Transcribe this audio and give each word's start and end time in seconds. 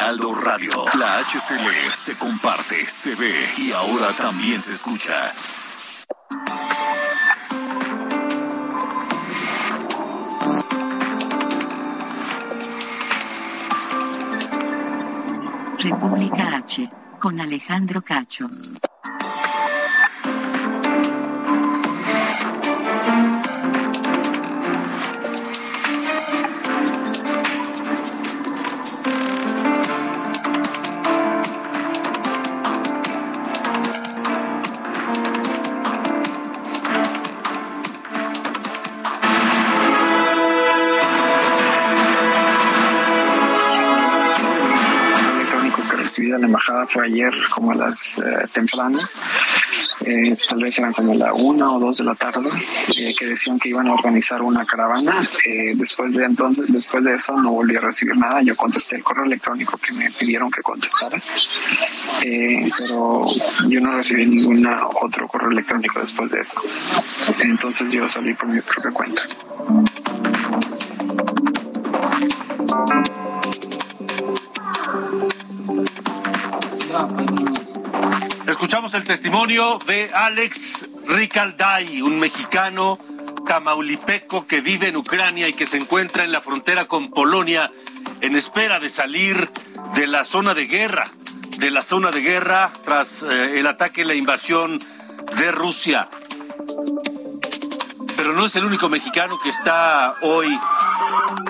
Heraldo 0.00 0.34
Radio. 0.34 0.70
La 0.98 1.18
HCL 1.18 1.90
se 1.92 2.16
comparte, 2.16 2.86
se 2.86 3.14
ve 3.14 3.52
y 3.58 3.70
ahora 3.72 4.14
también 4.14 4.58
se 4.58 4.72
escucha. 4.72 5.30
República 15.78 16.56
H, 16.56 16.90
con 17.18 17.38
Alejandro 17.38 18.00
Cacho. 18.00 18.48
Recibida 46.10 46.38
la 46.38 46.46
embajada 46.46 46.88
fue 46.88 47.06
ayer 47.06 47.32
como 47.54 47.70
a 47.70 47.76
las 47.76 48.18
eh, 48.18 48.48
temprano, 48.52 48.98
eh, 50.04 50.36
tal 50.48 50.60
vez 50.60 50.76
eran 50.76 50.92
como 50.92 51.14
la 51.14 51.32
una 51.32 51.70
o 51.72 51.78
dos 51.78 51.98
de 51.98 52.04
la 52.04 52.16
tarde, 52.16 52.50
eh, 52.96 53.14
que 53.16 53.26
decían 53.26 53.60
que 53.60 53.68
iban 53.68 53.86
a 53.86 53.94
organizar 53.94 54.42
una 54.42 54.66
caravana. 54.66 55.14
después 55.76 56.14
de 56.14 56.24
entonces, 56.24 56.64
después 56.68 57.04
de 57.04 57.14
eso 57.14 57.36
no 57.40 57.52
volví 57.52 57.76
a 57.76 57.80
recibir 57.80 58.16
nada. 58.16 58.42
Yo 58.42 58.56
contesté 58.56 58.96
el 58.96 59.04
correo 59.04 59.24
electrónico 59.24 59.78
que 59.78 59.92
me 59.92 60.10
pidieron 60.10 60.50
que 60.50 60.62
contestara, 60.62 61.22
pero 62.20 63.26
yo 63.68 63.80
no 63.80 63.96
recibí 63.96 64.26
ningún 64.26 64.66
otro 65.00 65.28
correo 65.28 65.50
electrónico 65.50 66.00
después 66.00 66.32
de 66.32 66.40
eso. 66.40 66.60
Entonces 67.38 67.92
yo 67.92 68.08
salí 68.08 68.34
por 68.34 68.48
mi 68.48 68.60
propia 68.60 68.90
cuenta. 68.90 69.22
Escuchamos 78.70 78.94
el 78.94 79.02
testimonio 79.02 79.80
de 79.84 80.12
Alex 80.14 80.88
Ricalday, 81.08 82.02
un 82.02 82.20
mexicano 82.20 83.00
tamaulipeco 83.44 84.46
que 84.46 84.60
vive 84.60 84.86
en 84.86 84.96
Ucrania 84.96 85.48
y 85.48 85.52
que 85.52 85.66
se 85.66 85.76
encuentra 85.76 86.22
en 86.22 86.30
la 86.30 86.40
frontera 86.40 86.84
con 86.84 87.10
Polonia 87.10 87.72
en 88.20 88.36
espera 88.36 88.78
de 88.78 88.88
salir 88.88 89.50
de 89.96 90.06
la 90.06 90.22
zona 90.22 90.54
de 90.54 90.68
guerra, 90.68 91.10
de 91.58 91.72
la 91.72 91.82
zona 91.82 92.12
de 92.12 92.20
guerra 92.20 92.70
tras 92.84 93.24
eh, 93.24 93.58
el 93.58 93.66
ataque 93.66 94.02
y 94.02 94.04
la 94.04 94.14
invasión 94.14 94.78
de 95.36 95.50
Rusia. 95.50 96.08
Pero 98.16 98.34
no 98.34 98.46
es 98.46 98.54
el 98.54 98.64
único 98.64 98.88
mexicano 98.88 99.40
que 99.42 99.48
está 99.48 100.14
hoy 100.22 100.56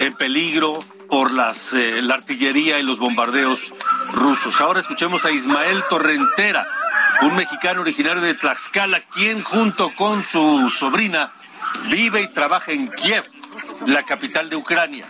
en 0.01 0.15
peligro 0.15 0.79
por 1.11 1.33
las, 1.33 1.75
eh, 1.75 2.01
la 2.01 2.15
artillería 2.15 2.79
y 2.79 2.83
los 2.83 2.99
bombardeos 2.99 3.75
rusos. 4.15 4.59
Ahora 4.63 4.81
escuchemos 4.81 5.27
a 5.27 5.31
Ismael 5.31 5.83
Torrentera, 5.91 6.67
un 7.23 7.35
mexicano 7.37 7.83
originario 7.83 8.23
de 8.23 8.35
Tlaxcala, 8.35 9.01
quien 9.01 9.43
junto 9.43 9.95
con 9.95 10.23
su 10.23 10.71
sobrina 10.71 11.33
vive 11.91 12.23
y 12.23 12.29
trabaja 12.29 12.73
en 12.73 12.89
Kiev, 12.89 13.25
la 13.87 14.03
capital 14.05 14.49
de 14.51 14.57
Ucrania. 14.57 15.07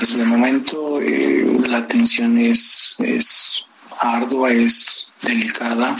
Desde 0.00 0.22
el 0.22 0.26
momento 0.26 1.00
eh, 1.00 1.58
la 1.66 1.86
tensión 1.86 2.38
es, 2.38 2.96
es 2.98 3.64
ardua, 4.00 4.50
es 4.50 5.08
delicada. 5.22 5.96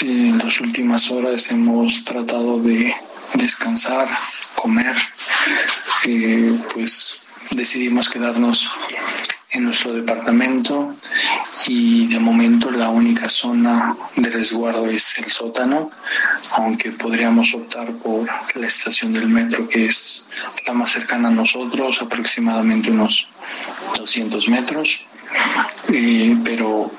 En 0.00 0.38
las 0.38 0.60
últimas 0.60 1.10
horas 1.10 1.50
hemos 1.50 2.04
tratado 2.04 2.60
de 2.60 2.94
descansar, 3.34 4.08
comer, 4.54 4.94
eh, 6.06 6.58
pues 6.74 7.22
decidimos 7.52 8.08
quedarnos 8.08 8.68
en 9.50 9.64
nuestro 9.64 9.94
departamento 9.94 10.94
y 11.66 12.06
de 12.08 12.18
momento 12.18 12.70
la 12.70 12.88
única 12.88 13.28
zona 13.28 13.96
de 14.16 14.30
resguardo 14.30 14.86
es 14.86 15.18
el 15.18 15.30
sótano, 15.30 15.90
aunque 16.52 16.92
podríamos 16.92 17.54
optar 17.54 17.92
por 17.92 18.28
la 18.54 18.66
estación 18.66 19.12
del 19.12 19.28
metro 19.28 19.68
que 19.68 19.86
es 19.86 20.26
la 20.66 20.74
más 20.74 20.90
cercana 20.90 21.28
a 21.28 21.32
nosotros, 21.32 22.02
aproximadamente 22.02 22.90
unos 22.90 23.28
200 23.96 24.48
metros, 24.48 25.00
eh, 25.92 26.36
pero 26.44 26.90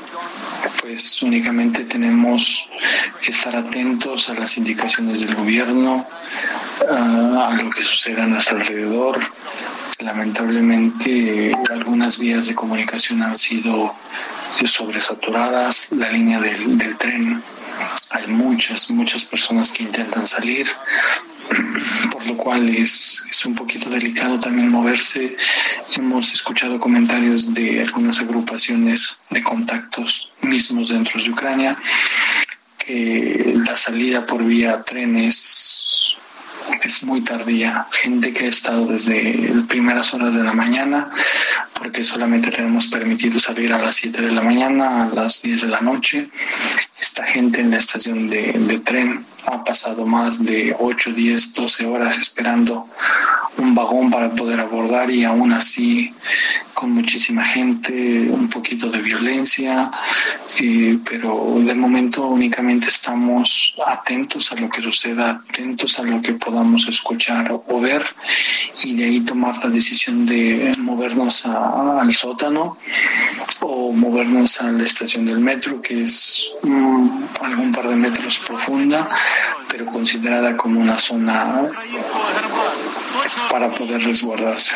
pues 0.82 1.22
únicamente 1.22 1.84
tenemos 1.84 2.68
que 3.22 3.32
estar 3.32 3.56
atentos 3.56 4.30
a 4.30 4.34
las 4.34 4.58
indicaciones 4.58 5.22
del 5.22 5.36
gobierno, 5.36 6.06
a 6.90 7.54
lo 7.62 7.70
que 7.70 7.82
suceda 7.82 8.24
a 8.24 8.28
nuestro 8.28 8.58
alrededor. 8.58 9.20
Lamentablemente 10.00 11.56
algunas 11.70 12.18
vías 12.20 12.48
de 12.48 12.56
comunicación 12.56 13.24
han 13.24 13.36
sido 13.36 13.94
sobresaturadas, 14.66 15.88
la 15.92 16.12
línea 16.12 16.40
del, 16.40 16.78
del 16.78 16.98
tren, 16.98 17.44
hay 18.10 18.28
muchas, 18.28 18.90
muchas 18.90 19.24
personas 19.24 19.72
que 19.72 19.84
intentan 19.84 20.26
salir, 20.26 20.68
por 22.12 22.26
lo 22.26 22.38
cual 22.38 22.70
es, 22.70 23.24
es, 23.30 23.46
un 23.46 23.56
poquito 23.56 23.90
delicado 23.90 24.40
también 24.40 24.70
moverse. 24.70 25.36
Hemos 25.96 26.32
escuchado 26.32 26.80
comentarios 26.80 27.54
de 27.54 27.82
algunas 27.82 28.20
agrupaciones 28.20 29.18
de 29.30 29.44
contactos 29.44 30.32
mismos 30.42 30.90
dentro 30.90 31.22
de 31.22 31.30
Ucrania 31.30 31.78
que 32.78 33.54
la 33.66 33.76
salida 33.76 34.26
por 34.26 34.44
vía 34.44 34.82
trenes 34.84 36.16
es 36.84 37.04
muy 37.04 37.22
tardía. 37.22 37.88
Gente 37.92 38.34
que 38.34 38.46
ha 38.46 38.50
estado 38.50 38.86
desde 38.86 39.50
las 39.54 39.66
primeras 39.68 40.14
horas 40.14 40.36
de 40.36 40.44
la 40.44 40.54
mañana, 40.54 41.10
porque 41.78 42.04
solamente 42.04 42.52
tenemos 42.52 42.88
permitido 42.88 43.40
salir 43.40 43.72
a 43.74 43.78
las 43.78 43.96
7 43.96 44.22
de 44.22 44.32
la 44.32 44.42
mañana, 44.42 45.04
a 45.04 45.08
las 45.08 45.42
10 45.42 45.62
de 45.62 45.68
la 45.68 45.82
noche. 45.82 46.30
Esta 47.00 47.24
gente 47.26 47.62
en 47.62 47.72
la 47.72 47.78
estación 47.78 48.30
de, 48.30 48.54
de 48.54 48.80
tren 48.80 49.26
ha 49.46 49.64
pasado 49.64 50.06
más 50.06 50.44
de 50.44 50.76
8, 50.78 51.12
10, 51.12 51.54
12 51.54 51.86
horas 51.86 52.18
esperando 52.18 52.88
un 53.58 53.76
vagón 53.76 54.10
para 54.10 54.32
poder 54.32 54.60
abordar 54.60 55.10
y 55.10 55.24
aún 55.24 55.52
así 55.54 56.14
con 56.74 56.92
muchísima 56.92 57.44
gente, 57.44 58.30
un 58.30 58.50
poquito 58.50 58.90
de 58.90 59.00
violencia, 59.00 59.90
eh, 60.60 61.00
pero 61.10 61.56
de 61.58 61.74
momento 61.74 62.28
únicamente 62.28 62.90
estamos 62.90 63.74
atentos 63.84 64.52
a 64.52 64.56
lo 64.56 64.70
que 64.70 64.84
suceda, 64.84 65.42
atentos 65.50 65.98
a 65.98 66.04
lo 66.04 66.22
que 66.22 66.34
podamos 66.34 66.88
escuchar 66.88 67.52
o 67.52 67.82
ver 67.82 68.06
y 68.84 68.96
de 68.96 69.06
ahí 69.06 69.22
tomar 69.22 69.58
la 69.64 69.72
decisión 69.72 70.28
de 70.28 70.72
movernos 70.78 71.48
al 71.48 72.14
sótano 72.14 72.78
o 73.62 73.92
movernos 73.92 74.62
a 74.62 74.72
la 74.72 74.84
estación 74.84 75.26
del 75.26 75.40
metro, 75.40 75.82
que 75.82 76.04
es 76.04 76.52
mm, 76.62 77.08
algún 77.42 77.72
par 77.72 77.88
de 77.88 77.96
metros 77.96 78.38
profunda, 78.40 79.10
pero 79.68 79.88
considerada 79.88 80.56
como 80.56 80.80
una 80.80 81.00
zona 81.00 81.70
para 83.50 83.70
poder 83.72 84.04
resguardarse. 84.04 84.76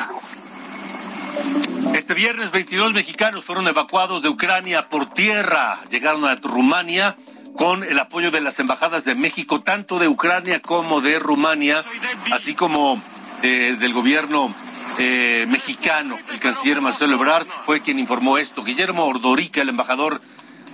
Este 1.95 2.13
viernes 2.13 2.51
22 2.51 2.93
mexicanos 2.93 3.43
fueron 3.43 3.67
evacuados 3.67 4.21
de 4.21 4.29
Ucrania 4.29 4.89
por 4.89 5.13
tierra, 5.13 5.81
llegaron 5.89 6.25
a 6.25 6.35
Rumania 6.35 7.17
con 7.57 7.83
el 7.83 7.99
apoyo 7.99 8.31
de 8.31 8.41
las 8.41 8.59
embajadas 8.59 9.03
de 9.03 9.15
México, 9.15 9.61
tanto 9.61 9.99
de 9.99 10.07
Ucrania 10.07 10.61
como 10.61 11.01
de 11.01 11.19
Rumania, 11.19 11.83
así 12.31 12.55
como 12.55 13.01
eh, 13.43 13.75
del 13.79 13.93
gobierno 13.93 14.53
eh, 14.97 15.45
mexicano. 15.49 16.17
El 16.31 16.39
canciller 16.39 16.81
Marcelo 16.81 17.15
Ebrard 17.15 17.47
fue 17.65 17.81
quien 17.81 17.99
informó 17.99 18.37
esto. 18.37 18.63
Guillermo 18.63 19.05
Ordorica, 19.05 19.61
el 19.61 19.69
embajador 19.69 20.21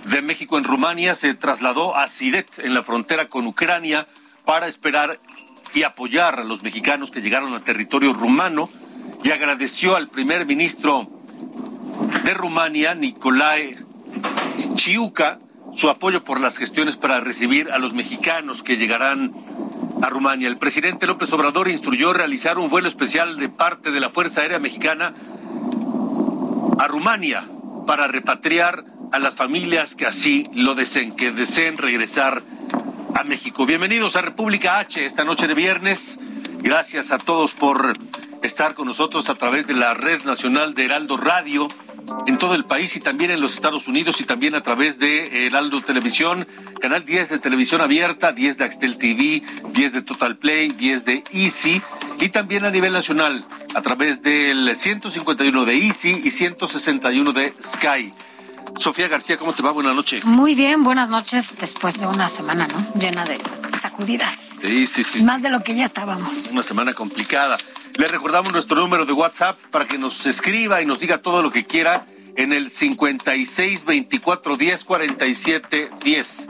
de 0.04 0.22
México 0.22 0.58
en 0.58 0.64
Rumania, 0.64 1.14
se 1.14 1.34
trasladó 1.34 1.96
a 1.96 2.08
Siret, 2.08 2.48
en 2.58 2.74
la 2.74 2.82
frontera 2.82 3.28
con 3.28 3.46
Ucrania, 3.46 4.06
para 4.44 4.68
esperar 4.68 5.20
y 5.74 5.82
apoyar 5.82 6.40
a 6.40 6.44
los 6.44 6.62
mexicanos 6.62 7.10
que 7.10 7.20
llegaron 7.20 7.52
al 7.54 7.62
territorio 7.62 8.12
rumano 8.12 8.68
y 9.22 9.30
agradeció 9.30 9.96
al 9.96 10.08
primer 10.08 10.46
ministro 10.46 11.08
de 12.24 12.34
Rumania, 12.34 12.94
Nicolae 12.94 13.78
Chiuca, 14.74 15.38
su 15.74 15.88
apoyo 15.88 16.24
por 16.24 16.40
las 16.40 16.56
gestiones 16.56 16.96
para 16.96 17.20
recibir 17.20 17.70
a 17.70 17.78
los 17.78 17.94
mexicanos 17.94 18.62
que 18.62 18.76
llegarán 18.76 19.32
a 20.02 20.10
Rumania. 20.10 20.48
El 20.48 20.58
presidente 20.58 21.06
López 21.06 21.32
Obrador 21.32 21.68
instruyó 21.68 22.12
realizar 22.12 22.58
un 22.58 22.70
vuelo 22.70 22.88
especial 22.88 23.38
de 23.38 23.48
parte 23.48 23.90
de 23.90 24.00
la 24.00 24.10
Fuerza 24.10 24.40
Aérea 24.40 24.58
Mexicana 24.58 25.14
a 26.78 26.86
Rumania 26.88 27.44
para 27.86 28.08
repatriar 28.08 28.84
a 29.12 29.18
las 29.18 29.34
familias 29.34 29.94
que 29.94 30.06
así 30.06 30.48
lo 30.52 30.74
deseen, 30.74 31.12
que 31.12 31.32
deseen 31.32 31.78
regresar 31.78 32.42
a 33.18 33.24
México. 33.24 33.66
Bienvenidos 33.66 34.14
a 34.14 34.20
República 34.20 34.78
H 34.78 35.04
esta 35.04 35.24
noche 35.24 35.48
de 35.48 35.54
viernes. 35.54 36.20
Gracias 36.60 37.10
a 37.10 37.18
todos 37.18 37.52
por 37.52 37.94
estar 38.44 38.74
con 38.74 38.86
nosotros 38.86 39.28
a 39.28 39.34
través 39.34 39.66
de 39.66 39.74
la 39.74 39.92
red 39.94 40.22
nacional 40.22 40.72
de 40.74 40.84
Heraldo 40.84 41.16
Radio 41.16 41.66
en 42.28 42.38
todo 42.38 42.54
el 42.54 42.64
país 42.64 42.94
y 42.94 43.00
también 43.00 43.32
en 43.32 43.40
los 43.40 43.54
Estados 43.54 43.88
Unidos 43.88 44.20
y 44.20 44.24
también 44.24 44.54
a 44.54 44.62
través 44.62 45.00
de 45.00 45.46
Heraldo 45.46 45.80
Televisión, 45.80 46.46
canal 46.80 47.04
10 47.04 47.30
de 47.30 47.38
televisión 47.40 47.80
abierta, 47.80 48.30
10 48.30 48.56
de 48.56 48.64
Axtel 48.64 48.98
TV, 48.98 49.42
10 49.72 49.92
de 49.92 50.02
Total 50.02 50.36
Play, 50.36 50.68
10 50.68 51.04
de 51.04 51.24
Easy 51.32 51.82
y 52.20 52.28
también 52.28 52.64
a 52.66 52.70
nivel 52.70 52.92
nacional 52.92 53.44
a 53.74 53.82
través 53.82 54.22
del 54.22 54.76
151 54.76 55.64
de 55.64 55.76
Easy 55.76 56.22
y 56.22 56.30
161 56.30 57.32
de 57.32 57.52
Sky. 57.64 58.12
Sofía 58.76 59.08
García, 59.08 59.36
¿cómo 59.36 59.52
te 59.52 59.62
va? 59.62 59.72
Buenas 59.72 59.94
noches. 59.94 60.24
Muy 60.24 60.54
bien, 60.54 60.84
buenas 60.84 61.08
noches 61.08 61.56
después 61.58 62.00
de 62.00 62.06
una 62.06 62.28
semana, 62.28 62.68
¿no? 62.68 63.00
Llena 63.00 63.24
de 63.24 63.38
sacudidas. 63.78 64.58
Sí, 64.60 64.86
sí, 64.86 65.02
sí. 65.04 65.22
Más 65.22 65.42
de 65.42 65.50
lo 65.50 65.62
que 65.62 65.74
ya 65.74 65.84
estábamos. 65.84 66.52
Una 66.52 66.62
semana 66.62 66.92
complicada. 66.94 67.56
Le 67.96 68.06
recordamos 68.06 68.52
nuestro 68.52 68.76
número 68.76 69.06
de 69.06 69.12
WhatsApp 69.12 69.58
para 69.70 69.86
que 69.86 69.98
nos 69.98 70.26
escriba 70.26 70.80
y 70.82 70.86
nos 70.86 71.00
diga 71.00 71.18
todo 71.18 71.42
lo 71.42 71.50
que 71.50 71.64
quiera 71.64 72.06
en 72.36 72.52
el 72.52 72.70
56 72.70 73.84
24 73.84 74.56
10 74.56 74.84
47 74.84 75.90
10. 76.04 76.48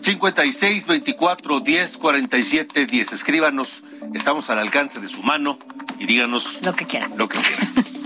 56 0.00 0.86
24 0.86 1.60
10 1.60 1.96
47 1.96 2.86
10. 2.86 3.12
Escríbanos, 3.12 3.82
estamos 4.14 4.50
al 4.50 4.58
alcance 4.58 5.00
de 5.00 5.08
su 5.08 5.22
mano 5.22 5.58
y 5.98 6.06
díganos 6.06 6.58
lo 6.62 6.74
que 6.74 6.86
quieran. 6.86 7.12
Lo 7.16 7.28
que 7.28 7.38
quieran. 7.38 7.72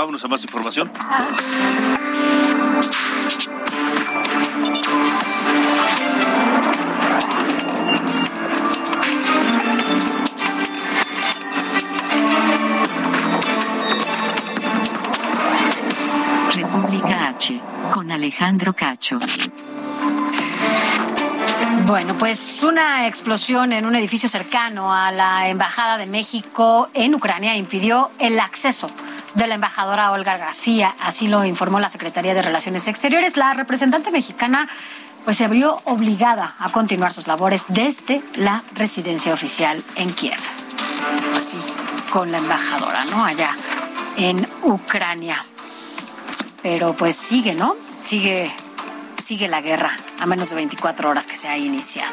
Vámonos 0.00 0.24
a 0.24 0.28
más 0.28 0.42
información. 0.42 0.90
República 16.54 17.28
H, 17.28 17.60
con 17.92 18.10
Alejandro 18.10 18.72
Cacho. 18.72 19.18
Bueno, 21.86 22.16
pues 22.16 22.62
una 22.62 23.06
explosión 23.06 23.74
en 23.74 23.84
un 23.84 23.94
edificio 23.94 24.30
cercano 24.30 24.94
a 24.94 25.12
la 25.12 25.48
Embajada 25.48 25.98
de 25.98 26.06
México 26.06 26.88
en 26.94 27.14
Ucrania 27.14 27.54
impidió 27.54 28.10
el 28.18 28.40
acceso 28.40 28.88
de 29.34 29.46
la 29.46 29.54
embajadora 29.54 30.10
Olga 30.10 30.36
García, 30.36 30.94
así 31.00 31.28
lo 31.28 31.44
informó 31.44 31.80
la 31.80 31.88
Secretaría 31.88 32.34
de 32.34 32.42
Relaciones 32.42 32.88
Exteriores. 32.88 33.36
La 33.36 33.54
representante 33.54 34.10
mexicana 34.10 34.68
pues 35.24 35.36
se 35.36 35.48
vio 35.48 35.76
obligada 35.84 36.54
a 36.58 36.70
continuar 36.70 37.12
sus 37.12 37.26
labores 37.26 37.64
desde 37.68 38.22
la 38.34 38.62
residencia 38.74 39.34
oficial 39.34 39.82
en 39.96 40.12
Kiev. 40.12 40.38
Así, 41.34 41.58
con 42.10 42.32
la 42.32 42.38
embajadora, 42.38 43.04
¿no? 43.04 43.24
Allá 43.24 43.56
en 44.16 44.46
Ucrania. 44.62 45.44
Pero 46.62 46.94
pues 46.94 47.16
sigue, 47.16 47.54
¿no? 47.54 47.76
Sigue 48.04 48.52
sigue 49.20 49.48
la 49.48 49.60
guerra 49.60 49.96
a 50.18 50.26
menos 50.26 50.50
de 50.50 50.56
24 50.56 51.08
horas 51.08 51.26
que 51.26 51.36
se 51.36 51.46
ha 51.46 51.56
iniciado. 51.56 52.10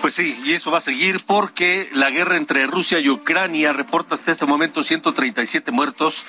Pues 0.00 0.14
sí, 0.14 0.40
y 0.44 0.54
eso 0.54 0.70
va 0.70 0.78
a 0.78 0.80
seguir 0.80 1.22
porque 1.26 1.90
la 1.92 2.08
guerra 2.08 2.38
entre 2.38 2.66
Rusia 2.66 3.00
y 3.00 3.10
Ucrania 3.10 3.74
reporta 3.74 4.14
hasta 4.14 4.32
este 4.32 4.46
momento 4.46 4.82
137 4.82 5.70
muertos, 5.72 6.24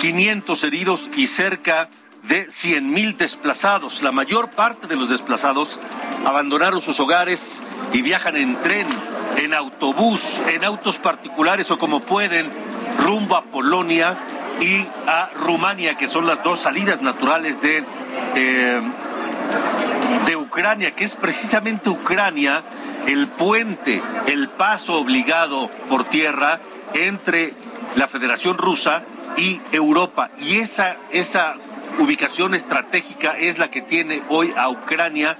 500 0.00 0.64
heridos 0.64 1.10
y 1.16 1.26
cerca 1.26 1.88
de 2.24 2.50
100 2.50 2.90
mil 2.90 3.16
desplazados. 3.16 4.02
La 4.02 4.12
mayor 4.12 4.50
parte 4.50 4.86
de 4.86 4.96
los 4.96 5.08
desplazados 5.08 5.78
abandonaron 6.26 6.82
sus 6.82 7.00
hogares 7.00 7.62
y 7.94 8.02
viajan 8.02 8.36
en 8.36 8.60
tren, 8.60 8.88
en 9.38 9.54
autobús, 9.54 10.42
en 10.48 10.62
autos 10.62 10.98
particulares 10.98 11.70
o 11.70 11.78
como 11.78 12.00
pueden, 12.00 12.50
rumbo 12.98 13.36
a 13.36 13.44
Polonia 13.44 14.18
y 14.60 14.86
a 15.06 15.30
Rumania, 15.34 15.96
que 15.96 16.08
son 16.08 16.26
las 16.26 16.42
dos 16.42 16.60
salidas 16.60 17.00
naturales 17.00 17.62
de, 17.62 17.84
eh, 18.34 18.82
de 20.26 20.36
Ucrania, 20.36 20.94
que 20.94 21.04
es 21.04 21.14
precisamente 21.14 21.88
Ucrania 21.88 22.62
el 23.06 23.28
puente, 23.28 24.02
el 24.26 24.48
paso 24.48 24.94
obligado 24.94 25.70
por 25.88 26.04
tierra 26.04 26.60
entre 26.94 27.52
la 27.96 28.08
Federación 28.08 28.58
Rusa 28.58 29.02
y 29.36 29.60
Europa. 29.72 30.30
Y 30.40 30.58
esa, 30.58 30.96
esa 31.10 31.56
ubicación 31.98 32.54
estratégica 32.54 33.36
es 33.38 33.58
la 33.58 33.70
que 33.70 33.82
tiene 33.82 34.22
hoy 34.28 34.52
a 34.56 34.68
Ucrania 34.68 35.36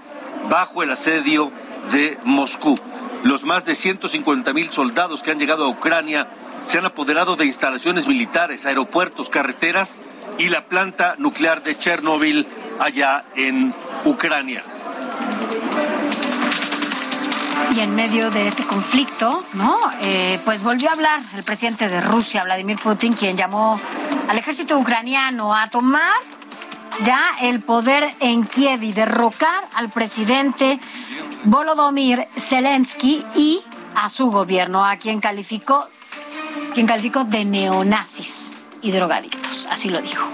bajo 0.49 0.83
el 0.83 0.91
asedio 0.91 1.53
de 1.93 2.19
Moscú. 2.25 2.79
Los 3.23 3.45
más 3.45 3.65
de 3.65 3.75
150 3.75 4.53
mil 4.53 4.71
soldados 4.71 5.23
que 5.23 5.31
han 5.31 5.39
llegado 5.39 5.65
a 5.65 5.69
Ucrania 5.69 6.29
se 6.67 6.79
han 6.79 6.87
apoderado 6.87 7.37
de 7.37 7.47
instalaciones 7.47 8.07
militares, 8.07 8.67
aeropuertos, 8.67 9.31
carreteras 9.31 10.03
y 10.39 10.49
la 10.49 10.67
planta 10.67 11.15
nuclear 11.19 11.63
de 11.63 11.77
Chernóbil 11.77 12.47
allá 12.81 13.25
en 13.37 13.75
Ucrania. 14.05 14.63
Y 17.75 17.81
en 17.81 17.95
medio 17.95 18.31
de 18.31 18.47
este 18.47 18.65
conflicto, 18.65 19.45
¿no? 19.55 19.79
Eh, 20.01 20.41
pues 20.45 20.63
volvió 20.63 20.91
a 20.91 20.93
hablar 20.93 21.21
el 21.35 21.43
presidente 21.43 21.89
de 21.89 22.01
Rusia, 22.01 22.45
Vladimir 22.45 22.79
Putin, 22.79 23.15
quien 23.15 23.37
llamó 23.37 23.81
al 24.29 24.39
ejército 24.39 24.79
ucraniano 24.79 25.55
a 25.55 25.69
tomar 25.69 26.13
ya 27.05 27.21
el 27.41 27.61
poder 27.61 28.15
en 28.21 28.45
Kiev 28.45 28.83
y 28.83 28.93
derrocar 28.93 29.65
al 29.75 29.91
presidente 29.91 30.79
Volodymyr 31.45 32.29
Zelensky 32.37 33.25
y 33.35 33.61
a 33.97 34.09
su 34.09 34.31
gobierno, 34.31 34.85
a 34.85 34.97
quien 34.97 35.21
calificó, 35.21 35.89
quien 36.73 36.87
calificó 36.87 37.25
de 37.25 37.45
neonazis 37.45 38.53
y 38.83 38.91
drogadictos. 38.93 39.67
Así 39.71 39.91
lo 39.91 40.01
dijo. 40.01 40.27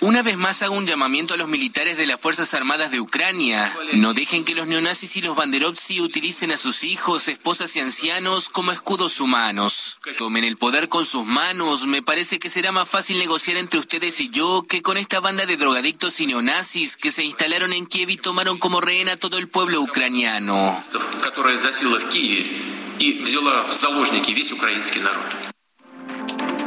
Una 0.00 0.22
vez 0.22 0.36
más 0.36 0.62
hago 0.62 0.76
un 0.76 0.86
llamamiento 0.86 1.34
a 1.34 1.36
los 1.36 1.48
militares 1.48 1.96
de 1.96 2.06
las 2.06 2.20
Fuerzas 2.20 2.52
Armadas 2.54 2.90
de 2.90 3.00
Ucrania. 3.00 3.72
No 3.94 4.14
dejen 4.14 4.44
que 4.44 4.54
los 4.54 4.66
neonazis 4.66 5.16
y 5.16 5.22
los 5.22 5.36
banderovsi 5.36 6.00
utilicen 6.00 6.50
a 6.50 6.56
sus 6.56 6.84
hijos, 6.84 7.28
esposas 7.28 7.74
y 7.76 7.80
ancianos 7.80 8.48
como 8.48 8.72
escudos 8.72 9.20
humanos. 9.20 9.98
Tomen 10.16 10.44
el 10.44 10.56
poder 10.56 10.88
con 10.88 11.04
sus 11.04 11.24
manos. 11.24 11.86
Me 11.86 12.02
parece 12.02 12.38
que 12.38 12.50
será 12.50 12.72
más 12.72 12.88
fácil 12.88 13.18
negociar 13.18 13.56
entre 13.56 13.80
ustedes 13.80 14.20
y 14.20 14.28
yo 14.30 14.64
que 14.68 14.82
con 14.82 14.96
esta 14.96 15.20
banda 15.20 15.46
de 15.46 15.56
drogadictos 15.56 16.20
y 16.20 16.26
neonazis 16.26 16.96
que 16.96 17.12
se 17.12 17.24
instalaron 17.24 17.72
en 17.72 17.86
Kiev 17.86 18.10
y 18.10 18.16
tomaron 18.16 18.58
como 18.58 18.80
rehén 18.80 19.08
a 19.08 19.16
todo 19.16 19.38
el 19.38 19.48
pueblo 19.48 19.80
ucraniano. 19.80 20.78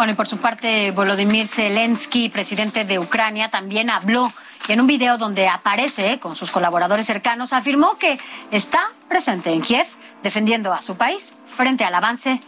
Bueno, 0.01 0.13
y 0.13 0.15
por 0.15 0.27
su 0.27 0.38
parte, 0.38 0.89
Volodymyr 0.89 1.46
Zelensky, 1.46 2.29
presidente 2.29 2.86
de 2.86 2.98
Ucrania, 2.98 3.51
también 3.51 3.91
habló 3.91 4.34
y 4.67 4.72
en 4.72 4.81
un 4.81 4.88
video 4.88 5.20
donde 5.20 5.48
aparece 5.48 6.20
con 6.20 6.36
sus 6.36 6.50
colaboradores 6.50 7.05
cercanos, 7.05 7.53
afirmó 7.53 8.00
que 8.00 8.20
está 8.50 8.79
presente 9.08 9.53
en 9.53 9.62
Kiev 9.62 9.86
defendiendo 10.24 10.74
a 10.74 10.81
su 10.81 10.96
país 10.96 11.34
frente 11.46 11.84
al 11.84 11.93
avance 11.93 12.41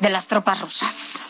de 0.00 0.08
las 0.08 0.28
tropas 0.28 0.62
rusas. 0.62 1.26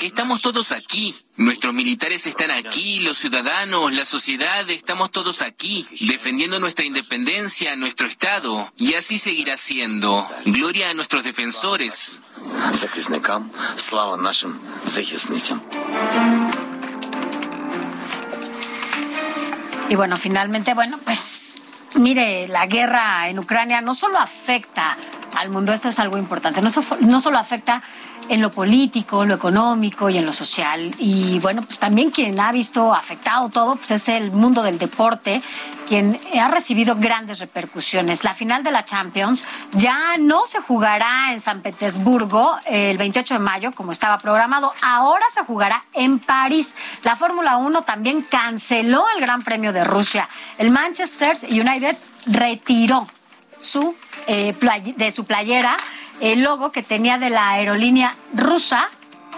Estamos 0.00 0.42
todos 0.42 0.72
aquí. 0.72 1.14
Nuestros 1.36 1.72
militares 1.74 2.26
están 2.26 2.50
aquí, 2.50 3.00
los 3.00 3.18
ciudadanos, 3.18 3.92
la 3.92 4.04
sociedad, 4.04 4.68
estamos 4.70 5.10
todos 5.10 5.42
aquí, 5.42 5.86
defendiendo 6.00 6.58
nuestra 6.60 6.84
independencia, 6.84 7.74
nuestro 7.76 8.06
Estado. 8.06 8.72
Y 8.76 8.94
así 8.94 9.18
seguirá 9.18 9.56
siendo. 9.56 10.26
Gloria 10.44 10.90
a 10.90 10.94
nuestros 10.94 11.24
defensores. 11.24 12.20
Y 19.88 19.94
bueno, 19.94 20.16
finalmente, 20.16 20.74
bueno, 20.74 20.98
pues 21.04 21.54
mire, 21.94 22.48
la 22.48 22.66
guerra 22.66 23.28
en 23.28 23.38
Ucrania 23.38 23.80
no 23.80 23.94
solo 23.94 24.18
afecta 24.18 24.96
al 25.36 25.50
mundo, 25.50 25.72
esto 25.72 25.88
es 25.88 25.98
algo 25.98 26.18
importante, 26.18 26.60
no, 26.62 26.70
so- 26.70 26.82
no 27.00 27.20
solo 27.20 27.38
afecta 27.38 27.82
en 28.28 28.40
lo 28.42 28.50
político, 28.50 29.24
lo 29.24 29.34
económico 29.34 30.10
y 30.10 30.18
en 30.18 30.26
lo 30.26 30.32
social. 30.32 30.94
Y 30.98 31.38
bueno, 31.40 31.62
pues 31.62 31.78
también 31.78 32.10
quien 32.10 32.38
ha 32.40 32.52
visto 32.52 32.94
afectado 32.94 33.48
todo 33.48 33.76
pues 33.76 33.90
es 33.90 34.08
el 34.08 34.32
mundo 34.32 34.62
del 34.62 34.78
deporte, 34.78 35.42
quien 35.88 36.20
ha 36.40 36.48
recibido 36.48 36.96
grandes 36.96 37.38
repercusiones. 37.38 38.24
La 38.24 38.34
final 38.34 38.62
de 38.62 38.70
la 38.70 38.84
Champions 38.84 39.44
ya 39.72 40.16
no 40.18 40.46
se 40.46 40.60
jugará 40.60 41.32
en 41.32 41.40
San 41.40 41.60
Petersburgo 41.60 42.56
el 42.64 42.98
28 42.98 43.34
de 43.34 43.40
mayo 43.40 43.72
como 43.72 43.92
estaba 43.92 44.18
programado, 44.18 44.72
ahora 44.82 45.24
se 45.32 45.44
jugará 45.44 45.84
en 45.92 46.18
París. 46.18 46.74
La 47.04 47.16
Fórmula 47.16 47.56
1 47.56 47.82
también 47.82 48.22
canceló 48.22 49.04
el 49.14 49.20
Gran 49.20 49.42
Premio 49.42 49.72
de 49.72 49.84
Rusia. 49.84 50.28
El 50.58 50.70
Manchester 50.70 51.36
United 51.48 51.96
retiró 52.26 53.06
su, 53.58 53.94
eh, 54.26 54.54
de 54.96 55.12
su 55.12 55.24
playera 55.24 55.76
el 56.20 56.42
logo 56.42 56.72
que 56.72 56.82
tenía 56.82 57.18
de 57.18 57.30
la 57.30 57.50
aerolínea 57.50 58.14
rusa 58.34 58.88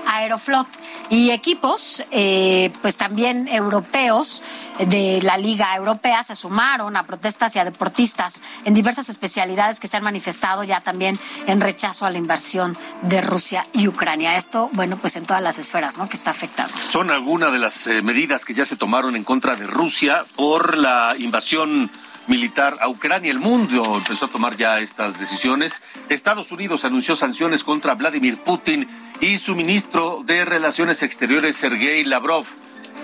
Aeroflot 0.08 0.66
y 1.10 1.30
equipos, 1.30 2.04
eh, 2.10 2.70
pues 2.82 2.96
también 2.96 3.48
europeos 3.48 4.42
de 4.78 5.20
la 5.22 5.36
Liga 5.38 5.74
Europea 5.74 6.22
se 6.22 6.34
sumaron 6.34 6.96
a 6.96 7.02
protestas 7.02 7.56
y 7.56 7.58
a 7.58 7.64
deportistas 7.64 8.42
en 8.64 8.74
diversas 8.74 9.08
especialidades 9.08 9.80
que 9.80 9.88
se 9.88 9.96
han 9.96 10.04
manifestado 10.04 10.64
ya 10.64 10.80
también 10.80 11.18
en 11.46 11.60
rechazo 11.60 12.06
a 12.06 12.10
la 12.10 12.18
invasión 12.18 12.76
de 13.02 13.20
Rusia 13.20 13.66
y 13.72 13.88
Ucrania. 13.88 14.36
Esto, 14.36 14.70
bueno, 14.72 14.98
pues 14.98 15.16
en 15.16 15.24
todas 15.24 15.42
las 15.42 15.58
esferas, 15.58 15.98
¿no? 15.98 16.08
Que 16.08 16.16
está 16.16 16.30
afectando. 16.30 16.76
Son 16.76 17.10
algunas 17.10 17.52
de 17.52 17.58
las 17.58 17.86
eh, 17.86 18.02
medidas 18.02 18.44
que 18.44 18.54
ya 18.54 18.66
se 18.66 18.76
tomaron 18.76 19.16
en 19.16 19.24
contra 19.24 19.56
de 19.56 19.66
Rusia 19.66 20.24
por 20.36 20.76
la 20.76 21.14
invasión 21.18 21.90
militar 22.28 22.76
a 22.80 22.88
Ucrania. 22.88 23.30
El 23.30 23.38
mundo 23.38 23.96
empezó 23.96 24.26
a 24.26 24.30
tomar 24.30 24.56
ya 24.56 24.80
estas 24.80 25.18
decisiones. 25.18 25.82
Estados 26.08 26.52
Unidos 26.52 26.84
anunció 26.84 27.16
sanciones 27.16 27.64
contra 27.64 27.94
Vladimir 27.94 28.38
Putin 28.38 28.88
y 29.20 29.38
su 29.38 29.56
ministro 29.56 30.22
de 30.24 30.44
Relaciones 30.44 31.02
Exteriores, 31.02 31.56
Sergei 31.56 32.04
Lavrov. 32.04 32.44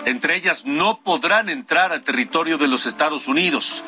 Entre 0.06 0.36
ellas, 0.36 0.66
no 0.66 1.00
podrán 1.00 1.48
entrar 1.48 1.92
al 1.92 2.02
territorio 2.02 2.58
de 2.58 2.68
los 2.68 2.86
Estados 2.86 3.26
Unidos. 3.26 3.84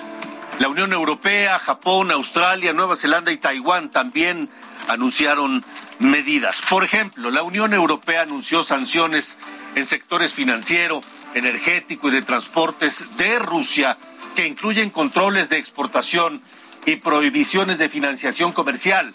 La 0.59 0.69
Unión 0.69 0.93
Europea, 0.93 1.59
Japón, 1.59 2.11
Australia, 2.11 2.73
Nueva 2.73 2.97
Zelanda 2.97 3.31
y 3.31 3.37
Taiwán 3.37 3.91
también 3.91 4.49
anunciaron 4.89 5.63
medidas. 5.99 6.63
Por 6.71 6.83
ejemplo, 6.83 7.31
la 7.31 7.43
Unión 7.43 7.75
Europea 7.75 8.23
anunció 8.23 8.63
sanciones 8.63 9.39
en 9.75 9.85
sectores 9.85 10.33
financiero, 10.33 11.03
energético 11.35 12.09
y 12.09 12.13
de 12.13 12.23
transportes 12.23 13.05
de 13.19 13.39
Rusia 13.39 13.99
que 14.37 14.47
incluyen 14.47 14.91
controles 14.91 15.49
de 15.49 15.59
exportación 15.59 16.43
y 16.85 16.97
prohibiciones 16.97 17.79
de 17.79 17.89
financiación 17.89 18.53
comercial. 18.53 19.15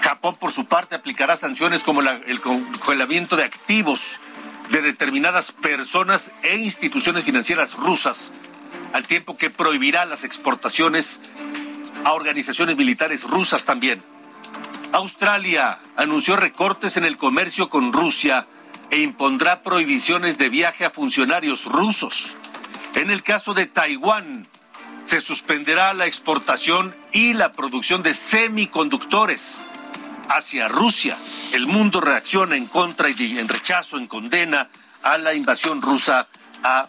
Japón, 0.00 0.36
por 0.40 0.52
su 0.52 0.64
parte, 0.64 0.96
aplicará 0.96 1.36
sanciones 1.36 1.84
como 1.84 2.00
el 2.00 2.40
congelamiento 2.40 3.36
de 3.36 3.44
activos 3.44 4.18
de 4.70 4.82
determinadas 4.82 5.52
personas 5.52 6.32
e 6.42 6.56
instituciones 6.56 7.24
financieras 7.24 7.74
rusas, 7.74 8.32
al 8.92 9.06
tiempo 9.06 9.36
que 9.36 9.50
prohibirá 9.50 10.06
las 10.06 10.24
exportaciones 10.24 11.20
a 12.04 12.12
organizaciones 12.14 12.76
militares 12.76 13.24
rusas 13.24 13.64
también. 13.64 14.02
Australia 14.92 15.78
anunció 15.96 16.36
recortes 16.36 16.96
en 16.96 17.04
el 17.04 17.18
comercio 17.18 17.68
con 17.68 17.92
Rusia 17.92 18.46
e 18.90 19.00
impondrá 19.00 19.62
prohibiciones 19.62 20.38
de 20.38 20.48
viaje 20.48 20.86
a 20.86 20.90
funcionarios 20.90 21.66
rusos. 21.66 22.34
En 22.94 23.10
el 23.10 23.22
caso 23.22 23.54
de 23.54 23.66
Taiwán, 23.66 24.46
se 25.04 25.20
suspenderá 25.20 25.94
la 25.94 26.06
exportación 26.06 26.94
y 27.12 27.32
la 27.32 27.52
producción 27.52 28.02
de 28.02 28.14
semiconductores 28.14 29.64
hacia 30.28 30.68
Rusia. 30.68 31.16
El 31.52 31.66
mundo 31.66 32.00
reacciona 32.00 32.56
en 32.56 32.66
contra 32.66 33.08
y 33.08 33.38
en 33.38 33.48
rechazo, 33.48 33.96
en 33.96 34.06
condena 34.06 34.68
a 35.02 35.16
la 35.16 35.34
invasión 35.34 35.80
rusa 35.80 36.26
a 36.62 36.88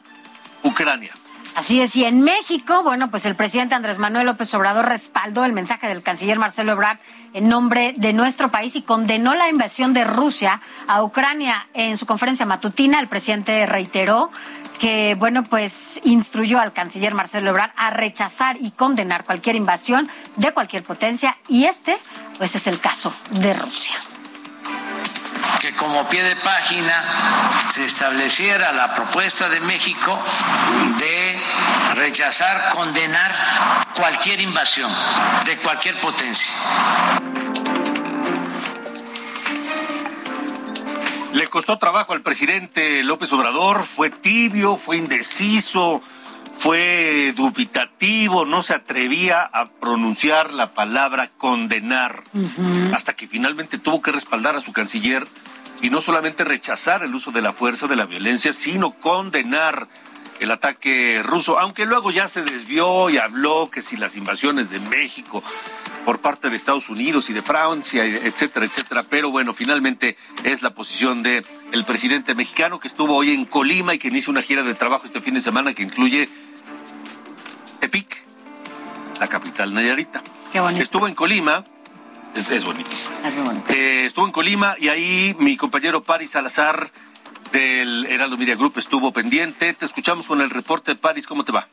Ucrania. 0.64 1.14
Así 1.56 1.82
es, 1.82 1.96
y 1.96 2.06
en 2.06 2.22
México, 2.22 2.84
bueno, 2.84 3.10
pues 3.10 3.26
el 3.26 3.36
presidente 3.36 3.76
Andrés 3.76 3.98
Manuel 3.98 4.26
López 4.26 4.54
Obrador 4.54 4.86
respaldó 4.86 5.44
el 5.44 5.52
mensaje 5.52 5.88
del 5.88 6.04
canciller 6.04 6.38
Marcelo 6.38 6.72
Ebrard 6.74 7.00
en 7.34 7.50
nombre 7.50 7.94
de 7.98 8.14
nuestro 8.14 8.50
país 8.50 8.76
y 8.76 8.82
condenó 8.82 9.34
la 9.34 9.50
invasión 9.50 9.94
de 9.94 10.04
Rusia 10.04 10.62
a 10.88 11.04
Ucrania. 11.04 11.68
En 11.74 11.98
su 11.98 12.06
conferencia 12.06 12.46
matutina, 12.46 13.00
el 13.00 13.08
presidente 13.08 13.66
reiteró 13.66 14.32
que, 14.80 15.16
bueno, 15.16 15.44
pues 15.44 16.00
instruyó 16.04 16.60
al 16.60 16.74
canciller 16.74 17.14
Marcelo 17.14 17.50
Ebrard 17.50 17.72
a 17.76 17.92
rechazar 17.92 18.58
y 18.60 18.72
condenar 18.72 19.26
cualquier 19.26 19.56
invasión 19.56 20.10
de 20.38 20.52
cualquier 20.54 20.84
potencia 20.84 21.38
y 21.48 21.66
este, 21.66 21.98
pues 22.38 22.56
es 22.56 22.66
el 22.68 22.80
caso 22.80 23.14
de 23.32 23.54
Rusia 23.54 23.96
que 25.60 25.74
como 25.74 26.08
pie 26.08 26.24
de 26.24 26.36
página 26.38 27.68
se 27.70 27.84
estableciera 27.84 28.72
la 28.72 28.94
propuesta 28.94 29.50
de 29.50 29.60
México 29.60 30.18
de 30.98 31.42
rechazar, 31.96 32.70
condenar 32.74 33.36
cualquier 33.94 34.40
invasión 34.40 34.90
de 35.46 35.58
cualquier 35.58 36.00
potencia. 36.00 36.52
Le 41.40 41.48
costó 41.48 41.78
trabajo 41.78 42.12
al 42.12 42.22
presidente 42.22 43.02
López 43.02 43.32
Obrador, 43.32 43.86
fue 43.86 44.10
tibio, 44.10 44.76
fue 44.76 44.98
indeciso, 44.98 46.02
fue 46.58 47.34
dubitativo, 47.34 48.44
no 48.44 48.62
se 48.62 48.74
atrevía 48.74 49.44
a 49.44 49.68
pronunciar 49.68 50.52
la 50.54 50.74
palabra 50.74 51.30
condenar, 51.38 52.24
hasta 52.94 53.14
que 53.14 53.26
finalmente 53.26 53.78
tuvo 53.78 54.02
que 54.02 54.12
respaldar 54.12 54.58
a 54.58 54.62
su 54.62 54.74
canciller 54.74 55.26
y 55.82 55.90
no 55.90 56.02
solamente 56.02 56.44
rechazar 56.44 57.04
el 57.04 57.16
uso 57.16 57.32
de 57.32 57.42
la 57.42 57.54
fuerza, 57.54 57.88
de 57.88 57.96
la 57.96 58.06
violencia, 58.06 58.52
sino 58.52 58.92
condenar 59.00 59.88
el 60.42 60.52
ataque 60.52 61.22
ruso, 61.24 61.58
aunque 61.58 61.86
luego 61.86 62.12
ya 62.12 62.28
se 62.28 62.42
desvió 62.42 63.10
y 63.10 63.18
habló 63.18 63.70
que 63.72 63.82
si 63.82 63.96
las 63.96 64.18
invasiones 64.18 64.70
de 64.70 64.82
México 64.82 65.42
por 66.06 66.20
parte 66.20 66.50
de 66.50 66.56
Estados 66.56 66.90
Unidos 66.90 67.30
y 67.30 67.34
de 67.34 67.42
Francia, 67.42 68.06
etcétera, 68.06 68.66
etcétera, 68.66 69.04
pero 69.10 69.32
bueno, 69.32 69.54
finalmente 69.54 70.18
es 70.44 70.62
la 70.62 70.72
posición 70.72 71.24
de 71.24 71.46
el 71.72 71.86
presidente 71.86 72.36
mexicano 72.36 72.80
que 72.80 72.88
estuvo 72.88 73.16
hoy 73.16 73.32
en 73.32 73.46
Colima 73.46 73.94
y 73.94 74.00
que 74.00 74.08
inicia 74.08 74.32
una 74.32 74.42
gira 74.42 74.64
de 74.64 74.74
trabajo 74.74 75.06
este 75.06 75.22
fin 75.22 75.34
de 75.34 75.42
semana 75.42 75.74
que 75.74 75.84
incluye 75.84 76.30
Tepic, 77.80 78.24
la 79.20 79.28
capital 79.28 79.74
Nayarita. 79.74 80.22
Estuvo 80.80 81.08
en 81.08 81.16
Colima, 81.16 81.64
es, 82.36 82.64
bonito. 82.64 82.90
Eh, 83.70 84.06
estuvo 84.06 84.26
en 84.26 84.32
Colima 84.32 84.76
y 84.80 84.90
ahí 84.90 85.36
mi 85.40 85.58
compañero 85.58 86.04
Paris 86.04 86.32
Salazar 86.32 86.92
del 87.52 88.06
Heraldo 88.06 88.38
Media 88.38 88.56
Group 88.56 88.74
estuvo 88.78 89.12
pendiente. 89.12 89.74
Te 89.74 89.86
escuchamos 89.86 90.28
con 90.28 90.42
el 90.42 90.50
reporte. 90.50 90.96
Paris, 90.96 91.28
¿cómo 91.28 91.44
te 91.44 91.52
va? 91.52 91.68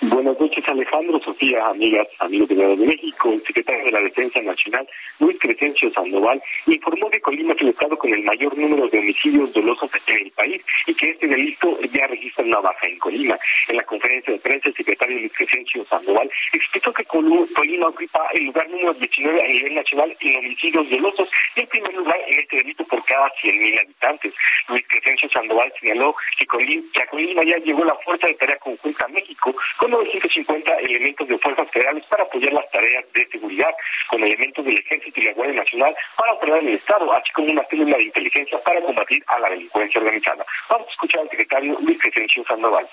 Buenas 0.00 0.38
noches, 0.38 0.62
Alejandro, 0.68 1.18
Sofía, 1.24 1.66
amigas, 1.66 2.06
amigos 2.20 2.48
de 2.50 2.76
México. 2.76 3.32
El 3.32 3.42
secretario 3.42 3.86
de 3.86 3.90
la 3.90 4.00
Defensa 4.00 4.40
Nacional, 4.42 4.88
Luis 5.18 5.36
Crescencio 5.40 5.90
Sandoval, 5.90 6.40
informó 6.66 7.10
que 7.10 7.20
Colima 7.20 7.52
es 7.54 7.62
el 7.62 7.70
estado 7.70 7.98
con 7.98 8.14
el 8.14 8.22
mayor 8.22 8.56
número 8.56 8.86
de 8.86 9.00
homicidios 9.00 9.52
dolosos 9.52 9.90
en 10.06 10.26
el 10.26 10.30
país 10.30 10.62
y 10.86 10.94
que 10.94 11.10
este 11.10 11.26
delito 11.26 11.80
ya 11.92 12.06
registra 12.06 12.44
una 12.44 12.60
baja 12.60 12.86
en 12.86 12.96
Colima. 13.00 13.36
En 13.66 13.76
la 13.76 13.82
conferencia 13.82 14.34
de 14.34 14.38
prensa, 14.38 14.68
el 14.68 14.76
secretario 14.76 15.18
Luis 15.18 15.32
Crescencio 15.32 15.84
Sandoval 15.86 16.30
explicó 16.52 16.92
que 16.92 17.04
Colima 17.04 17.88
ocupa 17.88 18.28
el 18.34 18.44
lugar 18.44 18.70
número 18.70 18.94
19 18.94 19.42
a 19.42 19.48
nivel 19.48 19.74
nacional 19.74 20.16
en 20.20 20.36
homicidios 20.36 20.88
dolosos 20.90 21.28
y 21.56 21.60
el 21.60 21.66
primer 21.66 21.94
lugar 21.94 22.18
en 22.28 22.38
este 22.38 22.56
delito 22.58 22.84
por 22.84 23.04
cada 23.04 23.32
100.000 23.42 23.80
habitantes. 23.80 24.32
Luis 24.68 24.84
Crescencio 24.86 25.28
Sandoval 25.30 25.72
señaló 25.80 26.14
que, 26.38 26.46
Colima, 26.46 26.84
a 27.02 27.06
Colima 27.06 27.42
ya 27.42 27.58
llegó 27.58 27.84
la 27.84 27.96
Fuerza 28.04 28.28
de 28.28 28.34
Tarea 28.34 28.58
Conjunta 28.58 29.08
México 29.08 29.52
950 29.88 30.74
elementos 30.76 31.28
de 31.28 31.38
fuerzas 31.38 31.70
federales 31.70 32.04
para 32.06 32.24
apoyar 32.24 32.52
las 32.52 32.70
tareas 32.70 33.04
de 33.12 33.26
seguridad, 33.28 33.74
con 34.08 34.22
elementos 34.22 34.64
del 34.64 34.78
Ejército 34.78 35.20
y 35.20 35.24
la 35.24 35.32
Guardia 35.32 35.60
Nacional 35.62 35.94
para 36.16 36.32
operar 36.32 36.58
en 36.60 36.68
el 36.68 36.74
Estado, 36.74 37.12
así 37.12 37.30
como 37.32 37.48
una 37.48 37.64
célula 37.64 37.96
de 37.96 38.04
inteligencia 38.04 38.58
para 38.62 38.80
combatir 38.80 39.22
a 39.26 39.38
la 39.38 39.50
delincuencia 39.50 40.00
organizada. 40.00 40.44
Vamos 40.68 40.88
a 40.88 40.90
escuchar 40.90 41.20
al 41.20 41.30
secretario 41.30 41.78
Luis 41.80 41.98
Crescencio 42.00 42.44
Sandoval 42.44 42.88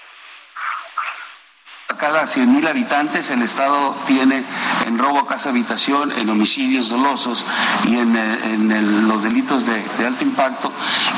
cada 1.98 2.24
100.000 2.24 2.68
habitantes 2.68 3.30
el 3.30 3.42
Estado 3.42 3.96
tiene 4.06 4.44
en 4.86 5.00
robo 5.00 5.20
a 5.20 5.28
casa 5.28 5.50
habitación, 5.50 6.12
en 6.12 6.30
homicidios 6.30 6.90
dolosos 6.90 7.46
y 7.86 7.98
en, 7.98 8.16
eh, 8.16 8.82
los 9.08 9.24
delitos 9.24 9.66
de 9.66 10.06
alto 10.06 10.24
impacto 10.24 10.72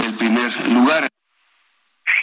el 0.05 0.13
primer 0.13 0.51
lugar. 0.69 1.07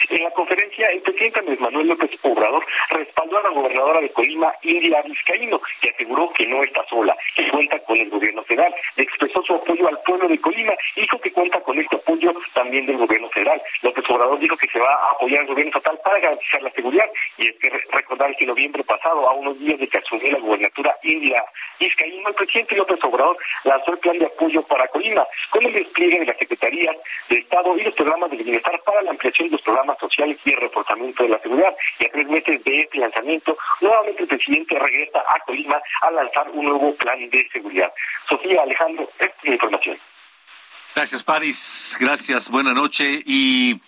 En 0.09 0.23
la 0.23 0.31
conferencia, 0.31 0.87
el 0.87 1.01
presidente 1.01 1.39
Andrés 1.39 1.59
Manuel 1.59 1.87
López 1.87 2.11
Obrador 2.21 2.65
respaldó 2.89 3.37
a 3.37 3.43
la 3.43 3.49
gobernadora 3.49 4.01
de 4.01 4.09
Colima, 4.09 4.53
India 4.61 5.01
Vizcaíno, 5.01 5.61
que 5.81 5.89
aseguró 5.89 6.31
que 6.33 6.45
no 6.45 6.63
está 6.63 6.85
sola, 6.87 7.15
que 7.35 7.47
cuenta 7.49 7.79
con 7.79 7.97
el 7.97 8.09
gobierno 8.09 8.43
federal. 8.43 8.73
Expresó 8.97 9.41
su 9.43 9.55
apoyo 9.55 9.87
al 9.87 9.99
pueblo 10.01 10.27
de 10.27 10.39
Colima 10.39 10.73
dijo 10.95 11.19
que 11.19 11.31
cuenta 11.31 11.59
con 11.61 11.79
este 11.79 11.95
apoyo 11.95 12.33
también 12.53 12.85
del 12.85 12.97
gobierno 12.97 13.29
federal. 13.29 13.61
López 13.81 14.03
Obrador 14.09 14.39
dijo 14.39 14.57
que 14.57 14.67
se 14.67 14.79
va 14.79 14.93
a 14.93 15.11
apoyar 15.11 15.41
al 15.41 15.47
gobierno 15.47 15.69
estatal 15.69 15.99
para 16.03 16.19
garantizar 16.19 16.61
la 16.61 16.71
seguridad. 16.71 17.09
Y 17.37 17.49
es 17.49 17.55
que 17.57 17.69
recordar 17.91 18.35
que 18.35 18.45
noviembre 18.45 18.83
pasado, 18.83 19.27
a 19.27 19.33
unos 19.33 19.59
días 19.59 19.79
de 19.79 19.87
que 19.87 19.97
asumió 19.97 20.31
la 20.31 20.39
gubernatura 20.39 20.97
India 21.03 21.43
Vizcaíno, 21.79 22.29
el 22.29 22.35
presidente 22.35 22.75
López 22.75 22.99
Obrador 23.03 23.37
lanzó 23.63 23.93
el 23.93 23.99
plan 23.99 24.19
de 24.19 24.25
apoyo 24.25 24.61
para 24.63 24.87
Colima, 24.87 25.25
con 25.49 25.65
el 25.65 25.73
despliegue 25.73 26.19
de 26.19 26.25
las 26.25 26.37
secretarías 26.37 26.95
de 27.29 27.37
Estado 27.37 27.77
y 27.77 27.83
los 27.83 27.93
programas 27.93 28.31
de 28.31 28.37
bienestar 28.37 28.79
para 28.83 29.01
la 29.01 29.11
ampliación 29.11 29.49
de 29.49 29.53
los 29.53 29.61
programas 29.61 29.94
sociales 29.99 30.37
y 30.43 30.51
el 30.51 30.61
reforzamiento 30.61 31.23
de 31.23 31.29
la 31.29 31.39
seguridad. 31.39 31.75
Y 31.99 32.05
a 32.05 32.11
tres 32.11 32.27
meses 32.27 32.63
de 32.63 32.81
este 32.81 32.97
lanzamiento, 32.97 33.57
nuevamente 33.81 34.23
el 34.23 34.27
presidente 34.27 34.79
regresa 34.79 35.19
a 35.19 35.39
Colima 35.45 35.81
a 36.01 36.11
lanzar 36.11 36.49
un 36.51 36.65
nuevo 36.65 36.95
plan 36.95 37.29
de 37.29 37.49
seguridad. 37.51 37.91
Sofía 38.27 38.61
Alejandro, 38.63 39.09
esta 39.19 39.49
información. 39.49 39.97
Gracias, 40.95 41.23
Paris. 41.23 41.97
Gracias. 41.99 42.49
Buena 42.49 42.73
noche. 42.73 43.21
Y, 43.25 43.81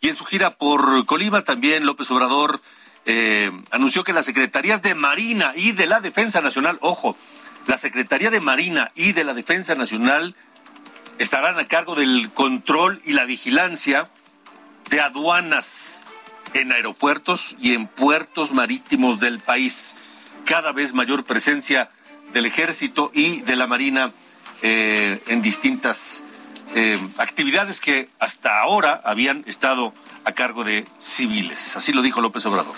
y 0.00 0.08
en 0.08 0.16
su 0.16 0.24
gira 0.24 0.50
por 0.50 1.06
Colima 1.06 1.42
también 1.42 1.86
López 1.86 2.10
Obrador 2.10 2.60
eh, 3.06 3.50
anunció 3.70 4.04
que 4.04 4.12
las 4.12 4.26
secretarías 4.26 4.82
de 4.82 4.94
Marina 4.94 5.52
y 5.56 5.72
de 5.72 5.86
la 5.86 6.00
Defensa 6.00 6.40
Nacional, 6.40 6.78
ojo, 6.82 7.16
la 7.66 7.78
Secretaría 7.78 8.30
de 8.30 8.40
Marina 8.40 8.92
y 8.94 9.12
de 9.12 9.24
la 9.24 9.34
Defensa 9.34 9.74
Nacional 9.74 10.34
estarán 11.18 11.58
a 11.58 11.66
cargo 11.66 11.94
del 11.94 12.30
control 12.32 13.02
y 13.04 13.12
la 13.12 13.24
vigilancia 13.24 14.08
de 14.90 15.00
aduanas 15.00 16.04
en 16.52 16.72
aeropuertos 16.72 17.56
y 17.60 17.74
en 17.74 17.86
puertos 17.86 18.52
marítimos 18.52 19.20
del 19.20 19.38
país. 19.38 19.94
Cada 20.44 20.72
vez 20.72 20.92
mayor 20.92 21.24
presencia 21.24 21.90
del 22.32 22.46
ejército 22.46 23.10
y 23.14 23.40
de 23.42 23.56
la 23.56 23.66
marina 23.66 24.12
eh, 24.62 25.22
en 25.28 25.42
distintas 25.42 26.22
eh, 26.74 27.00
actividades 27.18 27.80
que 27.80 28.08
hasta 28.18 28.60
ahora 28.60 29.00
habían 29.04 29.44
estado 29.46 29.94
a 30.24 30.32
cargo 30.32 30.64
de 30.64 30.84
civiles. 30.98 31.76
Así 31.76 31.92
lo 31.92 32.02
dijo 32.02 32.20
López 32.20 32.44
Obrador. 32.46 32.74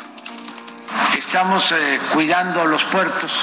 Estamos 1.16 1.73
eh, 1.73 1.99
cuidando 2.12 2.66
los 2.66 2.85
puertos 2.85 3.40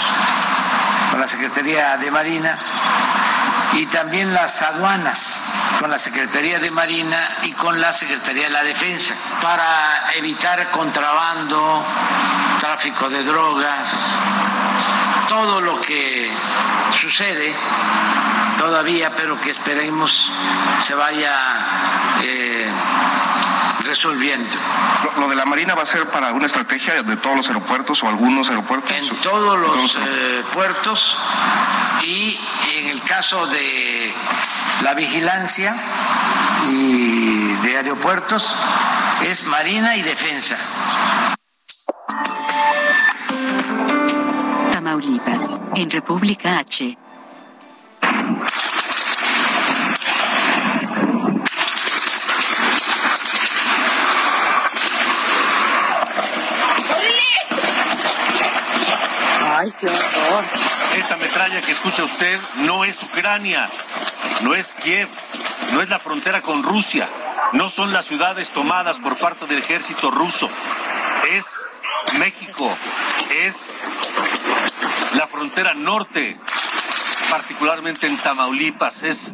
con 1.11 1.19
la 1.19 1.27
Secretaría 1.27 1.97
de 1.97 2.11
Marina 2.11 2.57
y 3.73 3.85
también 3.87 4.33
las 4.33 4.61
aduanas 4.61 5.45
con 5.79 5.89
la 5.89 5.99
Secretaría 5.99 6.59
de 6.59 6.71
Marina 6.71 7.37
y 7.43 7.51
con 7.53 7.79
la 7.79 7.93
Secretaría 7.93 8.43
de 8.45 8.49
la 8.49 8.63
Defensa 8.63 9.15
para 9.41 10.11
evitar 10.15 10.71
contrabando, 10.71 11.83
tráfico 12.59 13.09
de 13.09 13.23
drogas, 13.23 13.95
todo 15.27 15.61
lo 15.61 15.79
que 15.81 16.31
sucede 16.91 17.55
todavía, 18.57 19.11
pero 19.15 19.39
que 19.39 19.51
esperemos 19.51 20.29
se 20.81 20.93
vaya 20.95 21.35
eh, 22.21 22.67
resolviendo. 23.89 24.47
Lo, 25.17 25.27
de 25.27 25.35
la 25.35 25.45
Marina 25.45 25.73
va 25.73 25.81
a 25.81 25.85
ser 25.85 26.05
para 26.09 26.31
una 26.31 26.45
estrategia 26.45 27.01
de 27.01 27.17
todos 27.17 27.35
los 27.35 27.47
aeropuertos 27.47 28.03
o 28.03 28.07
algunos 28.07 28.47
aeropuertos? 28.49 28.91
En 28.95 29.15
todos 29.17 29.59
los, 29.59 29.97
eh, 29.99 30.43
puertos 30.53 31.17
y 32.03 32.39
en 32.75 32.87
el 32.89 33.01
caso 33.01 33.47
de 33.47 34.13
la 34.83 34.93
vigilancia 34.93 35.75
y 36.69 37.55
de 37.63 37.77
aeropuertos 37.77 38.55
es 39.27 39.45
Marina 39.47 39.95
y 39.95 40.03
Defensa. 40.03 40.57
Tamaulipas, 44.71 45.59
en 45.75 45.89
República 45.89 46.59
H. 46.59 46.95
Esta 59.61 61.17
metralla 61.17 61.61
que 61.61 61.73
escucha 61.73 62.05
usted 62.05 62.39
no 62.59 62.85
es 62.85 63.03
Ucrania, 63.03 63.69
no 64.41 64.55
es 64.55 64.73
Kiev, 64.75 65.09
no 65.73 65.81
es 65.81 65.89
la 65.89 65.99
frontera 65.99 66.41
con 66.41 66.63
Rusia, 66.63 67.09
no 67.51 67.67
son 67.67 67.91
las 67.91 68.05
ciudades 68.05 68.51
tomadas 68.51 68.99
por 68.99 69.17
parte 69.17 69.47
del 69.47 69.59
ejército 69.59 70.11
ruso, 70.11 70.49
es 71.29 71.67
México, 72.19 72.73
es 73.31 73.83
la 75.15 75.27
frontera 75.27 75.73
norte, 75.73 76.39
particularmente 77.29 78.07
en 78.07 78.17
Tamaulipas, 78.17 79.03
es 79.03 79.33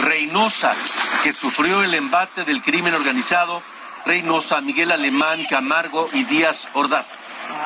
Reynosa, 0.00 0.74
que 1.22 1.34
sufrió 1.34 1.82
el 1.82 1.92
embate 1.92 2.44
del 2.44 2.62
crimen 2.62 2.94
organizado, 2.94 3.62
Reynosa, 4.06 4.62
Miguel 4.62 4.92
Alemán, 4.92 5.44
Camargo 5.50 6.08
y 6.14 6.24
Díaz 6.24 6.68
Ordaz. 6.72 7.18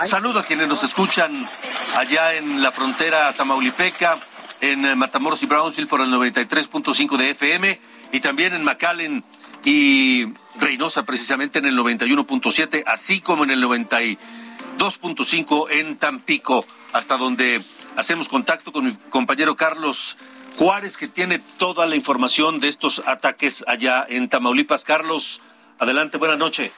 Saludo 0.02 0.40
a 0.40 0.44
quienes 0.44 0.66
nos 0.66 0.82
escuchan 0.82 1.48
allá 1.96 2.34
en 2.34 2.62
la 2.62 2.70
frontera 2.72 3.32
tamaulipeca, 3.32 4.18
en 4.60 4.84
eh, 4.84 4.94
Matamoros 4.94 5.42
y 5.42 5.46
Brownsville 5.46 5.88
por 5.88 6.00
el 6.00 6.08
93.5 6.08 7.16
de 7.16 7.30
FM 7.30 7.80
y 8.12 8.20
también 8.20 8.54
en 8.54 8.62
McAllen 8.64 9.24
y 9.64 10.26
Reynosa 10.58 11.04
precisamente 11.04 11.58
en 11.58 11.66
el 11.66 11.76
91.7, 11.78 12.84
así 12.86 13.20
como 13.20 13.44
en 13.44 13.50
el 13.50 13.62
92.5 13.62 15.66
en 15.70 15.96
Tampico, 15.96 16.64
hasta 16.92 17.16
donde 17.16 17.62
hacemos 17.96 18.28
contacto 18.28 18.72
con 18.72 18.86
mi 18.86 18.94
compañero 19.10 19.56
Carlos 19.56 20.16
Juárez, 20.58 20.96
que 20.96 21.08
tiene 21.08 21.38
toda 21.38 21.86
la 21.86 21.96
información 21.96 22.60
de 22.60 22.68
estos 22.68 23.02
ataques 23.06 23.64
allá 23.66 24.06
en 24.08 24.28
Tamaulipas. 24.28 24.84
Carlos, 24.84 25.40
adelante, 25.78 26.18
buena 26.18 26.36
noche. 26.36 26.72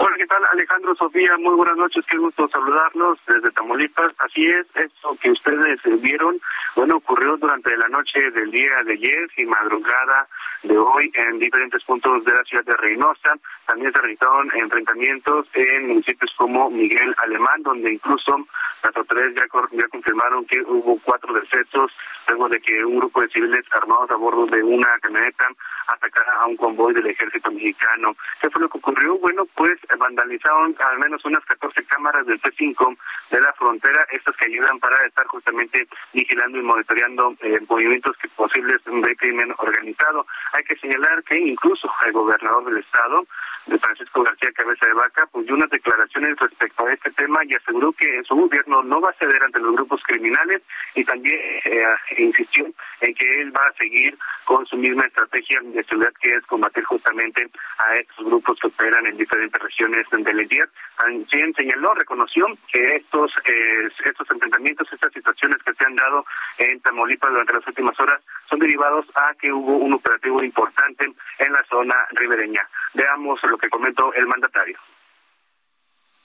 Hola, 0.00 0.16
¿qué 0.16 0.26
tal? 0.26 0.44
Alejandro, 0.52 0.94
Sofía, 0.94 1.36
muy 1.38 1.56
buenas 1.56 1.76
noches, 1.76 2.04
qué 2.08 2.16
gusto 2.18 2.46
saludarlos 2.46 3.18
desde 3.26 3.50
Tamaulipas. 3.50 4.12
Así 4.18 4.46
es, 4.46 4.64
eso 4.76 5.18
que 5.20 5.32
ustedes 5.32 5.80
vieron, 6.00 6.40
bueno, 6.76 6.98
ocurrió 6.98 7.36
durante 7.36 7.76
la 7.76 7.88
noche 7.88 8.30
del 8.30 8.48
día 8.52 8.70
de 8.84 8.92
ayer 8.92 9.28
y 9.36 9.44
madrugada 9.46 10.28
de 10.62 10.78
hoy 10.78 11.10
en 11.14 11.40
diferentes 11.40 11.82
puntos 11.82 12.24
de 12.24 12.32
la 12.32 12.44
ciudad 12.44 12.64
de 12.64 12.76
Reynosa. 12.76 13.34
También 13.66 13.92
se 13.92 14.00
realizaron 14.00 14.48
enfrentamientos 14.54 15.48
en 15.54 15.88
municipios 15.88 16.32
como 16.36 16.70
Miguel 16.70 17.12
Alemán, 17.18 17.64
donde 17.64 17.94
incluso 17.94 18.46
las 18.84 18.96
autoridades 18.96 19.34
ya 19.34 19.88
confirmaron 19.88 20.46
que 20.46 20.62
hubo 20.62 20.96
cuatro 21.02 21.34
decesos 21.34 21.90
luego 22.28 22.48
de 22.48 22.60
que 22.60 22.84
un 22.84 22.98
grupo 22.98 23.20
de 23.20 23.28
civiles 23.28 23.64
armados 23.72 24.10
a 24.10 24.16
bordo 24.16 24.46
de 24.46 24.62
una 24.62 24.98
camioneta 25.00 25.48
atacara 25.88 26.32
a 26.40 26.46
un 26.46 26.56
convoy 26.56 26.92
del 26.94 27.06
ejército 27.06 27.50
mexicano. 27.50 28.14
¿Qué 28.40 28.50
fue 28.50 28.60
lo 28.60 28.68
que 28.68 28.78
ocurrió? 28.78 29.18
Bueno, 29.18 29.46
pues 29.54 29.78
vandalizaron 29.98 30.76
al 30.78 30.98
menos 30.98 31.24
unas 31.24 31.44
14 31.46 31.82
cámaras 31.84 32.26
del 32.26 32.40
P5 32.40 32.96
de 33.30 33.40
la 33.40 33.52
frontera, 33.54 34.06
estas 34.12 34.36
que 34.36 34.46
ayudan 34.46 34.78
para 34.78 35.06
estar 35.06 35.26
justamente 35.26 35.88
vigilando 36.12 36.58
y 36.58 36.62
monitoreando 36.62 37.34
eh, 37.40 37.60
movimientos 37.68 38.16
que 38.18 38.28
posibles 38.28 38.82
de 38.84 39.16
crimen 39.16 39.54
organizado. 39.58 40.26
Hay 40.52 40.64
que 40.64 40.76
señalar 40.76 41.22
que 41.24 41.38
incluso 41.38 41.90
el 42.04 42.12
gobernador 42.12 42.64
del 42.66 42.78
estado, 42.78 43.26
de 43.66 43.78
Francisco 43.78 44.22
García 44.22 44.50
Cabeza 44.52 44.86
de 44.86 44.94
Vaca, 44.94 45.26
pues 45.30 45.46
dio 45.46 45.54
unas 45.54 45.70
declaraciones 45.70 46.38
respecto 46.38 46.86
a 46.86 46.92
este 46.92 47.10
tema 47.12 47.44
y 47.44 47.54
aseguró 47.54 47.92
que 47.92 48.22
su 48.24 48.34
gobierno 48.34 48.82
no 48.82 49.00
va 49.00 49.10
a 49.10 49.14
ceder 49.14 49.42
ante 49.42 49.60
los 49.60 49.74
grupos 49.74 50.02
criminales 50.04 50.62
y 50.94 51.04
también 51.04 51.38
eh, 51.64 51.84
insistió 52.22 52.66
en 53.00 53.14
que 53.14 53.40
él 53.40 53.54
va 53.56 53.66
a 53.66 53.72
seguir 53.74 54.16
con 54.44 54.66
su 54.66 54.76
misma 54.76 55.06
estrategia 55.06 55.60
de 55.62 55.84
seguridad 55.84 56.12
que 56.20 56.34
es 56.34 56.46
combatir 56.46 56.84
justamente 56.84 57.48
a 57.78 57.96
estos 57.96 58.26
grupos 58.26 58.58
que 58.60 58.68
operan 58.68 59.06
en 59.06 59.16
diferentes 59.16 59.60
regiones 59.60 60.06
del 60.10 60.48
día. 60.48 60.68
También 60.96 61.54
señaló, 61.54 61.94
reconoció 61.94 62.46
que 62.72 62.96
estos 62.96 63.32
eh, 63.44 63.88
estos 64.04 64.30
enfrentamientos, 64.30 64.88
estas 64.92 65.12
situaciones 65.12 65.62
que 65.62 65.74
se 65.74 65.84
han 65.84 65.96
dado 65.96 66.24
en 66.58 66.80
Tamaulipas 66.80 67.30
durante 67.30 67.52
las 67.52 67.66
últimas 67.66 67.98
horas 68.00 68.20
son 68.48 68.58
derivados 68.58 69.06
a 69.14 69.34
que 69.34 69.52
hubo 69.52 69.76
un 69.76 69.94
operativo 69.94 70.42
importante 70.42 71.06
en 71.38 71.52
la 71.52 71.64
zona 71.64 71.94
ribereña. 72.12 72.68
Veamos 72.94 73.40
lo 73.44 73.58
que 73.58 73.68
comentó 73.68 74.12
el 74.14 74.26
mandatario. 74.26 74.78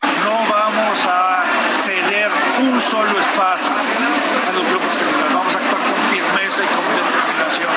No 0.02 0.38
vamos 0.50 1.06
a 1.06 1.44
ceder 1.72 2.30
un 2.62 2.80
solo 2.80 3.20
espacio 3.20 3.72
a 3.72 4.52
los 4.54 4.66
grupos 4.70 4.98
criminales. 4.98 5.34
Vamos 5.34 5.56
a 5.56 5.60
actuar 5.60 5.82
con 5.82 5.96
firmeza 6.12 6.64
y 6.64 6.68
con 6.68 6.86
determinación. 6.96 7.72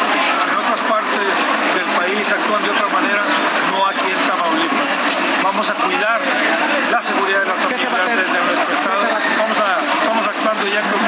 En 0.50 0.56
otras 0.56 0.80
partes 0.82 1.34
del 1.74 1.86
país 2.26 2.32
actúan 2.32 2.62
de 2.62 2.70
otra 2.70 2.88
manera, 2.88 3.22
no 3.70 3.86
aquí 3.86 4.10
en 4.10 4.20
Tamaulipas. 4.26 4.90
Vamos 5.42 5.70
a 5.70 5.74
cuidar 5.74 6.20
la 6.90 7.02
seguridad 7.02 7.40
de 7.40 7.46
las 7.46 7.58
familias 7.58 8.32
de 8.32 8.40
nuestro 8.42 8.74
Estado. 8.74 9.04
Vamos, 9.38 9.58
a, 9.60 9.70
vamos 10.08 10.26
actuando 10.26 10.66
ya 10.66 10.82
con 10.82 10.98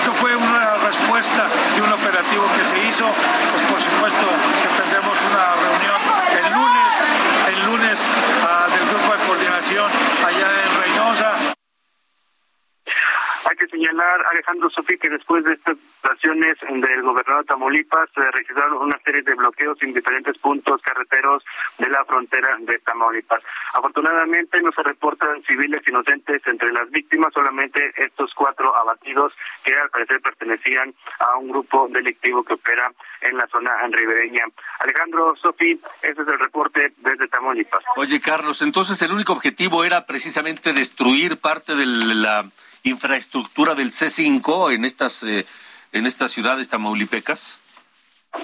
Eso 0.00 0.12
fue 0.12 0.36
una 0.36 0.76
respuesta 0.84 1.46
de 1.74 1.82
un 1.82 1.92
operativo 1.92 2.44
que 2.56 2.64
se 2.64 2.76
hizo. 2.84 3.06
Pues 3.06 3.64
por 3.64 3.80
supuesto 3.80 4.26
que 4.62 4.68
tendremos 4.82 5.16
una 5.30 5.56
reunión 5.56 5.98
el 6.36 6.52
lunes, 6.52 6.92
el 7.48 7.58
lunes 7.64 7.98
uh, 8.44 8.70
del 8.70 8.84
grupo 8.88 9.12
de 9.12 9.18
coordinación 9.24 9.88
allá 10.26 10.48
en 10.52 10.70
Reynosa. 10.82 11.47
Señalar 13.78 14.26
Alejandro 14.32 14.68
Sofí, 14.70 14.98
que 14.98 15.08
después 15.08 15.44
de 15.44 15.52
estas 15.52 15.76
situaciones 15.94 16.58
del 16.60 17.02
gobernador 17.02 17.44
de 17.44 17.48
Tamaulipas 17.48 18.10
se 18.12 18.28
registraron 18.32 18.82
una 18.82 18.98
serie 19.04 19.22
de 19.22 19.36
bloqueos 19.36 19.80
en 19.82 19.94
diferentes 19.94 20.36
puntos 20.38 20.82
carreteros 20.82 21.44
de 21.78 21.88
la 21.88 22.04
frontera 22.04 22.56
de 22.58 22.76
Tamaulipas. 22.80 23.40
Afortunadamente 23.74 24.60
no 24.62 24.72
se 24.72 24.82
reportan 24.82 25.44
civiles 25.44 25.80
inocentes 25.86 26.42
entre 26.46 26.72
las 26.72 26.90
víctimas, 26.90 27.32
solamente 27.32 27.92
estos 27.96 28.34
cuatro 28.34 28.76
abatidos 28.76 29.32
que 29.62 29.72
al 29.78 29.90
parecer 29.90 30.20
pertenecían 30.22 30.92
a 31.20 31.36
un 31.36 31.48
grupo 31.48 31.86
delictivo 31.88 32.42
que 32.42 32.54
opera 32.54 32.90
en 33.20 33.36
la 33.36 33.46
zona 33.46 33.70
ribereña. 33.92 34.44
Alejandro 34.80 35.36
Sofí, 35.36 35.80
ese 36.02 36.22
es 36.22 36.28
el 36.28 36.38
reporte 36.40 36.94
desde 36.96 37.28
Tamaulipas. 37.28 37.84
Oye, 37.94 38.20
Carlos, 38.20 38.60
entonces 38.60 39.00
el 39.02 39.12
único 39.12 39.34
objetivo 39.34 39.84
era 39.84 40.04
precisamente 40.04 40.72
destruir 40.72 41.38
parte 41.38 41.76
de 41.76 41.86
la 41.86 42.50
infraestructura 42.82 43.74
del 43.74 43.92
C5 43.92 44.72
en 44.74 44.84
estas, 44.84 45.22
eh, 45.22 45.46
en 45.92 46.06
estas 46.06 46.30
ciudades 46.30 46.68
tamaulipecas? 46.68 47.58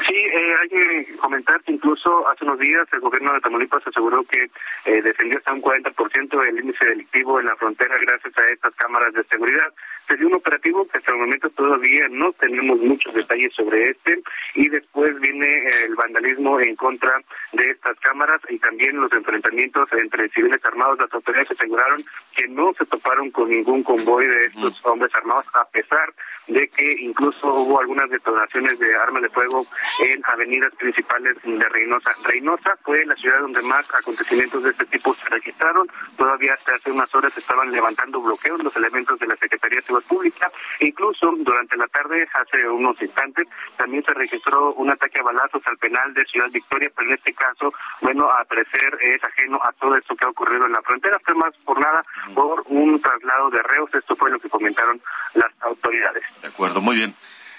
Sí, 0.03 0.17
eh, 0.17 0.55
hay 0.61 0.69
que 0.69 1.17
comentar 1.17 1.63
que 1.63 1.73
incluso 1.73 2.29
hace 2.29 2.45
unos 2.45 2.59
días 2.59 2.87
el 2.93 3.01
gobierno 3.01 3.33
de 3.33 3.41
Tamaulipas 3.41 3.87
aseguró 3.87 4.25
que 4.25 4.51
eh, 4.85 5.03
defendió 5.03 5.39
hasta 5.39 5.53
un 5.53 5.63
40% 5.63 6.45
del 6.45 6.59
índice 6.59 6.85
delictivo 6.85 7.41
en 7.41 7.47
la 7.47 7.57
frontera 7.57 7.97
gracias 7.99 8.37
a 8.37 8.51
estas 8.51 8.75
cámaras 8.75 9.15
de 9.15 9.25
seguridad. 9.25 9.73
Se 10.09 10.17
dio 10.17 10.27
un 10.27 10.35
operativo 10.35 10.87
que 10.89 10.99
hasta 10.99 11.13
el 11.13 11.19
momento 11.19 11.49
todavía 11.51 12.07
no 12.11 12.33
tenemos 12.33 12.79
muchos 12.81 13.15
detalles 13.15 13.55
sobre 13.55 13.91
este 13.91 14.23
y 14.55 14.69
después 14.69 15.19
viene 15.21 15.67
el 15.85 15.95
vandalismo 15.95 16.61
en 16.61 16.77
contra 16.77 17.23
de 17.53 17.71
estas 17.71 17.99
cámaras 18.01 18.41
y 18.51 18.59
también 18.59 19.01
los 19.01 19.13
enfrentamientos 19.13 19.89
entre 19.93 20.29
civiles 20.31 20.63
armados. 20.65 20.99
Las 20.99 21.13
autoridades 21.13 21.51
aseguraron 21.53 22.05
que 22.37 22.49
no 22.49 22.75
se 22.75 22.85
toparon 22.87 23.31
con 23.31 23.49
ningún 23.49 23.83
convoy 23.83 24.27
de 24.27 24.47
estos 24.47 24.85
hombres 24.85 25.15
armados 25.15 25.47
a 25.55 25.65
pesar 25.71 26.13
de 26.47 26.69
que 26.69 26.97
incluso 27.01 27.47
hubo 27.47 27.81
algunas 27.81 28.11
detonaciones 28.11 28.79
de 28.79 28.95
armas 28.97 29.23
de 29.23 29.31
fuego 29.31 29.67
en 30.01 30.23
avenidas 30.27 30.75
principales 30.77 31.37
de 31.43 31.69
Reynosa. 31.69 32.13
Reynosa 32.23 32.77
fue 32.83 33.05
la 33.05 33.15
ciudad 33.17 33.41
donde 33.41 33.63
más 33.63 33.87
acontecimientos 33.95 34.63
de 34.63 34.71
este 34.71 34.87
tipo 34.87 35.15
se 35.15 35.29
registraron. 35.29 35.89
Todavía 36.17 36.55
hasta 36.55 36.75
hace 36.75 36.91
unas 36.91 37.15
horas 37.15 37.37
estaban 37.37 37.71
levantando 37.71 38.21
bloqueos 38.21 38.63
los 38.63 38.75
elementos 38.77 39.19
de 39.19 39.27
la 39.27 39.37
Secretaría 39.37 39.79
de 39.79 39.83
Seguridad 39.83 40.09
Pública. 40.09 40.53
Incluso 40.81 41.33
durante 41.39 41.77
la 41.77 41.87
tarde, 41.89 42.27
hace 42.35 42.69
unos 42.69 43.01
instantes, 43.01 43.47
también 43.77 44.05
se 44.05 44.15
registró 44.15 44.75
un 44.75 44.91
ataque 44.91 45.21
a 45.21 45.23
balazos 45.23 45.63
al 45.67 45.79
penal 45.79 46.13
de 46.15 46.25
Ciudad 46.27 46.51
Victoria, 46.51 46.91
pero 46.95 47.09
en 47.09 47.15
este 47.17 47.35
caso, 47.35 47.73
bueno, 48.01 48.31
a 48.31 48.45
parecer 48.45 48.99
es 49.01 49.23
ajeno 49.23 49.61
a 49.63 49.73
todo 49.73 49.97
esto 49.97 50.17
que 50.17 50.25
ha 50.25 50.29
ocurrido 50.29 50.67
en 50.67 50.73
la 50.73 50.83
frontera. 50.83 51.19
Fue 51.25 51.35
más 51.35 51.55
por 51.65 51.81
nada 51.81 52.03
por 52.35 52.63
un 52.67 53.01
traslado 53.01 53.51
de 53.51 53.63
reos. 53.63 53.91
Esto 53.95 54.17
fue 54.17 54.31
lo 54.31 54.39
que 54.39 54.49
comentaron 54.49 55.01
las 55.35 55.53
autoridades. 55.61 56.25
De 56.43 56.49
acuerdo, 56.49 56.81
muy 56.81 56.97
bien. 56.97 57.15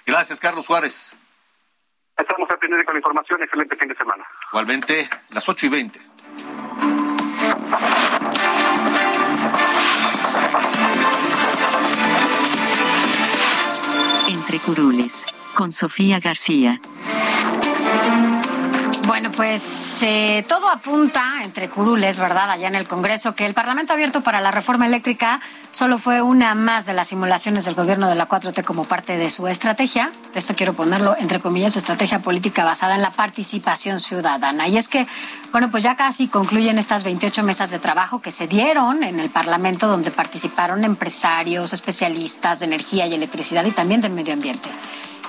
Gracias, 0.05 0.39
Carlos 0.39 0.65
Suárez. 0.65 1.15
Estamos 2.17 2.49
atendiendo 2.49 2.86
con 2.86 2.93
la 2.95 2.99
información. 2.99 3.43
Excelente 3.43 3.75
fin 3.75 3.88
de 3.89 3.95
semana. 3.95 4.23
Igualmente, 4.51 5.10
las 5.30 5.47
8 5.49 5.65
y 5.65 5.69
20. 5.69 5.99
Entre 14.30 14.60
Curules, 14.60 15.25
con 15.54 15.71
Sofía 15.71 16.19
García. 16.19 16.80
Bueno, 19.07 19.31
pues 19.31 20.01
eh, 20.01 20.43
todo 20.47 20.67
apunta, 20.67 21.43
entre 21.43 21.69
curules, 21.69 22.19
¿verdad?, 22.19 22.49
allá 22.49 22.67
en 22.67 22.73
el 22.73 22.87
Congreso, 22.87 23.35
que 23.35 23.45
el 23.45 23.53
Parlamento 23.53 23.93
abierto 23.93 24.21
para 24.21 24.41
la 24.41 24.49
reforma 24.49 24.87
eléctrica 24.87 25.41
solo 25.71 25.99
fue 25.99 26.23
una 26.23 26.55
más 26.55 26.87
de 26.87 26.93
las 26.93 27.09
simulaciones 27.09 27.65
del 27.65 27.75
gobierno 27.75 28.09
de 28.09 28.15
la 28.15 28.27
4T 28.27 28.63
como 28.63 28.83
parte 28.85 29.17
de 29.17 29.29
su 29.29 29.47
estrategia. 29.47 30.11
Esto 30.33 30.55
quiero 30.55 30.73
ponerlo 30.73 31.15
entre 31.19 31.39
comillas, 31.39 31.73
su 31.73 31.79
estrategia 31.79 32.23
política 32.23 32.65
basada 32.65 32.95
en 32.95 33.03
la 33.03 33.11
participación 33.11 33.99
ciudadana. 33.99 34.67
Y 34.67 34.77
es 34.77 34.89
que, 34.89 35.05
bueno, 35.51 35.69
pues 35.69 35.83
ya 35.83 35.95
casi 35.95 36.27
concluyen 36.27 36.79
estas 36.79 37.03
28 37.03 37.43
mesas 37.43 37.69
de 37.69 37.77
trabajo 37.77 38.21
que 38.21 38.31
se 38.31 38.47
dieron 38.47 39.03
en 39.03 39.19
el 39.19 39.29
Parlamento, 39.29 39.87
donde 39.87 40.09
participaron 40.09 40.83
empresarios, 40.83 41.73
especialistas 41.73 42.61
de 42.61 42.65
energía 42.65 43.05
y 43.05 43.13
electricidad 43.13 43.65
y 43.65 43.71
también 43.71 44.01
del 44.01 44.13
medio 44.13 44.33
ambiente. 44.33 44.71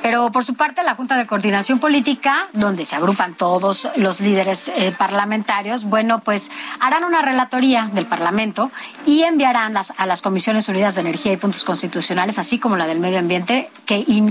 Pero 0.06 0.30
por 0.30 0.44
su 0.44 0.54
parte, 0.54 0.84
la 0.84 0.94
Junta 0.94 1.16
de 1.16 1.26
Coordinación 1.26 1.80
Política, 1.80 2.46
donde 2.52 2.86
se 2.86 2.94
agrupan 2.94 3.34
todos 3.34 3.88
los 3.96 4.20
líderes 4.20 4.68
eh, 4.68 4.94
parlamentarios, 4.96 5.84
bueno, 5.84 6.20
pues 6.20 6.52
harán 6.78 7.02
una 7.02 7.22
relatoría 7.22 7.90
del 7.92 8.06
Parlamento 8.06 8.70
y 9.04 9.24
enviarán 9.24 9.74
las, 9.74 9.92
a 9.96 10.06
las 10.06 10.22
Comisiones 10.22 10.68
Unidas 10.68 10.94
de 10.94 11.00
Energía 11.00 11.32
y 11.32 11.36
Puntos 11.38 11.64
Constitucionales, 11.64 12.38
así 12.38 12.60
como 12.60 12.76
la 12.76 12.86
del 12.86 13.00
Medio 13.00 13.18
Ambiente, 13.18 13.68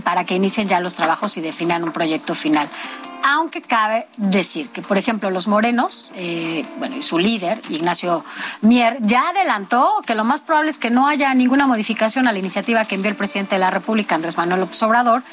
para 0.01 0.23
que 0.23 0.35
inicien 0.35 0.69
ya 0.69 0.79
los 0.79 0.95
trabajos 0.95 1.35
y 1.35 1.41
definan 1.41 1.83
un 1.83 1.91
proyecto 1.91 2.35
final 2.35 2.69
aunque 3.27 3.63
cabe 3.63 4.07
decir 4.17 4.69
que, 4.69 4.83
por 4.83 4.99
ejemplo, 4.99 5.31
los 5.31 5.47
morenos, 5.47 6.11
eh, 6.13 6.63
bueno, 6.77 6.95
y 6.97 7.01
su 7.01 7.17
líder, 7.17 7.59
Ignacio 7.69 8.23
Mier, 8.61 8.97
ya 9.01 9.29
adelantó 9.29 9.89
que 10.05 10.13
lo 10.13 10.23
más 10.23 10.41
probable 10.41 10.69
es 10.69 10.77
que 10.77 10.91
no 10.91 11.07
haya 11.07 11.33
ninguna 11.33 11.65
modificación 11.65 12.27
a 12.27 12.31
la 12.31 12.37
iniciativa 12.37 12.85
que 12.85 12.93
envió 12.93 13.09
el 13.09 13.17
presidente 13.17 13.55
de 13.55 13.59
la 13.59 13.71
República, 13.71 14.13
Andrés 14.13 14.37
Manuel 14.37 14.59
López 14.59 14.83
Obrador, 14.83 15.23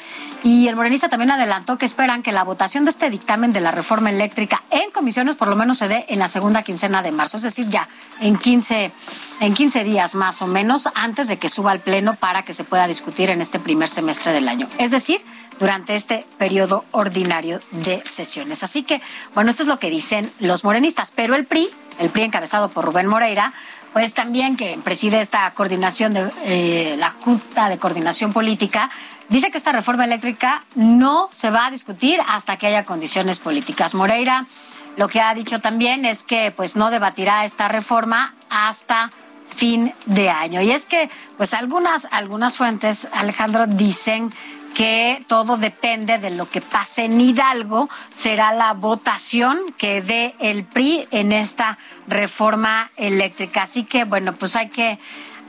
y 0.43 0.67
el 0.67 0.75
morenista 0.75 1.07
también 1.07 1.29
adelantó 1.29 1.77
que 1.77 1.85
esperan 1.85 2.23
que 2.23 2.31
la 2.31 2.43
votación 2.43 2.83
de 2.83 2.89
este 2.89 3.11
dictamen 3.11 3.53
de 3.53 3.61
la 3.61 3.69
reforma 3.69 4.09
eléctrica 4.09 4.63
en 4.71 4.89
comisiones 4.89 5.35
por 5.35 5.47
lo 5.47 5.55
menos 5.55 5.77
se 5.77 5.87
dé 5.87 6.05
en 6.09 6.17
la 6.17 6.27
segunda 6.27 6.63
quincena 6.63 7.03
de 7.03 7.11
marzo, 7.11 7.37
es 7.37 7.43
decir, 7.43 7.69
ya 7.69 7.87
en 8.21 8.37
15, 8.37 8.91
en 9.39 9.53
15 9.53 9.83
días 9.83 10.15
más 10.15 10.41
o 10.41 10.47
menos 10.47 10.89
antes 10.95 11.27
de 11.27 11.37
que 11.37 11.47
suba 11.47 11.69
al 11.69 11.81
Pleno 11.81 12.15
para 12.15 12.43
que 12.43 12.53
se 12.53 12.63
pueda 12.63 12.87
discutir 12.87 13.29
en 13.29 13.39
este 13.39 13.59
primer 13.59 13.87
semestre 13.87 14.31
del 14.33 14.49
año. 14.49 14.67
Es 14.79 14.89
decir, 14.89 15.23
durante 15.59 15.95
este 15.95 16.25
periodo 16.37 16.85
ordinario 16.91 17.59
de 17.71 18.01
sesiones. 18.05 18.63
Así 18.63 18.83
que, 18.83 19.01
bueno, 19.33 19.51
esto 19.51 19.63
es 19.63 19.69
lo 19.69 19.79
que 19.79 19.89
dicen 19.89 20.31
los 20.39 20.63
morenistas, 20.63 21.11
pero 21.15 21.35
el 21.35 21.45
PRI, 21.45 21.69
el 21.99 22.09
PRI 22.09 22.23
encabezado 22.23 22.69
por 22.69 22.85
Rubén 22.85 23.07
Moreira, 23.07 23.53
pues 23.93 24.13
también 24.13 24.57
que 24.57 24.77
preside 24.83 25.21
esta 25.21 25.51
coordinación 25.51 26.13
de 26.13 26.31
eh, 26.43 26.95
la 26.97 27.11
Junta 27.11 27.69
de 27.69 27.77
Coordinación 27.77 28.33
Política, 28.33 28.89
dice 29.29 29.51
que 29.51 29.57
esta 29.57 29.71
reforma 29.71 30.05
eléctrica 30.05 30.63
no 30.75 31.29
se 31.31 31.51
va 31.51 31.67
a 31.67 31.71
discutir 31.71 32.19
hasta 32.27 32.57
que 32.57 32.67
haya 32.67 32.85
condiciones 32.85 33.39
políticas. 33.39 33.93
Moreira 33.93 34.47
lo 34.95 35.07
que 35.07 35.21
ha 35.21 35.33
dicho 35.33 35.59
también 35.59 36.05
es 36.05 36.23
que 36.23 36.51
pues 36.51 36.75
no 36.75 36.91
debatirá 36.91 37.45
esta 37.45 37.67
reforma 37.67 38.35
hasta 38.49 39.11
fin 39.55 39.93
de 40.05 40.29
año. 40.29 40.61
Y 40.61 40.71
es 40.71 40.85
que 40.85 41.09
pues 41.37 41.53
algunas 41.53 42.07
algunas 42.11 42.57
fuentes 42.57 43.07
Alejandro 43.11 43.65
dicen 43.67 44.31
que 44.73 45.23
todo 45.27 45.57
depende 45.57 46.17
de 46.17 46.31
lo 46.31 46.49
que 46.49 46.61
pase 46.61 47.05
en 47.05 47.19
Hidalgo, 47.19 47.89
será 48.09 48.51
la 48.53 48.73
votación 48.73 49.57
que 49.77 50.01
dé 50.01 50.35
el 50.39 50.63
PRI 50.65 51.07
en 51.11 51.31
esta 51.31 51.77
reforma 52.07 52.91
eléctrica. 52.97 53.63
Así 53.63 53.83
que, 53.83 54.03
bueno, 54.05 54.33
pues 54.33 54.55
hay 54.55 54.69
que 54.69 54.99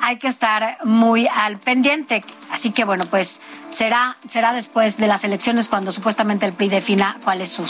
hay 0.00 0.18
que 0.18 0.28
estar 0.28 0.78
muy 0.84 1.26
al 1.26 1.58
pendiente. 1.58 2.22
Así 2.50 2.70
que 2.70 2.84
bueno, 2.84 3.04
pues 3.06 3.42
será, 3.68 4.16
será 4.28 4.52
después 4.52 4.96
de 4.96 5.08
las 5.08 5.24
elecciones 5.24 5.68
cuando 5.68 5.92
supuestamente 5.92 6.46
el 6.46 6.52
PRI 6.52 6.68
defina 6.68 7.18
cuál 7.24 7.40
es 7.40 7.60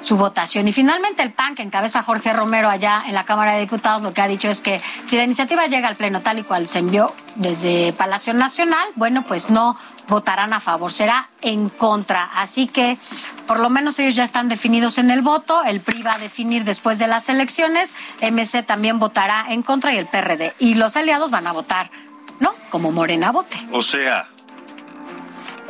su 0.00 0.16
votación. 0.16 0.68
Y 0.68 0.72
finalmente 0.72 1.22
el 1.22 1.32
PAN, 1.32 1.54
que 1.54 1.62
encabeza 1.62 2.02
Jorge 2.02 2.32
Romero 2.32 2.68
allá 2.68 3.04
en 3.06 3.14
la 3.14 3.24
Cámara 3.24 3.54
de 3.54 3.60
Diputados, 3.60 4.02
lo 4.02 4.14
que 4.14 4.22
ha 4.22 4.28
dicho 4.28 4.48
es 4.48 4.60
que 4.60 4.80
si 5.06 5.16
la 5.16 5.24
iniciativa 5.24 5.66
llega 5.66 5.88
al 5.88 5.96
Pleno 5.96 6.22
tal 6.22 6.38
y 6.38 6.42
cual 6.42 6.68
se 6.68 6.78
envió 6.78 7.14
desde 7.36 7.92
Palacio 7.92 8.34
Nacional, 8.34 8.86
bueno, 8.96 9.24
pues 9.26 9.50
no 9.50 9.76
votarán 10.08 10.52
a 10.52 10.60
favor, 10.60 10.92
será 10.92 11.30
en 11.40 11.68
contra. 11.68 12.30
Así 12.34 12.66
que 12.66 12.98
por 13.46 13.60
lo 13.60 13.70
menos 13.70 13.98
ellos 13.98 14.16
ya 14.16 14.24
están 14.24 14.48
definidos 14.48 14.98
en 14.98 15.10
el 15.10 15.22
voto, 15.22 15.62
el 15.64 15.80
PRI 15.80 16.02
va 16.02 16.14
a 16.14 16.18
definir 16.18 16.64
después 16.64 16.98
de 16.98 17.06
las 17.06 17.28
elecciones, 17.28 17.94
MC 18.20 18.64
también 18.64 18.98
votará 18.98 19.46
en 19.48 19.62
contra 19.62 19.94
y 19.94 19.98
el 19.98 20.06
PRD. 20.06 20.52
Y 20.58 20.74
los 20.74 20.96
aliados 20.96 21.30
van 21.30 21.46
a 21.46 21.52
votar, 21.52 21.90
¿no? 22.40 22.54
Como 22.70 22.90
Morena 22.90 23.30
vote. 23.30 23.56
O 23.70 23.82
sea, 23.82 24.28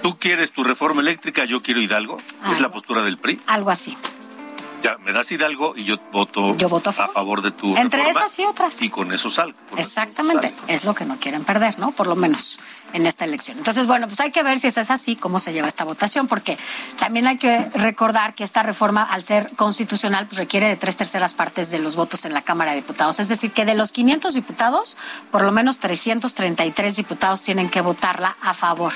tú 0.02 0.16
quieres 0.18 0.50
tu 0.52 0.64
reforma 0.64 1.02
eléctrica, 1.02 1.44
yo 1.44 1.62
quiero 1.62 1.80
Hidalgo. 1.80 2.16
¿Es 2.50 2.60
la 2.60 2.72
postura 2.72 3.02
del 3.02 3.18
PRI? 3.18 3.38
Algo 3.46 3.70
así. 3.70 3.96
Ya, 4.82 4.96
me 4.98 5.12
das 5.12 5.30
Hidalgo 5.30 5.74
y 5.76 5.84
yo 5.84 5.96
voto, 6.10 6.54
a, 6.90 6.92
favor. 6.92 7.42
de 7.42 7.50
tu 7.50 7.76
Entre 7.76 8.08
esas 8.08 8.38
y 8.38 8.44
otras. 8.44 8.80
Y 8.82 8.90
con 8.90 9.12
eso 9.12 9.30
salgo. 9.30 9.58
Exactamente, 9.76 10.54
es 10.68 10.84
lo 10.84 10.94
que 10.94 11.04
no 11.04 11.18
quieren 11.18 11.44
perder, 11.44 11.78
¿no? 11.78 11.92
Por 11.92 12.06
lo 12.06 12.16
menos 12.16 12.58
en 12.92 13.06
esta 13.06 13.24
elección. 13.24 13.58
Entonces, 13.58 13.86
bueno, 13.86 14.06
pues 14.06 14.20
hay 14.20 14.32
que 14.32 14.42
ver 14.42 14.58
si 14.58 14.68
es 14.68 14.78
así, 14.78 15.16
cómo 15.16 15.38
se 15.38 15.52
lleva 15.52 15.68
esta 15.68 15.84
votación, 15.84 16.26
porque 16.26 16.58
también 16.98 17.26
hay 17.26 17.36
que 17.36 17.66
recordar 17.74 18.34
que 18.34 18.44
esta 18.44 18.62
reforma, 18.62 19.02
al 19.02 19.22
ser 19.22 19.50
constitucional, 19.56 20.26
pues 20.26 20.38
requiere 20.38 20.68
de 20.68 20.76
tres 20.76 20.96
terceras 20.96 21.34
partes 21.34 21.70
de 21.70 21.78
los 21.78 21.96
votos 21.96 22.24
en 22.24 22.32
la 22.32 22.42
Cámara 22.42 22.72
de 22.72 22.78
Diputados. 22.78 23.20
Es 23.20 23.28
decir, 23.28 23.52
que 23.52 23.64
de 23.64 23.74
los 23.74 23.92
500 23.92 24.34
diputados, 24.34 24.96
por 25.30 25.42
lo 25.42 25.52
menos 25.52 25.78
333 25.78 26.96
diputados 26.96 27.42
tienen 27.42 27.68
que 27.68 27.80
votarla 27.80 28.36
a 28.40 28.54
favor 28.54 28.92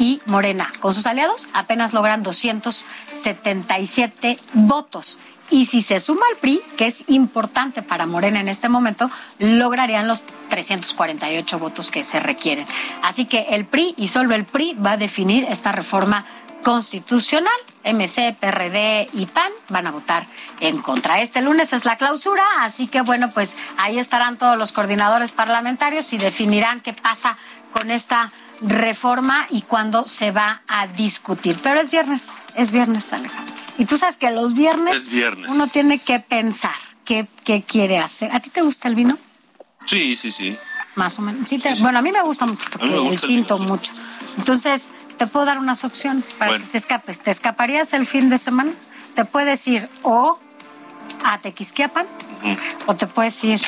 y 0.00 0.20
Morena, 0.26 0.72
con 0.80 0.92
sus 0.94 1.06
aliados, 1.06 1.46
apenas 1.52 1.92
logran 1.92 2.24
277 2.24 4.38
votos. 4.54 5.20
Y 5.50 5.66
si 5.66 5.82
se 5.82 6.00
suma 6.00 6.22
al 6.30 6.38
PRI, 6.38 6.62
que 6.76 6.86
es 6.86 7.04
importante 7.08 7.82
para 7.82 8.06
Morena 8.06 8.40
en 8.40 8.48
este 8.48 8.70
momento, 8.70 9.10
lograrían 9.38 10.08
los 10.08 10.24
348 10.48 11.58
votos 11.58 11.90
que 11.90 12.02
se 12.02 12.20
requieren. 12.20 12.64
Así 13.02 13.26
que 13.26 13.48
el 13.50 13.66
PRI 13.66 13.94
y 13.98 14.08
solo 14.08 14.34
el 14.34 14.46
PRI 14.46 14.72
va 14.74 14.92
a 14.92 14.96
definir 14.96 15.44
esta 15.44 15.72
reforma 15.72 16.24
constitucional. 16.62 17.52
MC, 17.84 18.34
PRD 18.38 19.08
y 19.12 19.26
PAN 19.26 19.50
van 19.70 19.86
a 19.86 19.90
votar 19.90 20.26
en 20.60 20.80
contra. 20.82 21.20
Este 21.20 21.42
lunes 21.42 21.72
es 21.72 21.84
la 21.84 21.96
clausura, 21.96 22.44
así 22.60 22.86
que 22.86 23.00
bueno, 23.00 23.32
pues 23.32 23.56
ahí 23.78 23.98
estarán 23.98 24.38
todos 24.38 24.56
los 24.56 24.70
coordinadores 24.72 25.32
parlamentarios 25.32 26.12
y 26.12 26.18
definirán 26.18 26.78
qué 26.80 26.92
pasa 26.92 27.36
con 27.72 27.90
esta 27.90 28.30
reforma 28.60 29.46
y 29.50 29.62
cuándo 29.62 30.04
se 30.04 30.30
va 30.32 30.62
a 30.68 30.86
discutir. 30.86 31.56
Pero 31.62 31.80
es 31.80 31.90
viernes, 31.90 32.34
es 32.56 32.70
viernes, 32.70 33.12
Alejandro. 33.12 33.54
Y 33.78 33.86
tú 33.86 33.96
sabes 33.96 34.16
que 34.16 34.30
los 34.30 34.54
viernes, 34.54 35.08
uno 35.48 35.66
tiene 35.66 35.98
que 35.98 36.20
pensar 36.20 36.74
qué, 37.04 37.26
qué, 37.44 37.62
quiere 37.62 37.98
hacer. 37.98 38.30
¿A 38.34 38.40
ti 38.40 38.50
te 38.50 38.60
gusta 38.60 38.88
el 38.88 38.94
vino? 38.94 39.18
Sí, 39.86 40.16
sí, 40.16 40.30
sí. 40.30 40.56
Más 40.96 41.18
o 41.18 41.22
menos. 41.22 41.48
Sí 41.48 41.62
Bueno, 41.80 41.98
a 41.98 42.02
mí 42.02 42.12
me 42.12 42.22
gusta 42.22 42.46
mucho 42.46 42.64
porque 42.70 42.94
el 42.94 43.20
tinto 43.20 43.58
mucho. 43.58 43.92
Entonces, 44.36 44.92
te 45.16 45.26
puedo 45.26 45.46
dar 45.46 45.58
unas 45.58 45.84
opciones 45.84 46.34
para 46.34 46.58
que 46.58 46.64
te 46.64 46.78
escapes. 46.78 47.20
¿Te 47.20 47.30
escaparías 47.30 47.92
el 47.92 48.06
fin 48.06 48.28
de 48.28 48.38
semana? 48.38 48.72
Te 49.14 49.24
puedes 49.24 49.66
ir 49.66 49.88
o 50.02 50.38
a 51.24 51.38
Tequisquiapan 51.38 52.06
o 52.86 52.96
te 52.96 53.06
puedes 53.06 53.42
ir 53.44 53.60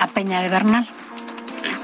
a 0.00 0.06
Peña 0.06 0.42
de 0.42 0.48
Bernal. 0.48 0.88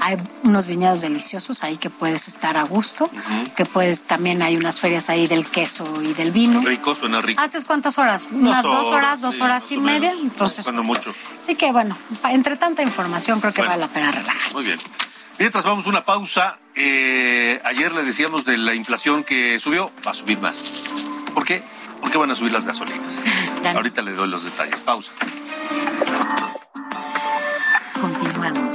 Hay 0.01 0.17
unos 0.43 0.67
viñedos 0.67 1.01
deliciosos 1.01 1.63
ahí 1.63 1.77
que 1.77 1.89
puedes 1.89 2.27
estar 2.27 2.57
a 2.57 2.63
gusto, 2.63 3.09
que 3.55 3.65
puedes, 3.65 4.03
también 4.03 4.41
hay 4.41 4.57
unas 4.57 4.79
ferias 4.79 5.09
ahí 5.09 5.27
del 5.27 5.45
queso 5.45 5.85
y 6.01 6.13
del 6.13 6.31
vino. 6.31 6.61
Rico, 6.61 6.95
suena 6.95 7.21
rico. 7.21 7.41
¿Haces 7.41 7.65
cuántas 7.65 7.97
horas? 7.97 8.27
Unas 8.31 8.63
dos 8.63 8.87
horas, 8.87 9.21
dos 9.21 9.41
horas 9.41 9.71
y 9.71 9.77
media. 9.77 10.13
Entonces, 10.21 10.65
cuando 10.65 10.83
mucho. 10.83 11.13
Así 11.41 11.55
que 11.55 11.71
bueno, 11.71 11.97
entre 12.29 12.55
tanta 12.55 12.81
información 12.81 13.39
creo 13.39 13.53
que 13.53 13.61
vale 13.61 13.81
la 13.81 13.87
pena 13.87 14.11
relajarse. 14.11 14.53
Muy 14.53 14.65
bien. 14.65 14.79
Mientras 15.37 15.65
vamos 15.65 15.85
a 15.85 15.89
una 15.89 16.05
pausa, 16.05 16.57
eh, 16.75 17.59
ayer 17.65 17.91
le 17.91 18.03
decíamos 18.03 18.45
de 18.45 18.57
la 18.57 18.73
inflación 18.73 19.23
que 19.23 19.59
subió, 19.59 19.91
va 20.05 20.11
a 20.11 20.13
subir 20.13 20.39
más. 20.39 20.83
¿Por 21.33 21.45
qué? 21.45 21.61
Porque 21.99 22.17
van 22.17 22.31
a 22.31 22.35
subir 22.35 22.53
las 22.53 22.63
gasolinas. 22.63 23.21
Ahorita 23.75 24.01
le 24.01 24.13
doy 24.13 24.29
los 24.29 24.43
detalles. 24.43 24.79
Pausa. 24.79 25.11
Continuamos. 27.99 28.74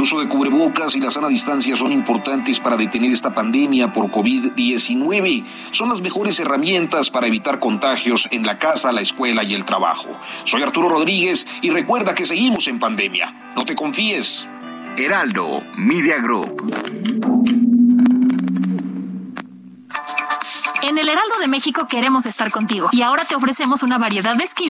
El 0.00 0.04
uso 0.04 0.18
de 0.18 0.28
cubrebocas 0.28 0.96
y 0.96 1.00
la 1.00 1.10
sana 1.10 1.28
distancia 1.28 1.76
son 1.76 1.92
importantes 1.92 2.58
para 2.58 2.78
detener 2.78 3.12
esta 3.12 3.34
pandemia 3.34 3.92
por 3.92 4.10
COVID-19. 4.10 5.44
Son 5.72 5.90
las 5.90 6.00
mejores 6.00 6.40
herramientas 6.40 7.10
para 7.10 7.26
evitar 7.26 7.58
contagios 7.58 8.26
en 8.30 8.46
la 8.46 8.56
casa, 8.56 8.92
la 8.92 9.02
escuela 9.02 9.44
y 9.44 9.52
el 9.52 9.66
trabajo. 9.66 10.08
Soy 10.44 10.62
Arturo 10.62 10.88
Rodríguez 10.88 11.46
y 11.60 11.68
recuerda 11.68 12.14
que 12.14 12.24
seguimos 12.24 12.66
en 12.68 12.78
pandemia. 12.78 13.52
No 13.54 13.66
te 13.66 13.74
confíes. 13.74 14.48
Heraldo 14.96 15.64
Media 15.76 16.16
Group. 16.22 16.62
En 20.80 20.96
el 20.96 21.10
Heraldo 21.10 21.38
de 21.42 21.46
México 21.46 21.86
queremos 21.90 22.24
estar 22.24 22.50
contigo 22.50 22.88
y 22.90 23.02
ahora 23.02 23.26
te 23.26 23.34
ofrecemos 23.34 23.82
una 23.82 23.98
variedad 23.98 24.34
de 24.34 24.46
skills. 24.46 24.69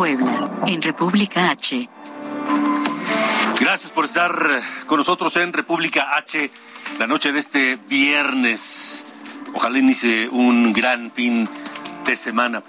Puebla, 0.00 0.64
en 0.66 0.80
República 0.80 1.50
H. 1.50 1.86
Gracias 3.60 3.92
por 3.92 4.06
estar 4.06 4.32
con 4.86 4.96
nosotros 4.96 5.36
en 5.36 5.52
República 5.52 6.16
H 6.16 6.50
la 6.98 7.06
noche 7.06 7.32
de 7.32 7.38
este 7.38 7.76
viernes. 7.76 9.04
Ojalá 9.52 9.78
inicie 9.78 10.30
un 10.30 10.72
gran 10.72 11.12
fin 11.12 11.46
de 12.06 12.16
semana. 12.16 12.62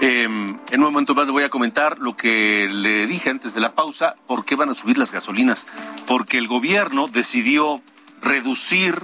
Eh, 0.00 0.22
en 0.22 0.56
un 0.72 0.80
momento 0.80 1.16
más 1.16 1.26
le 1.26 1.32
voy 1.32 1.42
a 1.42 1.48
comentar 1.48 1.98
lo 1.98 2.16
que 2.16 2.68
le 2.70 3.08
dije 3.08 3.30
antes 3.30 3.54
de 3.54 3.60
la 3.60 3.74
pausa, 3.74 4.14
por 4.28 4.44
qué 4.44 4.54
van 4.54 4.68
a 4.68 4.74
subir 4.74 4.98
las 4.98 5.10
gasolinas. 5.10 5.66
Porque 6.06 6.38
el 6.38 6.46
gobierno 6.46 7.08
decidió 7.08 7.82
reducir 8.20 9.02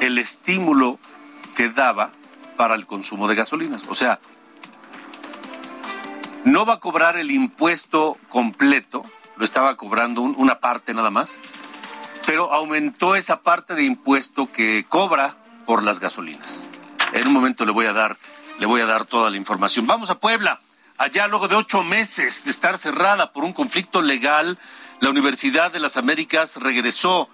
el 0.00 0.18
estímulo 0.18 0.98
que 1.54 1.68
daba 1.68 2.10
para 2.56 2.74
el 2.74 2.86
consumo 2.88 3.28
de 3.28 3.36
gasolinas. 3.36 3.84
O 3.88 3.94
sea, 3.94 4.18
no 6.48 6.64
va 6.64 6.74
a 6.74 6.80
cobrar 6.80 7.16
el 7.18 7.30
impuesto 7.30 8.16
completo, 8.28 9.04
lo 9.36 9.44
estaba 9.44 9.76
cobrando 9.76 10.22
una 10.22 10.60
parte 10.60 10.94
nada 10.94 11.10
más, 11.10 11.40
pero 12.26 12.52
aumentó 12.52 13.16
esa 13.16 13.42
parte 13.42 13.74
de 13.74 13.84
impuesto 13.84 14.50
que 14.50 14.86
cobra 14.88 15.36
por 15.66 15.82
las 15.82 16.00
gasolinas. 16.00 16.64
En 17.12 17.26
un 17.26 17.32
momento 17.32 17.64
le 17.64 17.72
voy 17.72 17.86
a 17.86 17.92
dar, 17.92 18.16
le 18.58 18.66
voy 18.66 18.80
a 18.80 18.86
dar 18.86 19.04
toda 19.04 19.30
la 19.30 19.36
información. 19.36 19.86
Vamos 19.86 20.10
a 20.10 20.18
Puebla. 20.18 20.60
Allá, 20.96 21.28
luego 21.28 21.48
de 21.48 21.54
ocho 21.54 21.82
meses 21.82 22.44
de 22.44 22.50
estar 22.50 22.76
cerrada 22.76 23.32
por 23.32 23.44
un 23.44 23.52
conflicto 23.52 24.02
legal, 24.02 24.58
la 25.00 25.10
Universidad 25.10 25.70
de 25.70 25.80
las 25.80 25.96
Américas 25.96 26.56
regresó 26.56 27.28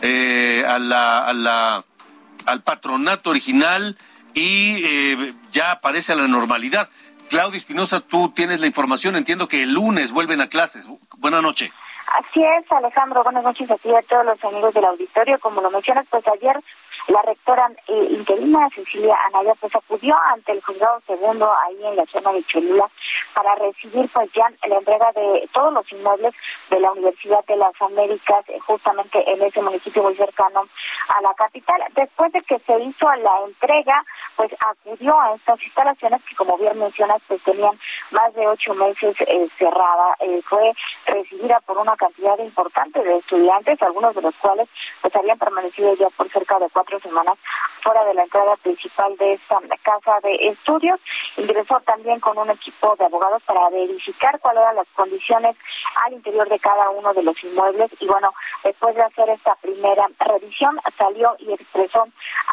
eh, 0.00 0.64
al 0.66 2.62
patronato 2.64 3.30
original 3.30 3.96
y 4.34 4.82
eh, 4.84 5.34
ya 5.52 5.70
aparece 5.70 6.12
a 6.12 6.16
la 6.16 6.26
normalidad. 6.26 6.90
Claudia 7.28 7.56
Espinosa, 7.56 8.00
tú 8.00 8.30
tienes 8.30 8.60
la 8.60 8.66
información. 8.66 9.16
Entiendo 9.16 9.48
que 9.48 9.62
el 9.62 9.72
lunes 9.72 10.12
vuelven 10.12 10.40
a 10.40 10.48
clases. 10.48 10.88
Buenas 11.18 11.42
noches. 11.42 11.70
Así 12.18 12.44
es, 12.44 12.70
Alejandro. 12.70 13.24
Buenas 13.24 13.44
noches 13.44 13.70
a 13.70 13.76
ti 13.76 13.92
a 13.92 14.02
todos 14.02 14.24
los 14.24 14.44
amigos 14.44 14.74
del 14.74 14.84
auditorio. 14.84 15.38
Como 15.40 15.60
lo 15.60 15.70
mencionas, 15.70 16.06
pues 16.10 16.24
ayer 16.28 16.60
la 17.08 17.20
rectora 17.22 17.70
eh, 17.86 18.08
interina 18.10 18.68
Cecilia 18.74 19.16
Anaya 19.26 19.54
pues 19.60 19.74
acudió 19.74 20.16
ante 20.32 20.52
el 20.52 20.62
juzgado 20.62 21.02
segundo 21.06 21.52
ahí 21.52 21.76
en 21.84 21.96
la 21.96 22.06
zona 22.06 22.32
de 22.32 22.42
Cholula 22.44 22.88
para 23.34 23.54
recibir 23.56 24.08
pues 24.12 24.32
ya 24.32 24.50
la 24.66 24.78
entrega 24.78 25.12
de 25.12 25.46
todos 25.52 25.72
los 25.74 25.90
inmuebles 25.92 26.34
de 26.70 26.80
la 26.80 26.92
Universidad 26.92 27.44
de 27.44 27.56
las 27.56 27.74
Américas 27.80 28.48
eh, 28.48 28.58
justamente 28.60 29.22
en 29.30 29.42
ese 29.42 29.60
municipio 29.60 30.02
muy 30.02 30.16
cercano 30.16 30.66
a 31.08 31.20
la 31.20 31.34
capital. 31.34 31.82
Después 31.94 32.32
de 32.32 32.40
que 32.42 32.58
se 32.60 32.80
hizo 32.80 33.06
la 33.16 33.40
entrega, 33.46 34.02
pues 34.36 34.50
acudió 34.60 35.20
a 35.20 35.34
estas 35.34 35.62
instalaciones 35.62 36.24
que 36.24 36.34
como 36.36 36.56
bien 36.56 36.78
mencionas 36.78 37.20
pues 37.28 37.42
tenían 37.42 37.78
más 38.12 38.32
de 38.34 38.46
ocho 38.46 38.74
meses 38.74 39.14
eh, 39.20 39.48
cerrada. 39.58 40.16
Fue 40.48 40.72
recibida 41.06 41.60
por 41.60 41.78
una 41.78 41.96
cantidad 41.96 42.38
importante 42.38 43.02
de 43.02 43.18
estudiantes, 43.18 43.80
algunos 43.82 44.14
de 44.14 44.22
los 44.22 44.34
cuales 44.36 44.68
pues 45.02 45.14
habían 45.14 45.38
permanecido 45.38 45.94
ya 45.96 46.08
por 46.10 46.30
cerca 46.30 46.58
de 46.58 46.68
cuatro 46.70 46.93
semanas 47.02 47.38
fuera 47.82 48.04
de 48.04 48.14
la 48.14 48.22
entrada 48.22 48.56
principal 48.56 49.14
de 49.18 49.34
esta 49.34 49.58
casa 49.82 50.18
de 50.22 50.34
estudios. 50.48 50.98
Ingresó 51.36 51.80
también 51.80 52.18
con 52.18 52.38
un 52.38 52.48
equipo 52.50 52.96
de 52.96 53.04
abogados 53.04 53.42
para 53.42 53.68
verificar 53.68 54.40
cuáles 54.40 54.62
eran 54.62 54.76
las 54.76 54.88
condiciones 54.94 55.56
al 56.04 56.14
interior 56.14 56.48
de 56.48 56.58
cada 56.58 56.88
uno 56.90 57.12
de 57.12 57.22
los 57.22 57.42
inmuebles 57.44 57.90
y 58.00 58.06
bueno, 58.06 58.32
después 58.62 58.94
de 58.94 59.02
hacer 59.02 59.28
esta 59.28 59.54
primera 59.56 60.06
revisión 60.18 60.80
salió 60.96 61.36
y 61.38 61.52
expresó 61.52 62.06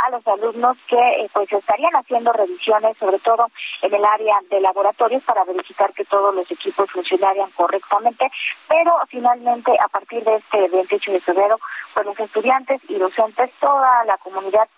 a 0.03 0.09
los 0.09 0.27
alumnos 0.27 0.77
que 0.87 0.97
eh, 0.97 1.29
pues 1.33 1.51
estarían 1.51 1.95
haciendo 1.95 2.33
revisiones 2.33 2.97
sobre 2.97 3.19
todo 3.19 3.47
en 3.81 3.93
el 3.93 4.03
área 4.03 4.35
de 4.49 4.59
laboratorios 4.59 5.23
para 5.23 5.43
verificar 5.45 5.93
que 5.93 6.05
todos 6.05 6.33
los 6.35 6.49
equipos 6.51 6.91
funcionarían 6.91 7.51
correctamente, 7.51 8.29
pero 8.67 8.97
finalmente 9.07 9.71
a 9.79 9.87
partir 9.87 10.23
de 10.23 10.35
este 10.35 10.67
28 10.67 11.11
de 11.11 11.21
febrero 11.21 11.59
pues 11.93 12.05
los 12.05 12.19
estudiantes 12.19 12.81
y 12.89 12.95
docentes, 12.95 13.51
toda 13.59 14.03
la 14.05 14.17
comunidad 14.17 14.30
comunidad 14.31 14.69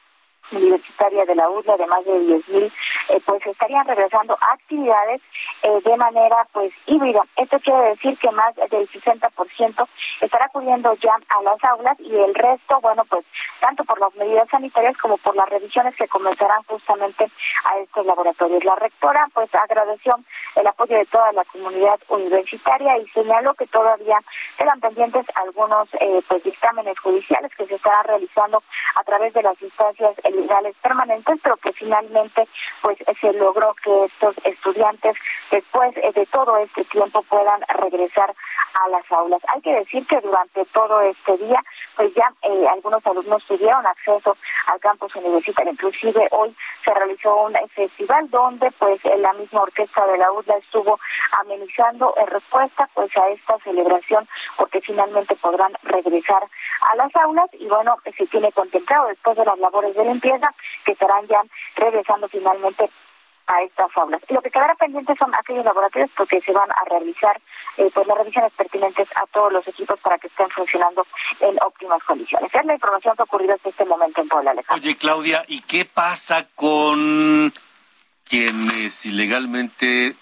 universitaria 0.52 1.26
de 1.26 1.36
la 1.36 1.50
UDLA 1.50 1.78
de 1.78 1.88
más 1.88 2.06
de 2.06 2.12
10.000, 2.12 2.72
eh, 3.10 3.22
pues 3.26 3.46
estarían 3.46 3.88
regresando 3.88 4.38
a 4.40 4.54
actividades 4.54 5.22
eh, 5.62 5.82
de 5.84 5.98
manera 5.98 6.48
pues 6.52 6.72
híbrida. 6.86 7.22
Esto 7.36 7.60
quiere 7.60 7.90
decir 7.90 8.18
que 8.18 8.32
más 8.32 8.56
del 8.56 8.88
60% 8.90 9.88
estará 10.22 10.46
acudiendo 10.46 10.94
ya 10.96 11.16
a 11.30 11.42
las 11.42 11.64
aulas 11.64 12.00
y 12.00 12.16
el 12.16 12.34
resto, 12.36 12.80
bueno, 12.82 13.04
pues 13.10 13.26
tanto 13.60 13.84
por 13.84 14.00
las 14.00 14.14
medidas 14.16 14.50
sanitarias 14.50 14.98
como 14.98 15.18
por 15.18 15.36
las 15.36 15.50
revisiones 15.50 15.96
que 15.96 16.08
comenzarán 16.08 16.64
justamente 16.64 17.30
a 17.66 17.78
estos 17.80 18.06
laboratorios. 18.06 18.64
La 18.64 18.76
rectora 18.76 19.28
pues 19.34 19.54
agradeció 19.56 20.16
el 20.56 20.68
apoyo 20.68 20.98
de 20.98 21.06
toda 21.06 21.32
la 21.34 21.44
comunidad 21.46 22.00
universitaria 22.10 22.98
y 22.98 23.08
señaló 23.10 23.54
que 23.54 23.68
todavía 23.68 24.20
quedan 24.58 24.80
pendientes 24.80 25.26
algunos 25.36 25.88
eh, 26.00 26.22
pues 26.28 26.44
dictámenes 26.44 27.00
judiciales 27.00 27.52
que 27.56 27.66
se 27.66 27.76
estarán 27.76 28.06
realizando 28.06 28.64
a 28.96 29.04
través 29.04 29.34
de 29.34 29.44
las 29.44 29.62
instancias 29.62 30.14
legales 30.34 30.76
permanentes, 30.82 31.39
pero 31.41 31.58
que 31.58 31.72
finalmente 31.74 32.48
pues 32.82 32.98
se 33.19 33.34
logró 33.34 33.74
que 33.84 34.06
estos 34.06 34.36
estudiantes 34.43 35.15
después 35.52 35.96
eh, 35.98 36.12
de 36.13 36.26
todo 36.28 36.58
este 36.58 36.84
tiempo 36.86 37.22
puedan 37.24 37.62
regresar 37.80 38.34
a 38.74 38.89
las 38.89 39.12
aulas. 39.12 39.41
Hay 39.54 39.62
que 39.62 39.74
decir 39.74 40.06
que 40.08 40.19
durante 40.22 40.65
todo 40.65 41.02
este 41.02 41.38
día 41.38 41.63
pues 41.96 42.13
ya 42.15 42.32
eh, 42.41 42.67
algunos 42.72 43.06
alumnos 43.06 43.43
tuvieron 43.46 43.86
acceso 43.86 44.36
al 44.67 44.80
campus 44.80 45.15
universitario, 45.15 45.72
inclusive 45.72 46.28
hoy 46.32 46.56
se 46.84 46.93
realizó 46.93 47.43
un 47.43 47.54
festival 47.69 48.30
donde 48.30 48.72
pues 48.72 49.00
la 49.17 49.34
misma 49.34 49.62
orquesta 49.62 50.06
de 50.08 50.17
la 50.17 50.32
UDLA 50.32 50.58
estuvo 50.58 51.00
amenizando 51.39 52.13
en 52.17 52.28
respuesta 52.28 52.89
pues 52.93 53.15
a 53.17 53.30
esta 53.30 53.58
celebración 53.60 54.28
porque 54.58 54.82
finalmente 54.82 55.36
podrán 55.36 55.74
regresar 55.84 56.43
a 56.91 56.96
las 56.96 57.15
aulas 57.15 57.50
y 57.54 57.67
bueno, 57.67 57.98
se 58.17 58.26
tiene 58.28 58.52
contemplado 58.52 59.08
después 59.08 59.38
de 59.38 59.46
las 59.46 59.58
labores 59.60 59.96
de 59.96 60.06
limpieza 60.24 60.54
que 60.86 60.94
estarán 60.94 61.28
ya 61.28 61.42
regresando 61.76 62.28
finalmente 62.30 62.90
a 63.46 63.62
estas 63.62 63.90
aulas. 63.98 64.22
Lo 64.30 64.42
que 64.42 64.50
quedará 64.50 64.74
pendiente 64.76 65.14
son 65.18 65.34
aquellos 65.36 65.66
laboratorios 65.66 66.10
porque 66.16 66.40
se 66.42 66.54
van 66.54 66.70
a 66.72 66.90
realizar 66.90 67.42
eh, 67.78 67.90
pues 67.94 68.08
las 68.08 68.18
revisiones 68.18 68.54
pertinentes 68.54 69.08
a 69.16 69.26
todos 69.28 69.52
los 69.52 69.68
equipos 69.68 70.00
para 70.00 70.18
que 70.18 70.28
estén 70.28 70.50
funcionando 70.50 71.06
en 71.42 71.58
óptimas 71.62 72.02
condiciones. 72.04 72.54
Es 72.54 72.66
la 72.66 72.74
información 72.74 73.16
que 73.16 73.22
ha 73.22 73.26
ocurrido 73.26 73.54
hasta 73.54 73.70
este 73.70 73.86
momento 73.86 74.22
en 74.22 74.30
Puebla, 74.30 74.52
Alejandro. 74.52 74.82
Oye, 74.82 74.98
Claudia, 74.98 75.44
¿y 75.48 75.60
qué 75.62 75.84
pasa 75.84 76.48
con 76.56 77.52
quienes 78.24 79.06
ilegalmente 79.06 80.16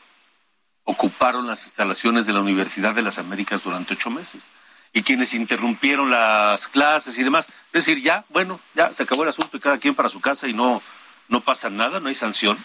ocuparon 0.85 1.45
las 1.45 1.65
instalaciones 1.65 2.25
de 2.25 2.33
la 2.33 2.39
Universidad 2.39 2.95
de 2.95 3.03
las 3.03 3.19
Américas 3.19 3.63
durante 3.63 3.93
ocho 3.93 4.09
meses? 4.09 4.51
Y 4.93 5.03
quienes 5.03 5.33
interrumpieron 5.33 6.11
las 6.11 6.67
clases 6.67 7.17
y 7.17 7.23
demás. 7.23 7.47
Es 7.67 7.85
decir, 7.85 8.01
ya, 8.01 8.25
bueno, 8.29 8.59
ya 8.73 8.91
se 8.93 9.03
acabó 9.03 9.23
el 9.23 9.29
asunto 9.29 9.57
y 9.57 9.59
cada 9.59 9.77
quien 9.77 9.95
para 9.95 10.09
su 10.09 10.21
casa 10.21 10.47
y 10.47 10.53
no, 10.53 10.81
no 11.27 11.41
pasa 11.41 11.69
nada, 11.69 11.99
no 11.99 12.09
hay 12.09 12.15
sanción. 12.15 12.57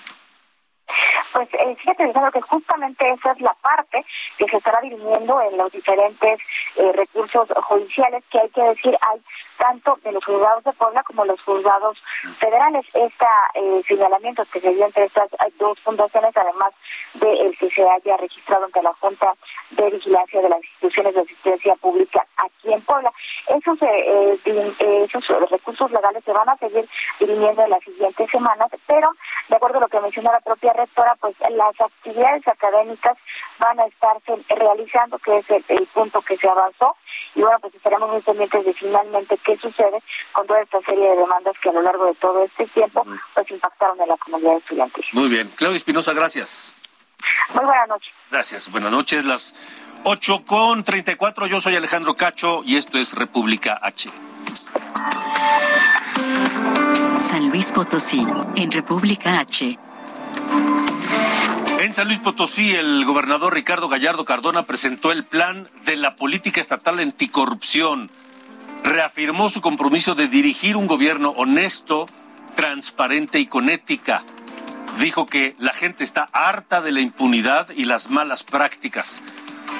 Pues 1.32 1.48
eh, 1.52 1.76
fíjate, 1.80 2.12
que 2.32 2.40
justamente 2.40 3.10
esa 3.12 3.32
es 3.32 3.40
la 3.40 3.54
parte 3.54 4.04
que 4.38 4.46
se 4.46 4.56
estará 4.56 4.80
dirimiendo 4.80 5.40
en 5.42 5.58
los 5.58 5.70
diferentes 5.70 6.40
eh, 6.76 6.92
recursos 6.94 7.48
judiciales 7.64 8.24
que 8.30 8.38
hay 8.38 8.48
que 8.50 8.62
decir 8.62 8.96
hay 9.00 9.20
tanto 9.57 9.99
de 10.03 10.12
los 10.12 10.25
juzgados 10.25 10.64
de 10.64 10.73
Puebla 10.73 11.03
como 11.03 11.25
los 11.25 11.40
juzgados 11.42 11.99
federales. 12.38 12.87
Este 12.95 13.27
señalamiento 13.87 14.45
que 14.53 14.61
se 14.61 14.75
dio 14.75 14.87
entre 14.87 15.05
estas 15.05 15.31
dos 15.59 15.79
fundaciones, 15.81 16.37
además 16.37 16.73
de 17.14 17.33
el 17.40 17.57
que 17.59 17.71
se 17.71 17.83
haya 17.83 18.16
registrado 18.16 18.64
ante 18.64 18.83
la 18.83 18.92
Junta 18.95 19.33
de 19.71 19.90
Vigilancia 19.90 20.40
de 20.40 20.49
las 20.49 20.62
Instituciones 20.62 21.14
de 21.14 21.21
Asistencia 21.21 21.75
Pública 21.77 22.27
aquí 22.37 22.73
en 22.73 22.83
Puebla. 22.83 23.12
Esos, 23.49 23.81
eh, 23.83 24.38
eh, 24.45 25.07
esos 25.09 25.51
recursos 25.51 25.90
legales 25.90 26.25
se 26.25 26.33
van 26.33 26.49
a 26.49 26.57
seguir 26.57 26.88
dirimiendo 27.19 27.62
en 27.62 27.71
las 27.71 27.83
siguientes 27.83 28.31
semanas, 28.31 28.71
pero 28.87 29.11
de 29.49 29.57
acuerdo 29.57 29.79
a 29.79 29.83
lo 29.83 29.88
que 29.88 30.01
mencionó 30.01 30.33
la 30.33 30.40
propia 30.40 30.73
rectora, 30.73 31.16
pues 31.21 31.35
las 31.51 31.81
actividades 31.81 32.47
académicas 32.49 33.16
van 33.59 33.81
a 33.81 33.87
estarse 33.87 34.37
realizando, 34.49 35.19
que 35.19 35.38
es 35.38 35.47
el 35.69 35.87
punto 35.88 36.21
que 36.23 36.37
se 36.37 36.49
avanzó 36.49 36.97
y 37.35 37.40
bueno, 37.40 37.59
pues 37.61 37.74
estaremos 37.74 38.11
muy 38.11 38.22
pendientes 38.22 38.64
de 38.64 38.74
finalmente 38.74 39.38
qué 39.44 39.57
sucede 39.59 40.02
con 40.33 40.46
toda 40.46 40.62
esta 40.62 40.81
serie 40.81 41.11
de 41.11 41.16
demandas 41.16 41.55
que 41.62 41.68
a 41.68 41.72
lo 41.72 41.83
largo 41.83 42.07
de 42.07 42.14
todo 42.14 42.42
este 42.44 42.66
tiempo 42.68 43.05
pues 43.35 43.50
impactaron 43.50 44.00
en 44.00 44.09
la 44.09 44.16
comunidad 44.16 44.57
estudiantil. 44.57 45.05
Muy 45.12 45.29
bien. 45.29 45.50
Claudia 45.57 45.76
Espinosa, 45.76 46.12
gracias. 46.12 46.76
Muy 47.55 47.64
buenas 47.64 47.88
noches. 47.88 48.12
Gracias. 48.31 48.70
Buenas 48.70 48.90
noches. 48.90 49.24
Las 49.24 49.55
8 50.05 50.44
con 50.46 50.85
34. 50.85 51.46
Yo 51.46 51.61
soy 51.61 51.76
Alejandro 51.76 52.14
Cacho 52.14 52.62
y 52.64 52.76
esto 52.76 52.98
es 52.98 53.14
República 53.14 53.79
H. 53.83 54.11
San 57.20 57.48
Luis 57.50 57.72
Potosí, 57.72 58.22
en 58.57 58.70
República 58.70 59.40
H. 59.40 59.79
En 61.87 61.94
San 61.94 62.09
Luis 62.09 62.18
Potosí, 62.18 62.75
el 62.75 63.05
gobernador 63.05 63.55
Ricardo 63.55 63.88
Gallardo 63.88 64.25
Cardona 64.25 64.66
presentó 64.66 65.12
el 65.12 65.25
plan 65.25 65.68
de 65.85 65.94
la 65.94 66.16
política 66.16 66.61
estatal 66.61 66.99
anticorrupción. 66.99 68.11
Reafirmó 68.83 69.49
su 69.51 69.61
compromiso 69.61 70.16
de 70.16 70.27
dirigir 70.27 70.77
un 70.77 70.88
gobierno 70.88 71.29
honesto, 71.37 72.07
transparente 72.57 73.38
y 73.38 73.46
con 73.46 73.68
ética. 73.68 74.25
Dijo 74.99 75.27
que 75.27 75.55
la 75.61 75.72
gente 75.72 76.03
está 76.03 76.29
harta 76.33 76.83
de 76.83 76.90
la 76.90 76.99
impunidad 76.99 77.70
y 77.70 77.85
las 77.85 78.11
malas 78.11 78.42
prácticas. 78.42 79.22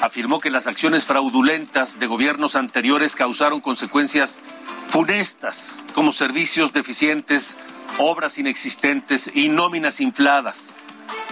Afirmó 0.01 0.39
que 0.39 0.49
las 0.49 0.65
acciones 0.65 1.03
fraudulentas 1.05 1.99
de 1.99 2.07
gobiernos 2.07 2.55
anteriores 2.55 3.17
causaron 3.17 3.59
consecuencias 3.59 4.39
funestas, 4.87 5.83
como 5.93 6.13
servicios 6.13 6.71
deficientes, 6.71 7.57
obras 7.97 8.37
inexistentes 8.37 9.29
y 9.35 9.49
nóminas 9.49 9.99
infladas 9.99 10.73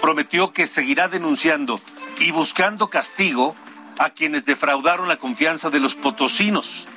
prometió 0.02 0.54
que 0.54 0.68
seguirá 0.68 1.08
denunciando 1.08 1.80
y 2.20 2.32
buscando 2.32 2.88
castigo 2.88 3.56
a 4.00 4.10
quienes 4.10 4.46
defraudaron 4.46 5.08
la 5.08 5.18
confianza 5.18 5.70
de 5.70 5.80
los 5.80 5.96
potosinos. 5.96 6.88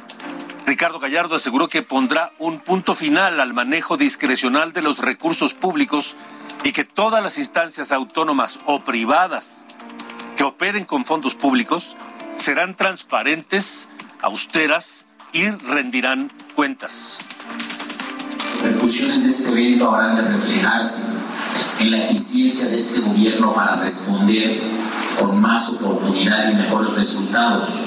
Ricardo 0.66 0.98
Gallardo 0.98 1.36
aseguró 1.36 1.68
que 1.68 1.82
pondrá 1.82 2.32
un 2.38 2.58
punto 2.58 2.94
final 2.94 3.40
al 3.40 3.54
manejo 3.54 3.96
discrecional 3.96 4.72
de 4.72 4.82
los 4.82 4.98
recursos 4.98 5.54
públicos 5.54 6.16
y 6.62 6.72
que 6.72 6.84
todas 6.84 7.22
las 7.22 7.38
instancias 7.38 7.92
autónomas 7.92 8.58
o 8.66 8.84
privadas 8.84 9.64
que 10.36 10.44
operen 10.44 10.84
con 10.84 11.04
fondos 11.04 11.34
públicos 11.34 11.96
serán 12.36 12.76
transparentes, 12.76 13.88
austeras 14.20 15.06
y 15.32 15.48
rendirán 15.48 16.30
cuentas. 16.54 17.18
Repercusiones 18.62 19.24
de 19.24 19.30
este 19.30 19.48
evento 19.50 19.94
habrán 19.94 20.16
de 20.16 20.22
reflejarse 20.22 21.17
en 21.80 21.90
la 21.90 22.04
eficiencia 22.04 22.68
de 22.68 22.76
este 22.76 23.00
gobierno 23.00 23.52
para 23.54 23.76
responder 23.76 24.60
con 25.18 25.40
más 25.40 25.68
oportunidad 25.70 26.50
y 26.50 26.54
mejores 26.54 26.92
resultados 26.94 27.84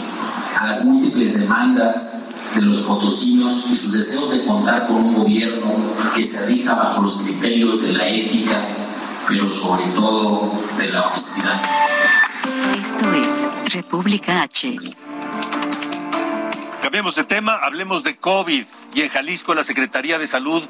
a 0.58 0.67
las 0.67 0.86
múltiples 0.86 1.39
demandas 1.39 2.32
de 2.56 2.62
los 2.62 2.82
potosinos 2.82 3.67
y 3.71 3.76
sus 3.76 3.93
deseos 3.93 4.32
de 4.32 4.45
contar 4.45 4.88
con 4.88 4.97
un 4.97 5.13
gobierno 5.15 5.74
que 6.15 6.24
se 6.24 6.45
rija 6.45 6.76
bajo 6.76 7.02
los 7.02 7.17
criterios 7.19 7.82
de 7.82 7.93
la 7.93 8.08
ética, 8.08 8.60
pero 9.28 9.47
sobre 9.47 9.84
todo 9.95 10.52
de 10.78 10.89
la 10.89 11.08
honestidad. 11.08 11.62
Esto 12.76 13.13
es 13.13 13.74
República 13.74 14.43
H. 14.43 14.76
Cambiemos 16.82 17.16
de 17.16 17.24
tema, 17.24 17.55
hablemos 17.62 18.03
de 18.03 18.18
COVID 18.18 18.66
y 18.93 19.01
en 19.01 19.09
Jalisco 19.09 19.53
la 19.53 19.64
Secretaría 19.64 20.18
de 20.18 20.28
Salud 20.28 20.64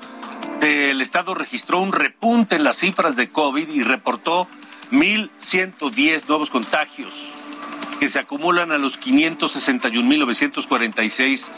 del 0.59 1.01
estado 1.01 1.33
registró 1.33 1.79
un 1.79 1.91
repunte 1.91 2.55
en 2.55 2.63
las 2.63 2.77
cifras 2.77 3.15
de 3.15 3.29
COVID 3.29 3.69
y 3.69 3.81
reportó 3.83 4.47
1.110 4.91 6.27
nuevos 6.27 6.49
contagios 6.49 7.35
que 7.99 8.09
se 8.09 8.19
acumulan 8.19 8.71
a 8.71 8.77
los 8.77 8.99
561.946 8.99 11.51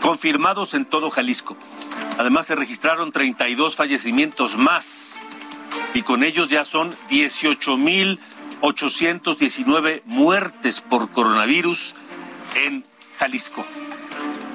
confirmados 0.00 0.74
en 0.74 0.84
todo 0.84 1.10
Jalisco. 1.10 1.56
Además 2.18 2.46
se 2.46 2.56
registraron 2.56 3.12
32 3.12 3.76
fallecimientos 3.76 4.56
más 4.56 5.20
y 5.94 6.02
con 6.02 6.22
ellos 6.22 6.48
ya 6.48 6.64
son 6.64 6.94
18.819 7.10 10.02
muertes 10.06 10.80
por 10.80 11.10
coronavirus 11.10 11.94
en 12.54 12.84
Jalisco. 13.18 13.66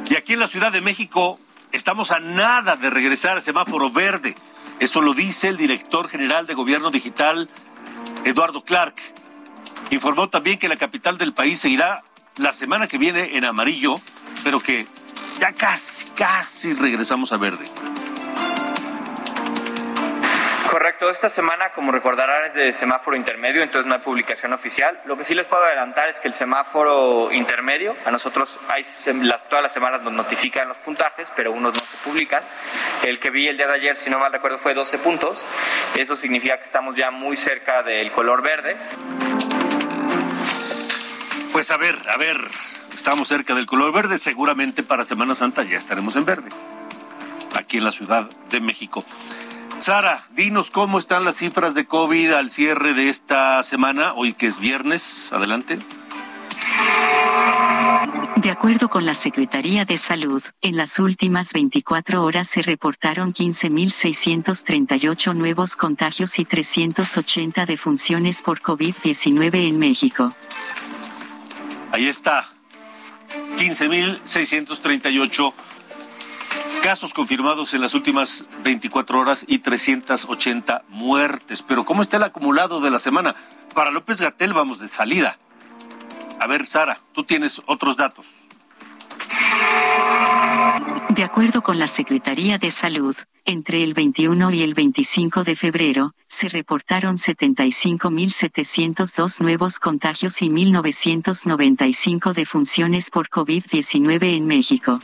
Y 0.09 0.15
aquí 0.15 0.33
en 0.33 0.39
la 0.39 0.47
Ciudad 0.47 0.71
de 0.71 0.81
México 0.81 1.39
estamos 1.71 2.11
a 2.11 2.19
nada 2.19 2.75
de 2.75 2.89
regresar 2.89 3.37
al 3.37 3.41
semáforo 3.41 3.91
verde. 3.91 4.35
Eso 4.79 5.01
lo 5.01 5.13
dice 5.13 5.49
el 5.49 5.57
director 5.57 6.07
general 6.07 6.47
de 6.47 6.53
Gobierno 6.53 6.91
Digital, 6.91 7.49
Eduardo 8.23 8.63
Clark. 8.63 8.95
Informó 9.91 10.29
también 10.29 10.57
que 10.57 10.67
la 10.67 10.77
capital 10.77 11.17
del 11.17 11.33
país 11.33 11.59
seguirá 11.59 12.03
la 12.37 12.53
semana 12.53 12.87
que 12.87 12.97
viene 12.97 13.37
en 13.37 13.45
amarillo, 13.45 13.95
pero 14.43 14.59
que 14.59 14.87
ya 15.39 15.53
casi, 15.53 16.05
casi 16.09 16.73
regresamos 16.73 17.31
a 17.31 17.37
verde. 17.37 17.65
Correcto, 20.75 21.09
esta 21.09 21.29
semana, 21.29 21.69
como 21.69 21.93
recordarán, 21.93 22.47
es 22.47 22.53
de 22.53 22.73
semáforo 22.73 23.15
intermedio, 23.15 23.63
entonces 23.63 23.87
no 23.87 23.95
hay 23.95 24.01
publicación 24.01 24.51
oficial. 24.51 24.99
Lo 25.05 25.15
que 25.15 25.23
sí 25.23 25.33
les 25.33 25.45
puedo 25.47 25.63
adelantar 25.63 26.09
es 26.09 26.19
que 26.19 26.27
el 26.27 26.33
semáforo 26.33 27.31
intermedio, 27.31 27.95
a 28.03 28.11
nosotros 28.11 28.59
todas 29.47 29.63
las 29.63 29.71
semanas 29.71 30.01
nos 30.01 30.11
notifican 30.11 30.67
los 30.67 30.77
puntajes, 30.79 31.31
pero 31.33 31.53
unos 31.53 31.75
no 31.75 31.79
se 31.79 31.97
publican. 32.03 32.43
El 33.03 33.21
que 33.21 33.29
vi 33.29 33.47
el 33.47 33.55
día 33.55 33.67
de 33.67 33.73
ayer, 33.73 33.95
si 33.95 34.09
no 34.09 34.19
mal 34.19 34.33
recuerdo, 34.33 34.59
fue 34.59 34.73
12 34.73 34.97
puntos. 34.97 35.45
Eso 35.95 36.13
significa 36.17 36.57
que 36.57 36.65
estamos 36.65 36.93
ya 36.97 37.09
muy 37.09 37.37
cerca 37.37 37.81
del 37.81 38.11
color 38.11 38.41
verde. 38.41 38.75
Pues 41.53 41.71
a 41.71 41.77
ver, 41.77 41.97
a 42.09 42.17
ver, 42.17 42.35
estamos 42.93 43.29
cerca 43.29 43.55
del 43.55 43.65
color 43.65 43.93
verde, 43.93 44.17
seguramente 44.17 44.83
para 44.83 45.05
Semana 45.05 45.35
Santa 45.35 45.63
ya 45.63 45.77
estaremos 45.77 46.17
en 46.17 46.25
verde, 46.25 46.49
aquí 47.55 47.77
en 47.77 47.85
la 47.85 47.93
Ciudad 47.93 48.29
de 48.49 48.59
México. 48.59 49.05
Sara, 49.79 50.27
dinos 50.31 50.71
cómo 50.71 50.97
están 50.97 51.25
las 51.25 51.35
cifras 51.37 51.73
de 51.73 51.85
COVID 51.85 52.31
al 52.31 52.49
cierre 52.49 52.93
de 52.93 53.09
esta 53.09 53.61
semana, 53.63 54.13
hoy 54.13 54.31
que 54.33 54.47
es 54.47 54.59
viernes. 54.59 55.33
Adelante. 55.33 55.79
De 58.37 58.51
acuerdo 58.51 58.89
con 58.89 59.05
la 59.05 59.13
Secretaría 59.13 59.83
de 59.85 59.97
Salud, 59.97 60.41
en 60.61 60.77
las 60.77 60.99
últimas 60.99 61.51
24 61.51 62.23
horas 62.23 62.47
se 62.47 62.61
reportaron 62.61 63.33
15.638 63.33 65.35
nuevos 65.35 65.75
contagios 65.75 66.39
y 66.39 66.45
380 66.45 67.65
defunciones 67.65 68.41
por 68.43 68.61
COVID-19 68.61 69.67
en 69.67 69.77
México. 69.79 70.33
Ahí 71.91 72.07
está. 72.07 72.47
15.638 73.57 75.53
casos 76.85 77.13
confirmados 77.15 77.73
en 77.73 77.81
las 77.81 77.95
últimas 77.95 78.45
24 78.63 79.19
horas 79.19 79.43
y 79.47 79.57
380 79.57 80.83
muertes. 80.89 81.63
Pero 81.63 81.83
¿cómo 81.83 82.03
está 82.03 82.17
el 82.17 82.23
acumulado 82.23 82.79
de 82.79 82.91
la 82.91 82.99
semana? 82.99 83.33
Para 83.73 83.89
López 83.89 84.21
Gatel 84.21 84.53
vamos 84.53 84.77
de 84.77 84.87
salida. 84.87 85.39
A 86.39 86.45
ver, 86.45 86.67
Sara, 86.67 86.99
tú 87.11 87.23
tienes 87.23 87.59
otros 87.65 87.97
datos. 87.97 88.35
De 91.09 91.23
acuerdo 91.23 91.63
con 91.63 91.79
la 91.79 91.87
Secretaría 91.87 92.59
de 92.59 92.69
Salud, 92.69 93.15
entre 93.45 93.81
el 93.81 93.95
21 93.95 94.51
y 94.51 94.61
el 94.61 94.75
25 94.75 95.43
de 95.43 95.55
febrero, 95.55 96.13
se 96.27 96.49
reportaron 96.49 97.17
75.702 97.17 99.39
nuevos 99.39 99.79
contagios 99.79 100.39
y 100.43 100.49
1.995 100.49 102.33
defunciones 102.33 103.09
por 103.09 103.29
COVID-19 103.29 104.37
en 104.37 104.45
México. 104.45 104.99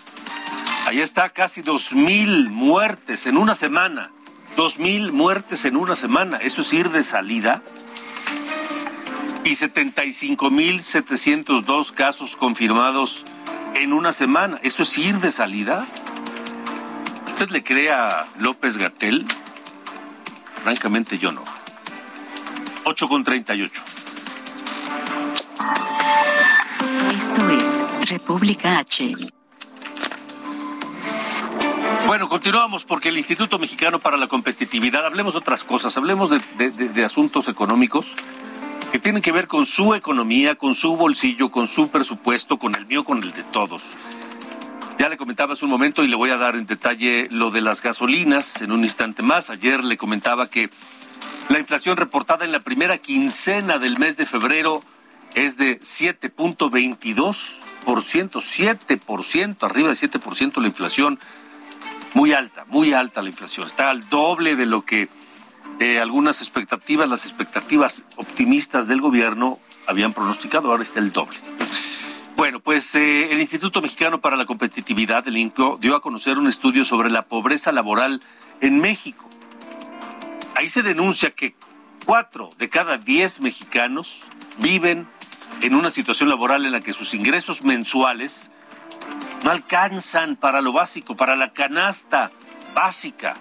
Ahí 0.91 0.99
está, 0.99 1.29
casi 1.29 1.63
2.000 1.63 2.49
muertes 2.49 3.25
en 3.25 3.37
una 3.37 3.55
semana. 3.55 4.11
2.000 4.57 5.13
muertes 5.13 5.63
en 5.63 5.77
una 5.77 5.95
semana. 5.95 6.35
¿Eso 6.35 6.63
es 6.63 6.73
ir 6.73 6.89
de 6.89 7.05
salida? 7.05 7.63
Y 9.45 9.51
75.702 9.51 11.93
casos 11.93 12.35
confirmados 12.35 13.23
en 13.73 13.93
una 13.93 14.11
semana. 14.11 14.59
¿Eso 14.63 14.83
es 14.83 14.97
ir 14.97 15.15
de 15.19 15.31
salida? 15.31 15.87
¿Usted 17.25 17.51
le 17.51 17.63
cree 17.63 17.89
a 17.89 18.27
López 18.39 18.77
Gatel? 18.77 19.25
Francamente 20.61 21.17
yo 21.17 21.31
no. 21.31 21.45
8 22.83 23.07
con 23.07 23.23
38. 23.23 23.81
Esto 27.17 27.49
es 27.49 27.81
República 28.09 28.79
H. 28.79 29.13
Bueno, 32.07 32.27
continuamos 32.27 32.83
porque 32.83 33.09
el 33.09 33.17
Instituto 33.17 33.57
Mexicano 33.57 33.99
para 33.99 34.17
la 34.17 34.27
Competitividad, 34.27 35.05
hablemos 35.05 35.33
de 35.33 35.39
otras 35.39 35.63
cosas, 35.63 35.97
hablemos 35.97 36.29
de, 36.29 37.03
asuntos 37.05 37.47
económicos 37.47 38.15
que 38.91 38.99
tienen 38.99 39.21
que 39.21 39.31
ver 39.31 39.47
con 39.47 39.65
su 39.65 39.95
economía, 39.95 40.55
con 40.55 40.75
su 40.75 40.97
bolsillo, 40.97 41.51
con 41.51 41.67
su 41.67 41.89
presupuesto, 41.89 42.57
con 42.59 42.75
el 42.75 42.85
mío, 42.85 43.05
con 43.05 43.23
el 43.23 43.31
de 43.31 43.43
todos. 43.43 43.95
Ya 44.97 45.07
le 45.09 45.17
comentaba 45.17 45.53
hace 45.53 45.63
un 45.65 45.71
momento 45.71 46.03
y 46.03 46.07
le 46.07 46.15
voy 46.15 46.29
a 46.31 46.37
dar 46.37 46.55
en 46.55 46.67
detalle 46.67 47.29
lo 47.31 47.49
de 47.49 47.61
las 47.61 47.81
gasolinas 47.81 48.61
en 48.61 48.71
un 48.71 48.83
instante 48.83 49.23
más. 49.23 49.49
Ayer 49.49 49.83
le 49.83 49.97
comentaba 49.97 50.49
que 50.49 50.69
la 51.49 51.59
inflación 51.59 51.97
reportada 51.97 52.45
en 52.45 52.51
la 52.51 52.59
primera 52.59 52.97
quincena 52.97 53.79
del 53.79 53.97
mes 53.97 54.17
de 54.17 54.25
febrero 54.25 54.81
es 55.33 55.57
de 55.57 55.79
7.22%, 55.79 57.59
7%, 57.85 59.63
arriba 59.63 59.89
de 59.89 59.95
7% 59.95 60.61
la 60.61 60.67
inflación 60.67 61.19
muy 62.14 62.34
alta, 62.34 62.66
muy 62.68 62.93
alta 62.93 63.22
la 63.22 63.30
inflación. 63.30 63.68
Está 63.68 63.89
al 63.89 64.09
doble 64.09 64.55
de 64.55 64.66
lo 64.66 64.84
que 64.84 65.09
eh, 65.80 65.99
algunas 65.99 66.41
expectativas, 66.41 67.09
las 67.09 67.26
expectativas 67.26 68.03
optimistas 68.18 68.88
del 68.88 69.01
gobierno 69.01 69.59
habían 69.88 70.14
pronosticado, 70.14 70.70
ahora 70.70 70.84
está 70.84 70.99
el 70.99 71.12
doble. 71.12 71.38
Bueno, 72.36 72.59
pues 72.59 72.95
eh, 72.95 73.32
el 73.32 73.39
Instituto 73.39 73.82
Mexicano 73.82 74.20
para 74.22 74.36
la 74.36 74.45
Competitividad, 74.45 75.28
el 75.28 75.38
INCO, 75.38 75.78
dio 75.80 75.95
a 75.95 76.01
conocer 76.01 76.38
un 76.38 76.47
estudio 76.47 76.86
sobre 76.86 77.09
la 77.09 77.22
pobreza 77.22 77.72
laboral 77.72 78.22
en 78.62 78.80
México. 78.80 79.28
Ahí 80.55 80.70
se 80.70 80.82
denuncia 80.82 81.32
que 81.32 81.55
cuatro 82.05 82.49
de 82.57 82.70
cada 82.70 82.97
diez 82.97 83.41
mexicanos 83.41 84.24
viven 84.57 85.07
en 85.62 85.76
una 85.76 85.91
situación 85.91 86.30
laboral 86.30 86.66
en 86.66 86.72
la 86.72 86.82
que 86.82 86.93
sus 86.93 87.14
ingresos 87.14 87.64
mensuales 87.64 88.51
no 89.43 89.51
alcanzan 89.51 90.35
para 90.35 90.61
lo 90.61 90.71
básico, 90.71 91.15
para 91.15 91.35
la 91.35 91.53
canasta 91.53 92.31
básica. 92.73 93.37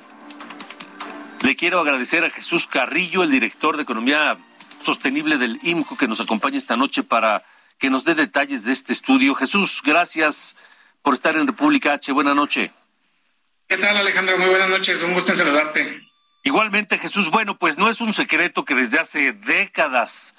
Le 1.42 1.56
quiero 1.56 1.80
agradecer 1.80 2.24
a 2.24 2.30
Jesús 2.30 2.66
Carrillo, 2.66 3.22
el 3.22 3.30
director 3.30 3.76
de 3.76 3.82
Economía 3.82 4.38
Sostenible 4.80 5.38
del 5.38 5.58
IMCO, 5.62 5.96
que 5.96 6.08
nos 6.08 6.20
acompaña 6.20 6.58
esta 6.58 6.76
noche 6.76 7.02
para 7.02 7.44
que 7.78 7.90
nos 7.90 8.04
dé 8.04 8.14
detalles 8.14 8.64
de 8.64 8.72
este 8.72 8.92
estudio. 8.92 9.34
Jesús, 9.34 9.82
gracias 9.84 10.56
por 11.02 11.14
estar 11.14 11.36
en 11.36 11.46
República 11.46 11.94
H. 11.94 12.12
Buenas 12.12 12.36
noches. 12.36 12.70
¿Qué 13.68 13.78
tal, 13.78 13.96
Alejandro? 13.96 14.36
Muy 14.38 14.48
buenas 14.48 14.68
noches. 14.68 15.02
Un 15.02 15.14
gusto 15.14 15.32
en 15.32 15.38
saludarte. 15.38 16.00
Igualmente, 16.42 16.98
Jesús. 16.98 17.30
Bueno, 17.30 17.58
pues 17.58 17.78
no 17.78 17.88
es 17.88 18.00
un 18.00 18.12
secreto 18.12 18.64
que 18.64 18.74
desde 18.74 18.98
hace 18.98 19.32
décadas 19.32 20.34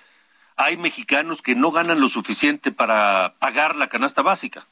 hay 0.55 0.77
mexicanos 0.77 1.41
que 1.41 1.55
no 1.55 1.71
ganan 1.71 1.99
lo 1.99 2.09
suficiente 2.09 2.71
para 2.71 3.35
pagar 3.39 3.75
la 3.75 3.89
canasta 3.89 4.21
básica. 4.21 4.67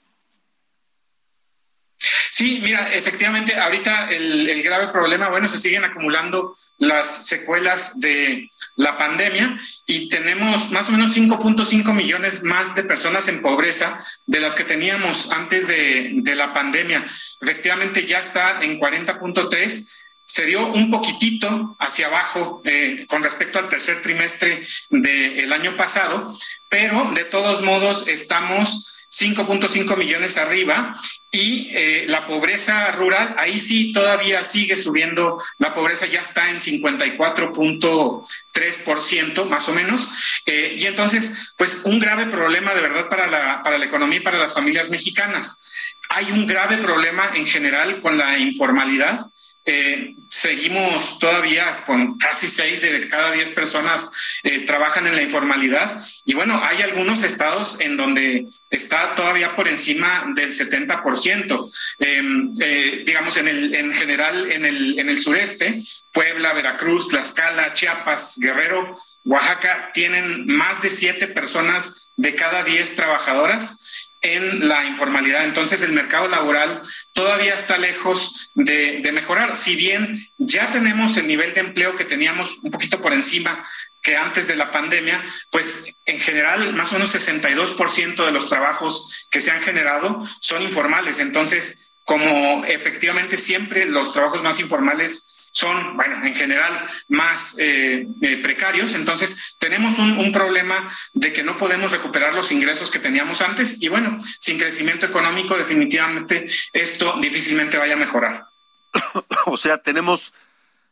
Sí, 2.30 2.60
mira, 2.64 2.94
efectivamente, 2.94 3.56
ahorita 3.56 4.10
el, 4.10 4.64
grave 4.64 4.88
problema, 4.90 5.30
bueno, 5.30 5.50
se 5.50 5.58
siguen 5.58 5.84
acumulando 5.84 6.56
las 6.78 7.28
secuelas 7.28 8.00
de 8.00 8.50
la 8.78 8.98
pandemia 8.98 9.60
y 9.86 10.08
tenemos 10.08 10.72
más 10.72 10.88
o 10.88 10.94
menos 10.94 11.18
5.5 11.18 11.94
millones 11.94 12.44
más 12.44 12.76
de 12.76 12.84
personas 12.84 13.28
en 13.28 13.42
pobreza 13.42 14.06
de 14.26 14.40
las 14.40 14.56
que 14.56 14.64
teníamos 14.64 15.34
antes 15.34 15.68
de, 15.68 16.22
la 16.36 16.54
pandemia. 16.54 17.06
Efectivamente, 17.42 18.06
ya 18.06 18.20
está 18.20 18.62
en 18.62 18.80
40.3 18.80 19.96
se 20.24 20.46
dio 20.46 20.68
un 20.68 20.92
poquitito 20.92 21.76
hacia 21.80 22.06
abajo 22.06 22.62
eh, 22.64 23.06
con 23.10 23.24
respecto 23.24 23.58
al 23.58 23.68
tercer 23.68 24.00
trimestre 24.04 24.66
del 24.90 25.52
año 25.52 25.76
pasado, 25.76 26.38
pero 26.70 27.12
de 27.16 27.26
todos 27.26 27.64
modos 27.64 28.08
estamos 28.08 28.96
5.5 29.20 29.98
millones 29.98 30.38
arriba 30.38 30.96
y 31.32 31.72
eh, 31.74 32.06
la 32.08 32.28
pobreza 32.28 32.92
rural, 32.92 33.34
ahí 33.38 33.60
sí 33.60 33.92
todavía 33.92 34.44
sigue 34.44 34.78
subiendo, 34.78 35.44
la 35.58 35.74
pobreza 35.74 36.06
ya 36.06 36.22
está 36.22 36.50
en 36.50 36.60
54.3% 36.60 39.46
más 39.46 39.68
o 39.68 39.74
menos, 39.74 40.08
eh, 40.46 40.78
y 40.80 40.86
entonces, 40.86 41.54
pues 41.58 41.82
un 41.86 42.00
grave 42.00 42.28
problema 42.28 42.74
de 42.74 42.82
verdad 42.82 43.10
para 43.10 43.28
la, 43.28 43.62
para 43.64 43.78
la 43.78 43.84
economía 43.86 44.20
y 44.20 44.24
para 44.24 44.40
las 44.40 44.54
familias 44.54 44.90
mexicanas. 44.90 45.66
Hay 46.10 46.32
un 46.32 46.48
grave 46.48 46.78
problema 46.78 47.32
en 47.36 47.46
general 47.46 48.00
con 48.02 48.18
la 48.18 48.40
informalidad 48.40 49.28
eh, 49.66 50.16
seguimos 50.30 51.20
todavía 51.20 51.84
con 51.86 52.18
casi 52.18 52.48
seis 52.48 52.82
de 52.82 53.08
cada 53.10 53.32
diez 53.32 53.50
personas 53.50 54.12
eh, 54.44 54.66
trabajan 54.66 55.06
en 55.06 55.16
la 55.16 55.22
informalidad 55.22 56.04
y 56.26 56.34
bueno, 56.34 56.64
hay 56.64 56.82
algunos 56.82 57.24
estados 57.24 57.82
en 57.82 57.98
donde 57.98 58.46
está 58.70 59.16
todavía 59.16 59.56
por 59.56 59.68
encima 59.68 60.26
del 60.36 60.52
70%. 60.54 61.72
Em, 62.00 62.54
eh, 62.60 63.04
digamos, 63.06 63.38
en, 63.38 63.48
el, 63.48 63.76
en 63.76 63.94
general, 63.94 64.52
en 64.52 64.66
el, 64.66 64.98
en 64.98 65.10
el 65.10 65.20
sureste, 65.20 65.82
Puebla, 66.14 66.54
Veracruz, 66.54 67.10
Tlaxcala, 67.10 67.74
Chiapas, 67.74 68.40
Guerrero, 68.42 68.98
Oaxaca, 69.26 69.92
tienen 69.94 70.48
más 70.48 70.82
de 70.82 70.90
siete 70.90 71.28
personas 71.28 72.12
de 72.16 72.36
cada 72.36 72.64
diez 72.64 72.96
trabajadoras 72.96 73.99
en 74.22 74.68
la 74.68 74.86
informalidad. 74.86 75.46
Entonces 75.46 75.82
el 75.82 75.94
mercado 75.94 76.28
laboral 76.28 76.82
todavía 77.14 77.54
está 77.54 77.78
lejos 77.78 78.52
de, 78.54 79.08
mejorar. 79.14 79.56
Si 79.56 79.76
bien 79.76 80.28
ya 80.38 80.72
tenemos 80.72 81.18
el 81.18 81.28
nivel 81.28 81.54
de 81.54 81.62
empleo 81.62 81.96
que 81.96 82.06
teníamos 82.06 82.60
un 82.64 82.72
poquito 82.72 83.02
por 83.02 83.14
encima 83.14 83.66
que 84.02 84.16
antes 84.16 84.48
de 84.48 84.56
la 84.56 84.72
pandemia, 84.72 85.22
pues 85.50 85.96
en 86.06 86.20
general 86.20 86.74
más 86.74 86.92
o 86.92 86.96
menos 86.96 87.14
62% 87.14 88.26
de 88.26 88.32
los 88.32 88.48
trabajos 88.48 89.28
que 89.30 89.42
se 89.42 89.52
han 89.52 89.62
generado 89.62 90.26
son 90.40 90.64
informales. 90.64 91.20
Entonces, 91.20 91.90
como 92.04 92.66
efectivamente 92.66 93.38
siempre 93.38 93.86
los 93.86 94.14
trabajos 94.14 94.42
más 94.42 94.60
informales 94.60 95.39
son, 95.52 95.96
bueno, 95.96 96.26
en 96.26 96.36
general 96.36 96.88
más 97.08 97.58
eh, 97.60 98.08
eh, 98.22 98.38
precarios. 98.38 98.96
Entonces, 98.96 99.56
tenemos 99.60 99.98
un, 99.98 100.30
problema 100.32 100.96
de 101.14 101.34
que 101.34 101.42
no 101.42 101.58
podemos 101.58 101.92
recuperar 101.92 102.36
los 102.36 102.52
ingresos 102.52 102.92
que 102.92 103.00
teníamos 103.00 103.42
antes 103.42 103.82
y 103.82 103.88
bueno, 103.90 104.18
sin 104.40 104.60
crecimiento 104.60 105.08
económico, 105.08 105.58
definitivamente 105.58 106.48
esto 106.72 107.18
difícilmente 107.20 107.78
vaya 107.78 107.96
a 107.96 107.98
mejorar. 107.98 108.46
o 109.46 109.58
sea, 109.58 109.80
tenemos 109.80 110.34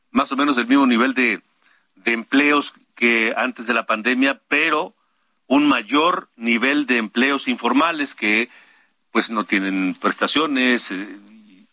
más 0.09 0.31
o 0.31 0.35
menos 0.35 0.57
el 0.57 0.65
mismo 0.65 0.87
nivel 0.87 1.13
de, 1.13 1.41
de 1.95 2.13
empleos 2.13 2.73
que 2.95 3.33
antes 3.37 3.67
de 3.67 3.75
la 3.75 3.85
pandemia, 3.85 4.41
pero 4.47 4.95
un 5.47 5.67
mayor 5.67 6.29
nivel 6.35 6.85
de 6.87 6.97
empleos 6.97 7.47
informales 7.47 8.15
que 8.15 8.49
pues 9.11 9.29
no 9.29 9.45
tienen 9.45 9.95
prestaciones 9.95 10.91
eh, 10.91 11.17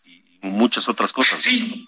y 0.05 0.23
muchas 0.41 0.87
otras 0.89 1.11
cosas. 1.13 1.43
Sí, 1.43 1.87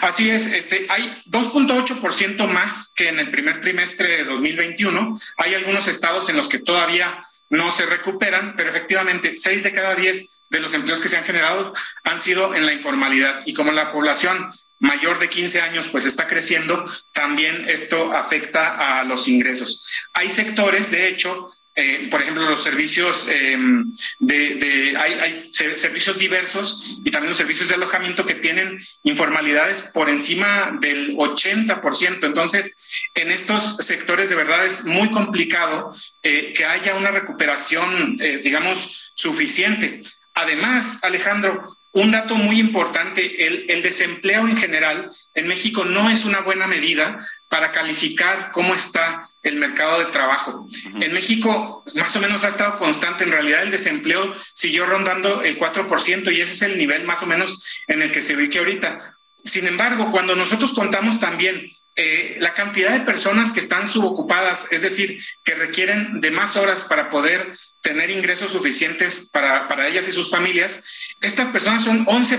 Así 0.00 0.30
es, 0.30 0.46
este, 0.46 0.86
hay 0.88 1.22
2.8% 1.26 2.46
más 2.46 2.92
que 2.94 3.08
en 3.08 3.18
el 3.18 3.30
primer 3.30 3.60
trimestre 3.60 4.18
de 4.18 4.24
2021. 4.24 5.18
Hay 5.36 5.54
algunos 5.54 5.88
estados 5.88 6.28
en 6.28 6.36
los 6.36 6.48
que 6.48 6.58
todavía 6.58 7.22
no 7.50 7.72
se 7.72 7.86
recuperan, 7.86 8.54
pero 8.56 8.70
efectivamente 8.70 9.34
6 9.34 9.62
de 9.64 9.72
cada 9.72 9.94
10 9.94 10.44
de 10.50 10.60
los 10.60 10.72
empleos 10.72 11.00
que 11.00 11.08
se 11.08 11.16
han 11.16 11.24
generado 11.24 11.72
han 12.04 12.20
sido 12.20 12.54
en 12.54 12.64
la 12.64 12.72
informalidad. 12.72 13.42
Y 13.44 13.54
como 13.54 13.72
la 13.72 13.92
población 13.92 14.52
mayor 14.78 15.18
de 15.18 15.28
15 15.28 15.60
años 15.60 15.88
pues 15.88 16.06
está 16.06 16.26
creciendo, 16.26 16.84
también 17.12 17.68
esto 17.68 18.12
afecta 18.12 19.00
a 19.00 19.04
los 19.04 19.28
ingresos. 19.28 19.86
Hay 20.14 20.30
sectores, 20.30 20.90
de 20.90 21.08
hecho, 21.08 21.52
eh, 21.82 22.08
por 22.10 22.20
ejemplo, 22.20 22.46
los 22.50 22.62
servicios 22.62 23.26
em, 23.30 23.90
de, 24.18 24.94
hay, 24.98 25.50
servicios 25.50 26.18
diversos 26.18 26.98
y 27.02 27.10
también 27.10 27.30
los 27.30 27.38
servicios 27.38 27.70
de 27.70 27.76
alojamiento 27.76 28.26
que 28.26 28.34
tienen 28.34 28.78
informalidades 29.02 29.90
por 29.94 30.10
encima 30.10 30.76
del 30.78 31.16
80%. 31.16 32.24
Entonces, 32.24 32.86
en 33.14 33.30
estos 33.30 33.78
sectores 33.78 34.28
de 34.28 34.36
verdad 34.36 34.66
es 34.66 34.84
muy 34.84 35.10
complicado 35.10 35.88
eh, 36.22 36.52
que 36.54 36.66
haya 36.66 36.96
una 36.96 37.12
recuperación, 37.12 38.18
eh, 38.20 38.42
digamos, 38.44 39.12
suficiente. 39.14 40.02
Además, 40.34 41.02
Alejandro, 41.02 41.78
un 41.92 42.10
dato 42.10 42.34
muy 42.34 42.60
importante, 42.60 43.46
el, 43.46 43.82
desempleo 43.82 44.46
en 44.46 44.56
general 44.58 45.10
en 45.34 45.48
México 45.48 45.86
no 45.86 46.10
es 46.10 46.26
una 46.26 46.40
buena 46.40 46.66
medida 46.66 47.18
para 47.48 47.72
calificar 47.72 48.50
cómo 48.52 48.74
está 48.74 49.29
el 49.42 49.56
mercado 49.56 49.98
de 49.98 50.06
trabajo. 50.06 50.68
En 51.00 51.12
México 51.12 51.82
más 51.96 52.14
o 52.16 52.20
menos 52.20 52.44
ha 52.44 52.48
estado 52.48 52.78
constante, 52.78 53.24
en 53.24 53.32
realidad 53.32 53.62
el 53.62 53.70
desempleo 53.70 54.34
siguió 54.52 54.86
rondando 54.86 55.42
el 55.42 55.58
4% 55.58 56.32
y 56.32 56.40
ese 56.40 56.52
es 56.52 56.62
el 56.62 56.78
nivel 56.78 57.04
más 57.04 57.22
o 57.22 57.26
menos 57.26 57.64
en 57.88 58.02
el 58.02 58.12
que 58.12 58.22
se 58.22 58.36
ubique 58.36 58.58
ahorita. 58.58 59.16
Sin 59.44 59.66
embargo, 59.66 60.10
cuando 60.10 60.36
nosotros 60.36 60.72
contamos 60.72 61.20
también 61.20 61.72
eh, 61.96 62.36
la 62.40 62.54
cantidad 62.54 62.92
de 62.92 63.00
personas 63.00 63.52
que 63.52 63.60
están 63.60 63.88
subocupadas, 63.88 64.70
es 64.72 64.82
decir, 64.82 65.22
que 65.44 65.54
requieren 65.54 66.20
de 66.20 66.30
más 66.30 66.56
horas 66.56 66.82
para 66.82 67.10
poder 67.10 67.52
tener 67.82 68.10
ingresos 68.10 68.52
suficientes 68.52 69.30
para, 69.32 69.66
para 69.66 69.88
ellas 69.88 70.06
y 70.06 70.12
sus 70.12 70.30
familias, 70.30 70.84
estas 71.20 71.48
personas 71.48 71.84
son 71.84 72.04
11. 72.06 72.38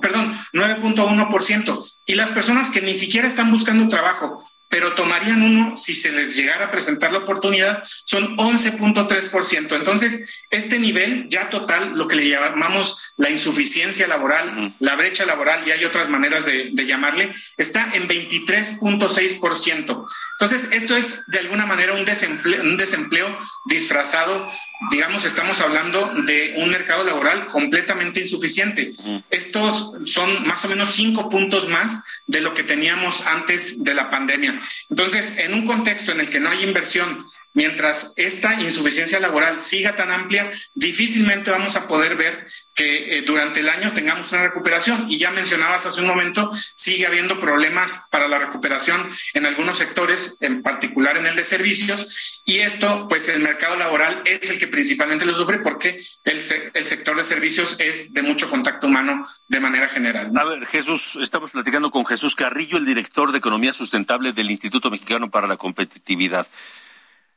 perdón, 0.00 0.38
9.1%. 0.52 1.92
Y 2.06 2.14
las 2.14 2.30
personas 2.30 2.70
que 2.70 2.80
ni 2.80 2.94
siquiera 2.94 3.26
están 3.26 3.50
buscando 3.52 3.88
trabajo, 3.88 4.42
pero 4.68 4.94
tomarían 4.94 5.42
uno 5.42 5.76
si 5.76 5.94
se 5.94 6.10
les 6.10 6.34
llegara 6.36 6.66
a 6.66 6.70
presentar 6.70 7.12
la 7.12 7.18
oportunidad, 7.18 7.82
son 8.04 8.36
11.3%. 8.36 9.76
Entonces, 9.76 10.28
este 10.50 10.78
nivel 10.78 11.28
ya 11.28 11.48
total, 11.50 11.96
lo 11.96 12.08
que 12.08 12.16
le 12.16 12.28
llamamos 12.28 13.14
la 13.16 13.30
insuficiencia 13.30 14.06
laboral, 14.06 14.74
la 14.80 14.96
brecha 14.96 15.24
laboral, 15.24 15.66
y 15.66 15.70
hay 15.70 15.84
otras 15.84 16.08
maneras 16.08 16.44
de, 16.46 16.72
llamarle, 16.86 17.32
está 17.56 17.90
en 17.94 18.08
23.6%. 18.08 20.06
Entonces, 20.38 20.68
esto 20.72 20.96
es 20.96 21.26
de 21.26 21.38
alguna 21.38 21.66
manera 21.66 21.94
un 21.94 22.04
desempleo, 22.04 22.62
un 22.62 22.76
desempleo 22.76 23.36
disfrazado 23.66 24.50
digamos, 24.90 25.24
estamos 25.24 25.60
hablando 25.60 26.12
de 26.26 26.54
un 26.58 26.68
mercado 26.68 27.02
laboral 27.02 27.46
completamente 27.46 28.20
insuficiente. 28.20 28.92
Estos 29.30 29.94
son 30.04 30.46
más 30.46 30.64
o 30.64 30.68
menos 30.68 30.94
cinco 30.94 31.30
puntos 31.30 31.68
más 31.68 32.04
de 32.26 32.40
lo 32.40 32.52
que 32.54 32.62
teníamos 32.62 33.26
antes 33.26 33.82
de 33.84 33.94
la 33.94 34.10
pandemia. 34.10 34.55
Entonces, 34.90 35.38
en 35.38 35.54
un 35.54 35.64
contexto 35.64 36.12
en 36.12 36.20
el 36.20 36.30
que 36.30 36.40
no 36.40 36.50
hay 36.50 36.64
inversión, 36.64 37.18
mientras 37.56 38.12
esta 38.16 38.60
insuficiencia 38.60 39.18
laboral 39.18 39.60
siga 39.60 39.96
tan 39.96 40.12
amplia, 40.12 40.52
difícilmente 40.74 41.50
vamos 41.50 41.74
a 41.74 41.88
poder 41.88 42.14
ver 42.14 42.46
que 42.74 43.18
eh, 43.18 43.22
durante 43.22 43.60
el 43.60 43.70
año 43.70 43.94
tengamos 43.94 44.30
una 44.32 44.42
recuperación. 44.42 45.06
Y 45.08 45.18
ya 45.18 45.30
mencionabas 45.30 45.86
hace 45.86 46.02
un 46.02 46.06
momento, 46.06 46.52
sigue 46.74 47.06
habiendo 47.06 47.40
problemas 47.40 48.08
para 48.12 48.28
la 48.28 48.38
recuperación 48.38 49.10
en 49.32 49.46
algunos 49.46 49.78
sectores, 49.78 50.36
en 50.42 50.62
particular 50.62 51.16
en 51.16 51.26
el 51.26 51.34
de 51.34 51.44
servicios, 51.44 52.42
y 52.44 52.58
esto, 52.58 53.08
pues 53.08 53.28
el 53.28 53.40
mercado 53.40 53.76
laboral 53.76 54.22
es 54.26 54.50
el 54.50 54.58
que 54.58 54.68
principalmente 54.68 55.24
lo 55.24 55.32
sufre 55.32 55.58
porque 55.60 56.04
el, 56.24 56.44
sector 56.44 57.16
de 57.16 57.24
servicios 57.24 57.80
es 57.80 58.12
de 58.12 58.22
mucho 58.22 58.50
contacto 58.50 58.86
humano 58.86 59.26
de 59.48 59.60
manera 59.60 59.88
general. 59.88 60.30
A 60.36 60.44
ver, 60.44 60.66
Jesús, 60.66 61.18
estamos 61.20 61.50
platicando 61.50 61.90
con 61.90 62.04
Jesús 62.04 62.36
Carrillo, 62.36 62.76
el 62.76 62.84
director 62.84 63.32
de 63.32 63.38
Economía 63.38 63.72
Sustentable 63.72 64.32
del 64.32 64.50
Instituto 64.50 64.90
Mexicano 64.90 65.30
para 65.30 65.46
la 65.48 65.56
Competitividad. 65.56 66.46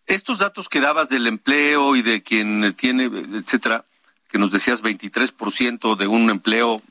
Estos 0.09 0.39
datos 0.39 0.69
que 0.69 0.79
dabas 0.81 1.07
del 1.07 1.27
empleo 1.27 1.95
y 1.95 2.01
de 2.01 2.23
quien 2.23 2.73
tiene, 2.73 3.11
etcétera, 3.37 3.85
que 4.27 4.39
nos 4.39 4.49
decías 4.49 4.81
23% 4.81 5.95
de 5.95 6.07
un 6.07 6.31
empleo, 6.31 6.81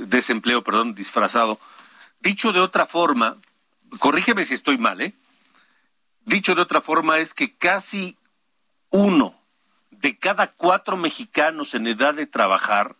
desempleo, 0.00 0.64
perdón, 0.64 0.96
disfrazado. 0.96 1.60
Dicho 2.18 2.52
de 2.52 2.58
otra 2.58 2.84
forma, 2.84 3.36
corrígeme 4.00 4.44
si 4.44 4.54
estoy 4.54 4.76
mal, 4.76 5.00
¿eh? 5.00 5.14
Dicho 6.24 6.56
de 6.56 6.62
otra 6.62 6.80
forma 6.80 7.18
es 7.18 7.32
que 7.32 7.54
casi 7.54 8.16
uno 8.90 9.40
de 9.92 10.18
cada 10.18 10.48
cuatro 10.48 10.96
mexicanos 10.96 11.74
en 11.74 11.86
edad 11.86 12.14
de 12.14 12.26
trabajar 12.26 12.96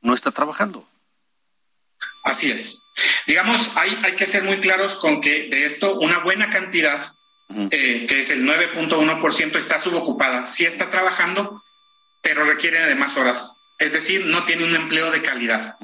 no 0.00 0.12
está 0.12 0.32
trabajando. 0.32 0.88
Así 2.24 2.50
es. 2.50 2.90
Digamos, 3.28 3.76
hay, 3.76 3.96
hay 4.02 4.16
que 4.16 4.26
ser 4.26 4.42
muy 4.42 4.58
claros 4.58 4.96
con 4.96 5.20
que 5.20 5.48
de 5.48 5.66
esto 5.66 6.00
una 6.00 6.18
buena 6.18 6.50
cantidad 6.50 7.12
eh, 7.70 8.06
que 8.08 8.18
es 8.18 8.30
el 8.30 8.44
9.1%, 8.44 9.56
está 9.56 9.78
subocupada. 9.78 10.46
Sí 10.46 10.64
está 10.64 10.90
trabajando, 10.90 11.62
pero 12.20 12.44
requiere 12.44 12.84
de 12.86 12.94
más 12.94 13.16
horas. 13.16 13.58
Es 13.78 13.92
decir, 13.92 14.26
no 14.26 14.44
tiene 14.44 14.64
un 14.64 14.74
empleo 14.74 15.12
de 15.12 15.22
calidad. 15.22 15.76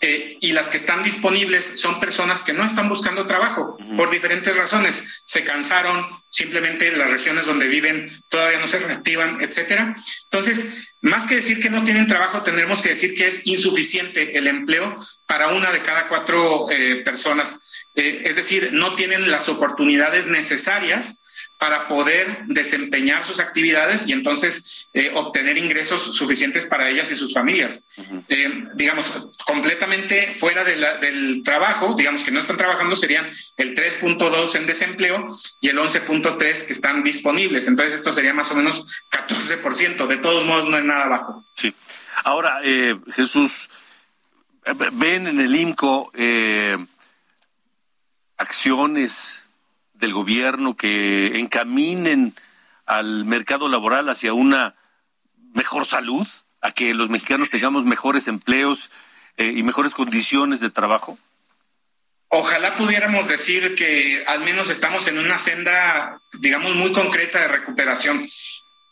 Eh, 0.00 0.38
y 0.40 0.52
las 0.52 0.68
que 0.68 0.76
están 0.76 1.02
disponibles 1.02 1.80
son 1.80 1.98
personas 1.98 2.44
que 2.44 2.52
no 2.52 2.64
están 2.64 2.88
buscando 2.88 3.26
trabajo 3.26 3.76
por 3.96 4.08
diferentes 4.08 4.56
razones. 4.56 5.22
Se 5.24 5.42
cansaron, 5.42 6.06
simplemente 6.28 6.92
las 6.92 7.10
regiones 7.10 7.46
donde 7.46 7.66
viven 7.66 8.22
todavía 8.28 8.60
no 8.60 8.68
se 8.68 8.78
reactivan, 8.78 9.42
etcétera. 9.42 9.96
Entonces, 10.24 10.86
más 11.00 11.26
que 11.26 11.34
decir 11.34 11.60
que 11.60 11.70
no 11.70 11.82
tienen 11.82 12.06
trabajo, 12.06 12.44
tendremos 12.44 12.82
que 12.82 12.90
decir 12.90 13.16
que 13.16 13.26
es 13.26 13.44
insuficiente 13.48 14.38
el 14.38 14.46
empleo 14.46 14.94
para 15.26 15.48
una 15.48 15.72
de 15.72 15.82
cada 15.82 16.06
cuatro 16.06 16.70
eh, 16.70 17.02
personas. 17.04 17.69
Eh, 17.94 18.22
es 18.24 18.36
decir, 18.36 18.70
no 18.72 18.94
tienen 18.94 19.30
las 19.30 19.48
oportunidades 19.48 20.26
necesarias 20.26 21.26
para 21.58 21.88
poder 21.88 22.44
desempeñar 22.46 23.22
sus 23.22 23.38
actividades 23.38 24.08
y 24.08 24.12
entonces 24.12 24.86
eh, 24.94 25.12
obtener 25.14 25.58
ingresos 25.58 26.16
suficientes 26.16 26.64
para 26.64 26.88
ellas 26.88 27.10
y 27.10 27.16
sus 27.16 27.34
familias. 27.34 27.90
Eh, 28.28 28.64
digamos, 28.76 29.34
completamente 29.44 30.34
fuera 30.34 30.64
del 30.64 31.42
trabajo, 31.44 31.94
digamos 31.94 32.22
que 32.22 32.30
no 32.30 32.40
están 32.40 32.56
trabajando, 32.56 32.96
serían 32.96 33.30
el 33.58 33.74
3.2 33.74 34.54
en 34.56 34.66
desempleo 34.66 35.28
y 35.60 35.68
el 35.68 35.76
11.3 35.76 36.38
que 36.38 36.72
están 36.72 37.04
disponibles. 37.04 37.68
Entonces 37.68 37.94
esto 37.94 38.14
sería 38.14 38.32
más 38.32 38.50
o 38.52 38.54
menos 38.54 39.02
14%. 39.10 40.06
De 40.06 40.16
todos 40.16 40.46
modos, 40.46 40.66
no 40.66 40.78
es 40.78 40.84
nada 40.84 41.08
bajo. 41.08 41.44
Sí. 41.56 41.74
Ahora, 42.24 42.60
Jesús, 43.14 43.68
ven 44.92 45.26
en 45.26 45.40
el 45.40 45.54
IMCO 45.54 46.10
eh, 46.14 46.78
acciones 48.40 49.44
del 49.92 50.14
gobierno 50.14 50.74
que 50.74 51.38
encaminen 51.38 52.34
al 52.86 53.26
mercado 53.26 53.68
laboral 53.68 54.08
hacia 54.08 54.32
una 54.32 54.74
mejor 55.52 55.84
salud, 55.84 56.26
a 56.62 56.72
que 56.72 56.94
los 56.94 57.10
mexicanos 57.10 57.50
tengamos 57.50 57.84
mejores 57.84 58.28
empleos 58.28 58.90
eh, 59.36 59.52
y 59.54 59.62
mejores 59.62 59.94
condiciones 59.94 60.60
de 60.60 60.70
trabajo? 60.70 61.18
Ojalá 62.28 62.76
pudiéramos 62.76 63.28
decir 63.28 63.74
que 63.74 64.24
al 64.26 64.40
menos 64.40 64.70
estamos 64.70 65.06
en 65.06 65.18
una 65.18 65.36
senda, 65.36 66.18
digamos, 66.32 66.74
muy 66.74 66.92
concreta 66.92 67.40
de 67.40 67.48
recuperación. 67.48 68.26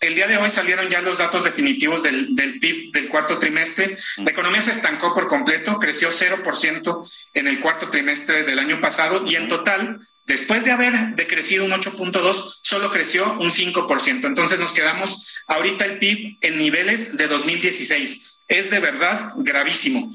El 0.00 0.14
día 0.14 0.28
de 0.28 0.36
hoy 0.36 0.48
salieron 0.48 0.88
ya 0.88 1.00
los 1.00 1.18
datos 1.18 1.42
definitivos 1.42 2.04
del, 2.04 2.28
PIB 2.36 2.92
del 2.92 3.08
cuarto 3.08 3.36
trimestre. 3.36 3.96
La 4.18 4.30
economía 4.30 4.62
se 4.62 4.70
estancó 4.70 5.12
por 5.12 5.26
completo, 5.26 5.80
creció 5.80 6.10
0% 6.10 7.12
en 7.34 7.48
el 7.48 7.58
cuarto 7.58 7.90
trimestre 7.90 8.44
del 8.44 8.60
año 8.60 8.80
pasado 8.80 9.24
y 9.26 9.34
en 9.34 9.48
total, 9.48 9.98
después 10.24 10.64
de 10.64 10.70
haber 10.70 11.16
decrecido 11.16 11.64
un 11.64 11.72
8.2, 11.72 12.60
solo 12.62 12.92
creció 12.92 13.32
un 13.40 13.50
5%. 13.50 14.24
Entonces 14.24 14.60
nos 14.60 14.72
quedamos 14.72 15.36
ahorita 15.48 15.84
el 15.84 15.98
PIB 15.98 16.38
en 16.42 16.58
niveles 16.58 17.16
de 17.16 17.26
2016. 17.26 18.38
Es 18.46 18.70
de 18.70 18.78
verdad 18.78 19.32
gravísimo. 19.38 20.14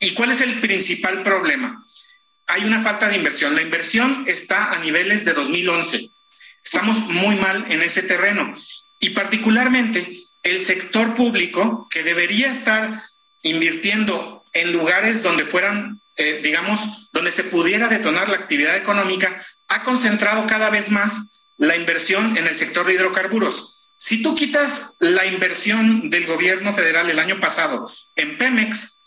¿Y 0.00 0.14
cuál 0.14 0.32
es 0.32 0.40
el 0.40 0.60
principal 0.60 1.22
problema? 1.22 1.84
Hay 2.48 2.64
una 2.64 2.80
falta 2.80 3.08
de 3.08 3.18
inversión. 3.18 3.54
La 3.54 3.62
inversión 3.62 4.24
está 4.26 4.72
a 4.72 4.80
niveles 4.80 5.24
de 5.24 5.32
2011. 5.32 6.10
Estamos 6.64 6.98
muy 7.06 7.36
mal 7.36 7.70
en 7.70 7.82
ese 7.82 8.02
terreno 8.02 8.52
y 9.02 9.10
particularmente 9.10 10.22
el 10.44 10.60
sector 10.60 11.14
público 11.16 11.88
que 11.90 12.04
debería 12.04 12.50
estar 12.50 13.02
invirtiendo 13.42 14.44
en 14.52 14.72
lugares 14.72 15.24
donde 15.24 15.44
fueran, 15.44 16.00
eh, 16.16 16.40
digamos, 16.42 17.10
donde 17.12 17.32
se 17.32 17.42
pudiera 17.42 17.88
detonar 17.88 18.30
la 18.30 18.36
actividad 18.36 18.76
económica, 18.76 19.44
ha 19.66 19.82
concentrado 19.82 20.46
cada 20.46 20.70
vez 20.70 20.90
más 20.90 21.40
la 21.58 21.74
inversión 21.74 22.36
en 22.38 22.46
el 22.46 22.54
sector 22.54 22.86
de 22.86 22.94
hidrocarburos. 22.94 23.76
Si 23.98 24.22
tú 24.22 24.36
quitas 24.36 24.96
la 25.00 25.26
inversión 25.26 26.08
del 26.08 26.26
gobierno 26.26 26.72
federal 26.72 27.10
el 27.10 27.18
año 27.18 27.40
pasado 27.40 27.90
en 28.14 28.38
Pemex, 28.38 29.04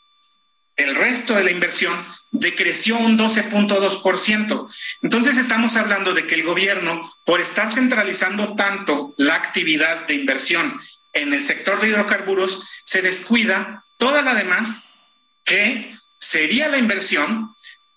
el 0.75 0.95
resto 0.95 1.35
de 1.35 1.45
la 1.45 1.51
inversión 1.51 2.05
decreció 2.39 2.97
un 2.97 3.17
12.2%. 3.17 4.69
Entonces 5.01 5.37
estamos 5.37 5.75
hablando 5.75 6.13
de 6.13 6.27
que 6.27 6.35
el 6.35 6.43
gobierno, 6.43 7.13
por 7.25 7.41
estar 7.41 7.71
centralizando 7.71 8.55
tanto 8.55 9.13
la 9.17 9.35
actividad 9.35 10.07
de 10.07 10.15
inversión 10.15 10.79
en 11.13 11.33
el 11.33 11.43
sector 11.43 11.79
de 11.79 11.89
hidrocarburos, 11.89 12.67
se 12.83 13.01
descuida 13.01 13.83
toda 13.97 14.21
la 14.21 14.35
demás 14.35 14.95
que 15.43 15.95
sería 16.17 16.67
la 16.67 16.77
inversión 16.77 17.51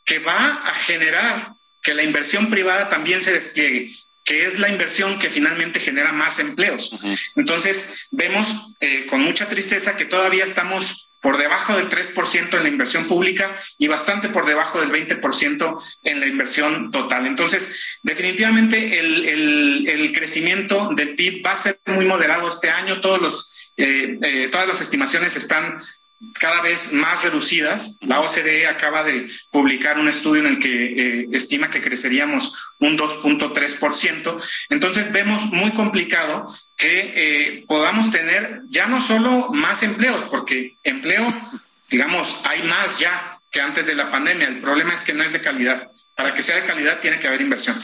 que 0.05 0.19
va 0.19 0.63
a 0.65 0.75
generar 0.75 1.53
que 1.83 1.95
la 1.95 2.03
inversión 2.03 2.51
privada 2.51 2.89
también 2.89 3.21
se 3.21 3.33
despliegue 3.33 3.93
que 4.29 4.45
es 4.45 4.59
la 4.59 4.69
inversión 4.69 5.19
que 5.19 5.31
finalmente 5.31 5.81
genera 5.81 6.13
más 6.13 6.39
empleos. 6.39 7.01
Entonces, 7.35 8.07
vemos 8.11 8.75
eh, 8.79 9.07
con 9.07 9.23
mucha 9.23 9.49
tristeza 9.49 9.97
que 9.97 10.05
todavía 10.05 10.45
estamos 10.45 11.08
por 11.21 11.37
debajo 11.37 11.77
del 11.77 11.89
3% 11.89 12.57
en 12.57 12.63
la 12.63 12.69
inversión 12.69 13.07
pública 13.07 13.57
y 13.77 13.89
bastante 13.89 14.29
por 14.29 14.47
debajo 14.47 14.81
del 14.81 14.91
20% 14.91 15.83
en 16.05 16.21
la 16.21 16.27
inversión 16.27 16.91
total. 16.93 17.27
Entonces, 17.27 17.99
definitivamente 18.03 19.01
el, 19.01 20.13
crecimiento 20.15 20.91
del 20.95 21.15
PIB 21.15 21.47
va 21.47 21.53
a 21.53 21.57
ser 21.57 21.81
muy 21.87 22.05
moderado 22.05 22.49
este 22.49 22.71
año. 22.71 23.01
Todos 23.01 23.21
los, 23.21 23.73
eh, 23.77 24.19
eh, 24.23 24.49
todas 24.51 24.67
las 24.67 24.81
estimaciones 24.81 25.37
están 25.37 25.79
cada 26.39 26.61
vez 26.61 26.93
más 26.93 27.23
reducidas. 27.23 27.99
La 28.03 28.21
OCDE 28.21 28.67
acaba 28.67 29.03
de 29.03 29.31
publicar 29.51 29.99
un 29.99 30.09
estudio 30.09 30.41
en 30.41 30.47
el 30.49 30.59
que 30.59 31.21
eh, 31.21 31.27
estima 31.33 31.71
que 31.71 31.81
creceríamos 31.81 32.75
un 32.79 32.99
2.3%. 32.99 34.43
Entonces 34.71 35.13
vemos 35.13 35.47
muy 35.47 35.73
complicado 35.73 36.47
que 36.77 37.13
eh, 37.15 37.65
podamos 37.67 38.11
tener 38.11 38.63
ya 38.69 38.87
no 38.87 39.01
solo 39.01 39.51
más 39.53 39.83
empleos, 39.83 40.25
porque 40.25 40.77
empleo, 40.85 41.33
digamos, 41.91 42.41
hay 42.45 42.63
más 42.63 42.99
ya 42.99 43.39
que 43.51 43.61
antes 43.61 43.87
de 43.87 43.95
la 43.95 44.11
pandemia. 44.11 44.49
El 44.49 44.61
problema 44.61 44.95
es 44.95 45.03
que 45.03 45.15
no 45.15 45.25
es 45.25 45.33
de 45.33 45.41
calidad. 45.41 45.89
Para 46.17 46.35
que 46.35 46.43
sea 46.43 46.57
de 46.57 46.65
calidad 46.65 47.01
tiene 47.01 47.21
que 47.21 47.29
haber 47.29 47.41
inversión. 47.41 47.79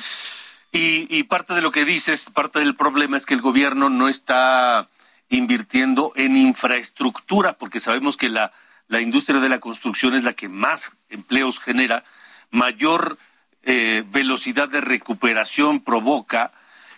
Y, 0.72 1.06
y 1.08 1.22
parte 1.22 1.54
de 1.54 1.62
lo 1.62 1.70
que 1.70 1.84
dices, 1.84 2.28
parte 2.34 2.58
del 2.58 2.74
problema 2.74 3.16
es 3.16 3.26
que 3.26 3.34
el 3.34 3.40
gobierno 3.40 3.90
no 3.90 4.08
está 4.08 4.88
invirtiendo 5.34 6.12
en 6.16 6.36
infraestructura, 6.36 7.54
porque 7.54 7.80
sabemos 7.80 8.16
que 8.16 8.28
la, 8.28 8.52
la 8.88 9.00
industria 9.00 9.40
de 9.40 9.48
la 9.48 9.60
construcción 9.60 10.14
es 10.14 10.24
la 10.24 10.34
que 10.34 10.48
más 10.48 10.96
empleos 11.08 11.60
genera, 11.60 12.04
mayor 12.50 13.18
eh, 13.62 14.04
velocidad 14.10 14.68
de 14.68 14.80
recuperación 14.80 15.80
provoca 15.80 16.52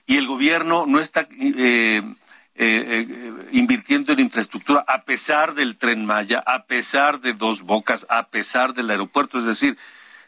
y 0.06 0.16
el 0.16 0.26
gobierno 0.26 0.86
no 0.86 1.00
está 1.00 1.28
eh, 1.40 2.02
eh, 2.56 3.32
invirtiendo 3.52 4.12
en 4.12 4.20
infraestructura 4.20 4.84
a 4.86 5.02
pesar 5.02 5.54
del 5.54 5.76
tren 5.76 6.04
Maya, 6.04 6.42
a 6.46 6.64
pesar 6.64 7.20
de 7.20 7.32
dos 7.34 7.62
bocas, 7.62 8.06
a 8.08 8.28
pesar 8.28 8.74
del 8.74 8.90
aeropuerto. 8.90 9.38
Es 9.38 9.44
decir, 9.44 9.76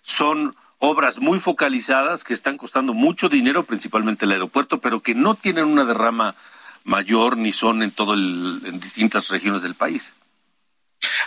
son 0.03 0.55
obras 0.79 1.19
muy 1.19 1.41
focalizadas 1.41 2.25
que 2.25 2.35
están 2.35 2.57
costando 2.57 2.95
mucho 2.95 3.29
dinero, 3.29 3.65
principalmente 3.65 4.25
el 4.25 4.33
aeropuerto, 4.33 4.81
pero 4.81 5.01
que 5.01 5.15
no 5.15 5.35
tienen 5.35 5.65
una 5.65 5.85
derrama 5.85 6.35
mayor 6.89 7.37
ni 7.37 7.53
son 7.53 7.83
en 7.83 7.93
todo 7.93 8.15
en 8.15 8.81
distintas 8.81 9.29
regiones 9.29 9.63
del 9.63 9.75
país. 9.75 10.13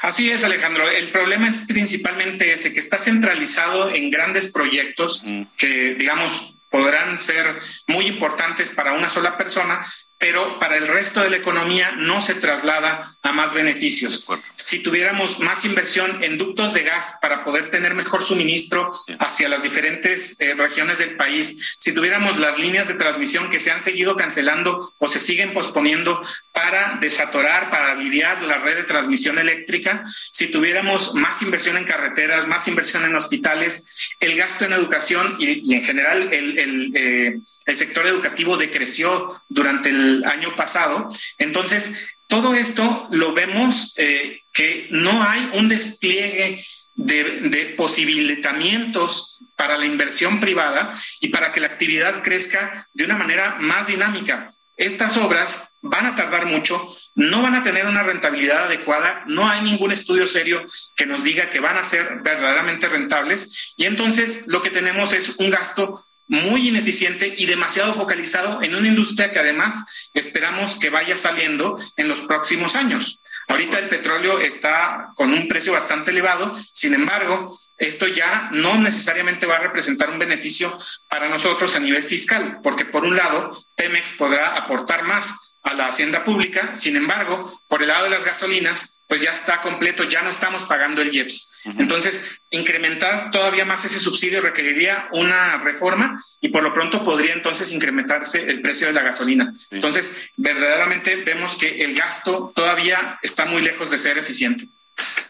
Así 0.02 0.30
es, 0.30 0.44
Alejandro. 0.44 0.90
El 0.90 1.10
problema 1.10 1.48
es 1.48 1.60
principalmente 1.68 2.52
ese, 2.52 2.74
que 2.74 2.80
está 2.80 2.98
centralizado 2.98 3.90
en 3.90 4.10
grandes 4.10 4.52
proyectos 4.52 5.24
que, 5.58 5.96
digamos, 5.96 6.56
podrán 6.70 7.22
ser 7.22 7.60
muy 7.88 8.08
importantes 8.08 8.72
para 8.72 8.94
una 8.94 9.10
sola 9.10 9.38
persona, 9.38 9.86
pero 10.22 10.60
para 10.60 10.78
el 10.78 10.88
resto 10.88 11.22
de 11.22 11.32
la 11.32 11.38
economía 11.38 11.94
no 11.98 12.22
se 12.22 12.36
traslada 12.36 13.18
a 13.24 13.32
más 13.32 13.56
beneficios. 13.56 14.24
Si 14.54 14.84
tuviéramos 14.84 15.40
más 15.40 15.66
inversión 15.66 16.24
en 16.24 16.38
ductos 16.38 16.76
de 16.76 16.84
gas 16.84 17.16
para 17.24 17.44
poder 17.44 17.72
tener 17.72 17.96
mejor 17.96 18.22
suministro 18.22 18.92
hacia 19.18 19.50
las 19.50 19.64
diferentes 19.64 20.40
eh, 20.40 20.54
regiones 20.54 21.00
del 21.00 21.16
país, 21.16 21.76
si 21.80 21.92
tuviéramos 21.92 22.38
las 22.38 22.60
líneas 22.60 22.88
de 22.88 22.94
transmisión 22.94 23.50
que 23.50 23.60
se 23.60 23.72
han 23.72 23.82
seguido 23.82 24.16
cancelando 24.16 24.94
o 25.00 25.08
se 25.08 25.20
siguen 25.20 25.56
posponiendo 25.56 26.22
para 26.54 27.00
desatorar, 27.02 27.72
para 27.72 27.94
aliviar 27.94 28.44
la 28.44 28.60
red 28.60 28.76
de 28.76 28.84
transmisión 28.84 29.40
eléctrica, 29.40 30.04
si 30.32 30.52
tuviéramos 30.52 31.16
más 31.16 31.42
inversión 31.42 31.78
en 31.78 31.86
carreteras, 31.86 32.48
más 32.48 32.68
inversión 32.68 33.06
en 33.06 33.16
hospitales, 33.16 33.96
el 34.20 34.38
gasto 34.38 34.66
en 34.66 34.74
educación 34.74 35.38
y, 35.40 35.74
en 35.74 35.84
general 35.84 36.32
el, 36.32 36.92
eh, 36.96 37.40
el 37.66 37.76
sector 37.76 38.08
educativo 38.08 38.58
decreció 38.58 39.42
durante 39.48 39.90
el 39.90 40.11
año 40.26 40.56
pasado. 40.56 41.10
Entonces, 41.38 42.08
todo 42.28 42.54
esto 42.54 43.08
lo 43.12 43.34
vemos 43.34 43.94
eh, 43.98 44.42
que 44.54 44.88
no 44.92 45.22
hay 45.22 45.50
un 45.54 45.68
despliegue 45.68 46.64
de, 46.96 47.24
de, 47.50 47.66
posibilitamientos 47.78 49.40
para 49.56 49.78
la 49.78 49.86
inversión 49.86 50.40
privada 50.40 50.94
y 51.20 51.30
para 51.30 51.52
que 51.52 51.60
la 51.60 51.68
actividad 51.68 52.22
crezca 52.24 52.88
de 52.94 53.06
una 53.06 53.18
manera 53.18 53.58
más 53.60 53.88
dinámica. 53.88 54.54
Estas 54.78 55.18
obras 55.18 55.78
van 55.82 56.06
a 56.06 56.16
tardar 56.16 56.46
mucho, 56.46 56.82
no 57.16 57.42
van 57.42 57.56
a 57.56 57.64
tener 57.64 57.86
una 57.86 58.04
rentabilidad 58.04 58.66
adecuada, 58.66 59.24
no 59.28 59.48
hay 59.48 59.62
ningún 59.62 59.92
estudio 59.92 60.26
serio 60.26 60.66
que 60.96 61.06
nos 61.06 61.24
diga 61.24 61.50
que 61.50 61.60
van 61.60 61.78
a 61.78 61.84
ser 61.84 62.22
verdaderamente 62.24 62.88
rentables 62.88 63.74
y 63.76 63.86
entonces 63.86 64.48
lo 64.48 64.62
que 64.62 64.70
tenemos 64.70 65.14
es 65.14 65.38
un 65.38 65.50
gasto 65.50 66.04
muy 66.28 66.70
ineficiente 66.70 67.34
y 67.38 67.46
demasiado 67.46 67.94
focalizado 67.94 68.62
en 68.62 68.76
una 68.76 68.88
industria 68.88 69.32
que 69.32 69.40
además 69.40 69.86
esperamos 70.14 70.78
que 70.78 70.90
vaya 70.90 71.18
saliendo 71.18 71.78
en 71.98 72.08
los 72.08 72.22
próximos 72.22 72.76
años. 72.76 73.22
Ahorita 73.48 73.80
el 73.80 73.90
petróleo 73.90 74.40
está 74.40 75.10
con 75.16 75.34
un 75.34 75.48
precio 75.48 75.74
bastante 75.74 76.12
elevado, 76.12 76.58
sin 76.72 76.94
embargo, 76.94 77.58
esto 77.78 78.08
ya 78.08 78.50
no 78.54 78.78
necesariamente 78.78 79.46
va 79.46 79.56
a 79.56 79.60
representar 79.60 80.10
un 80.10 80.20
beneficio 80.20 80.72
para 81.10 81.28
nosotros 81.28 81.76
a 81.76 81.80
nivel 81.80 82.04
fiscal, 82.04 82.60
porque 82.64 82.86
por 82.86 83.04
un 83.04 83.18
lado, 83.18 83.66
Pemex 83.76 84.12
podrá 84.14 84.56
aportar 84.56 85.04
más 85.04 85.51
a 85.64 85.74
la 85.74 85.88
hacienda 85.88 86.24
pública, 86.24 86.76
sin 86.76 86.96
embargo, 86.96 87.52
por 87.68 87.82
el 87.82 87.90
lado 87.90 88.06
de 88.06 88.10
las 88.10 88.26
gasolinas, 88.26 89.02
pues 89.08 89.22
ya 89.22 89.32
está 89.32 89.62
completo, 89.62 90.06
ya 90.06 90.22
no 90.22 90.30
estamos 90.30 90.64
pagando 90.64 91.02
el 91.02 91.14
IEPS. 91.14 91.62
Entonces, 91.78 92.40
incrementar 92.50 93.30
todavía 93.30 93.66
más 93.66 93.86
ese 93.86 94.00
subsidio 94.00 94.42
requeriría 94.42 95.08
una 95.12 95.58
reforma 95.58 96.24
y 96.40 96.50
por 96.50 96.64
lo 96.64 96.74
pronto 96.74 97.04
podría 97.04 97.34
entonces 97.34 97.72
incrementarse 97.72 98.50
el 98.50 98.62
precio 98.62 98.88
de 98.88 98.94
la 98.94 99.02
gasolina. 99.02 99.52
Entonces, 99.70 100.30
verdaderamente 100.38 101.18
vemos 101.18 101.56
que 101.58 101.84
el 101.84 101.94
gasto 101.94 102.52
todavía 102.56 103.20
está 103.22 103.46
muy 103.46 103.62
lejos 103.62 103.92
de 103.92 103.98
ser 103.98 104.18
eficiente. 104.18 104.66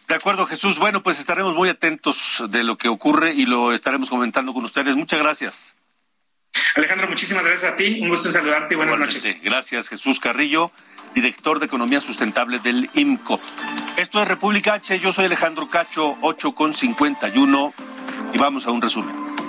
De 0.08 0.16
acuerdo, 0.16 0.46
Jesús. 0.46 0.78
Bueno, 0.78 1.02
pues 1.02 1.20
estaremos 1.20 1.56
muy 1.56 1.70
atentos 1.70 2.44
de 2.50 2.64
lo 2.64 2.78
que 2.78 2.88
ocurre 2.88 3.34
y 3.34 3.46
lo 3.46 3.74
estaremos 3.74 4.10
comentando 4.10 4.54
con 4.54 4.64
ustedes. 4.64 4.96
Muchas 4.96 5.20
gracias. 5.20 5.76
Alejandro, 6.76 7.08
muchísimas 7.08 7.46
gracias 7.46 7.74
a 7.74 7.76
ti. 7.76 8.00
Un 8.02 8.10
gusto 8.10 8.30
saludarte 8.30 8.74
y 8.74 8.78
buenas 8.78 8.98
noches. 8.98 9.42
Gracias, 9.44 9.90
Jesús 9.90 10.20
Carrillo 10.20 10.72
director 11.14 11.60
de 11.60 11.66
Economía 11.66 12.00
Sustentable 12.00 12.60
del 12.60 12.90
IMCO. 12.94 13.40
Esto 13.98 14.22
es 14.22 14.28
República 14.28 14.74
H, 14.74 15.00
yo 15.00 15.12
soy 15.12 15.26
Alejandro 15.26 15.68
Cacho, 15.68 16.16
8 16.22 16.54
con 16.54 16.74
51 16.74 17.74
y 18.34 18.38
vamos 18.38 18.66
a 18.66 18.72
un 18.72 18.82
resumen. 18.82 19.41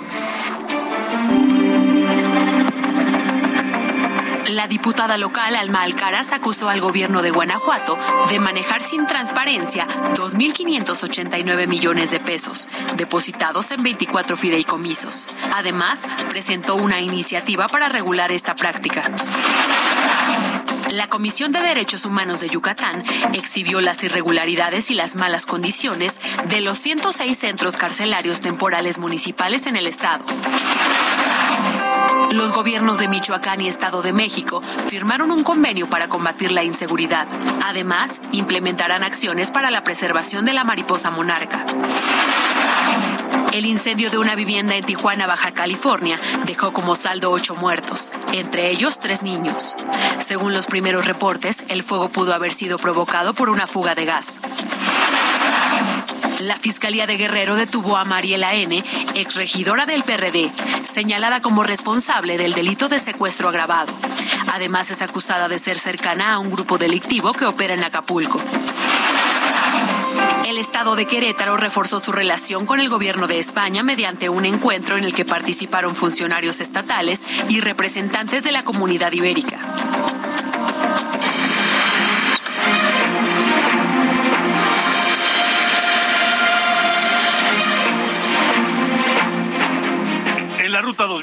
La 4.53 4.67
diputada 4.67 5.17
local 5.17 5.55
Alma 5.55 5.81
Alcaraz 5.81 6.31
acusó 6.31 6.69
al 6.69 6.79
gobierno 6.79 7.23
de 7.23 7.31
Guanajuato 7.31 7.97
de 8.29 8.39
manejar 8.39 8.83
sin 8.83 9.07
transparencia 9.07 9.87
2.589 9.87 11.65
millones 11.67 12.11
de 12.11 12.19
pesos, 12.19 12.69
depositados 12.95 13.71
en 13.71 13.81
24 13.81 14.37
fideicomisos. 14.37 15.25
Además, 15.55 16.07
presentó 16.29 16.75
una 16.75 17.01
iniciativa 17.01 17.67
para 17.67 17.89
regular 17.89 18.31
esta 18.31 18.53
práctica. 18.53 19.01
La 20.91 21.07
Comisión 21.07 21.51
de 21.51 21.59
Derechos 21.59 22.05
Humanos 22.05 22.39
de 22.39 22.49
Yucatán 22.49 23.03
exhibió 23.33 23.81
las 23.81 24.03
irregularidades 24.03 24.91
y 24.91 24.93
las 24.93 25.15
malas 25.15 25.47
condiciones 25.47 26.21
de 26.45 26.61
los 26.61 26.77
106 26.77 27.35
centros 27.35 27.75
carcelarios 27.75 28.41
temporales 28.41 28.99
municipales 28.99 29.65
en 29.65 29.77
el 29.77 29.87
estado. 29.87 30.23
Los 32.31 32.51
gobiernos 32.51 32.99
de 32.99 33.07
Michoacán 33.07 33.61
y 33.61 33.67
Estado 33.67 34.01
de 34.01 34.11
México 34.11 34.61
firmaron 34.87 35.31
un 35.31 35.43
convenio 35.43 35.89
para 35.89 36.07
combatir 36.09 36.51
la 36.51 36.63
inseguridad. 36.63 37.27
Además, 37.63 38.21
implementarán 38.31 39.03
acciones 39.03 39.51
para 39.51 39.69
la 39.71 39.83
preservación 39.83 40.45
de 40.45 40.53
la 40.53 40.63
mariposa 40.63 41.11
monarca. 41.11 41.65
El 43.53 43.67
incendio 43.67 44.09
de 44.09 44.17
una 44.17 44.33
vivienda 44.33 44.75
en 44.75 44.83
Tijuana, 44.83 45.27
Baja 45.27 45.51
California, 45.51 46.17
dejó 46.47 46.73
como 46.73 46.95
saldo 46.95 47.29
ocho 47.29 47.53
muertos, 47.53 48.11
entre 48.31 48.71
ellos 48.71 48.97
tres 48.97 49.21
niños. 49.21 49.75
Según 50.17 50.55
los 50.55 50.65
primeros 50.65 51.05
reportes, 51.05 51.63
el 51.69 51.83
fuego 51.83 52.09
pudo 52.09 52.33
haber 52.33 52.51
sido 52.51 52.79
provocado 52.79 53.35
por 53.35 53.49
una 53.49 53.67
fuga 53.67 53.93
de 53.93 54.05
gas. 54.05 54.39
La 56.41 56.57
Fiscalía 56.59 57.05
de 57.05 57.17
Guerrero 57.17 57.55
detuvo 57.55 57.95
a 57.95 58.03
Mariela 58.03 58.53
N., 58.55 58.83
exregidora 59.15 59.85
del 59.85 60.03
PRD, 60.03 60.51
señalada 60.83 61.41
como 61.41 61.63
responsable 61.63 62.37
del 62.37 62.53
delito 62.53 62.89
de 62.89 62.99
secuestro 62.99 63.49
agravado. 63.49 63.93
Además, 64.51 64.91
es 64.91 65.01
acusada 65.01 65.47
de 65.47 65.59
ser 65.59 65.79
cercana 65.79 66.33
a 66.33 66.39
un 66.39 66.51
grupo 66.51 66.77
delictivo 66.77 67.33
que 67.33 67.45
opera 67.45 67.75
en 67.75 67.83
Acapulco. 67.83 68.41
El 70.45 70.57
Estado 70.57 70.95
de 70.95 71.05
Querétaro 71.05 71.57
reforzó 71.57 71.99
su 71.99 72.11
relación 72.11 72.65
con 72.65 72.79
el 72.79 72.89
gobierno 72.89 73.27
de 73.27 73.39
España 73.39 73.81
mediante 73.81 74.29
un 74.29 74.45
encuentro 74.45 74.97
en 74.97 75.03
el 75.03 75.15
que 75.15 75.25
participaron 75.25 75.95
funcionarios 75.95 76.59
estatales 76.61 77.25
y 77.49 77.61
representantes 77.61 78.43
de 78.43 78.51
la 78.51 78.63
comunidad 78.63 79.11
ibérica. 79.13 79.72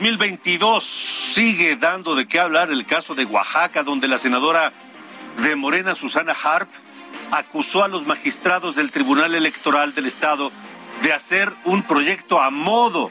2022 0.00 0.82
sigue 0.82 1.76
dando 1.76 2.14
de 2.14 2.26
qué 2.26 2.40
hablar 2.40 2.70
el 2.70 2.86
caso 2.86 3.14
de 3.14 3.26
Oaxaca, 3.26 3.82
donde 3.82 4.08
la 4.08 4.18
senadora 4.18 4.72
de 5.42 5.54
Morena, 5.56 5.94
Susana 5.94 6.34
Harp, 6.42 6.70
acusó 7.30 7.84
a 7.84 7.88
los 7.88 8.06
magistrados 8.06 8.74
del 8.74 8.92
Tribunal 8.92 9.34
Electoral 9.34 9.92
del 9.92 10.06
Estado 10.06 10.52
de 11.02 11.12
hacer 11.12 11.52
un 11.66 11.82
proyecto 11.82 12.40
a 12.40 12.48
modo 12.48 13.10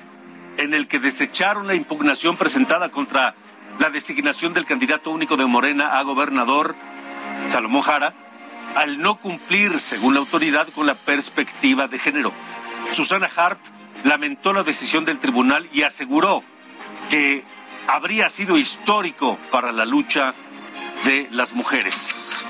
en 0.57 0.73
el 0.73 0.87
que 0.87 0.97
desecharon 0.97 1.67
la 1.67 1.75
impugnación 1.75 2.37
presentada 2.37 2.89
contra 2.89 3.35
la 3.77 3.91
designación 3.91 4.55
del 4.55 4.65
candidato 4.65 5.11
único 5.11 5.37
de 5.37 5.45
Morena 5.45 5.99
a 5.99 6.01
gobernador, 6.01 6.75
Salomón 7.49 7.83
Jara, 7.83 8.15
al 8.75 8.97
no 8.97 9.19
cumplir, 9.19 9.77
según 9.77 10.15
la 10.15 10.21
autoridad, 10.21 10.67
con 10.69 10.87
la 10.87 10.95
perspectiva 10.95 11.87
de 11.87 11.99
género. 11.99 12.33
Susana 12.89 13.29
Harp 13.35 13.59
lamentó 14.03 14.53
la 14.53 14.63
decisión 14.63 15.05
del 15.05 15.19
tribunal 15.19 15.69
y 15.71 15.83
aseguró 15.83 16.43
que 17.09 17.43
habría 17.87 18.29
sido 18.29 18.57
histórico 18.57 19.37
para 19.51 19.71
la 19.71 19.85
lucha 19.85 20.33
de 21.05 21.27
las 21.31 21.53
mujeres. 21.53 22.45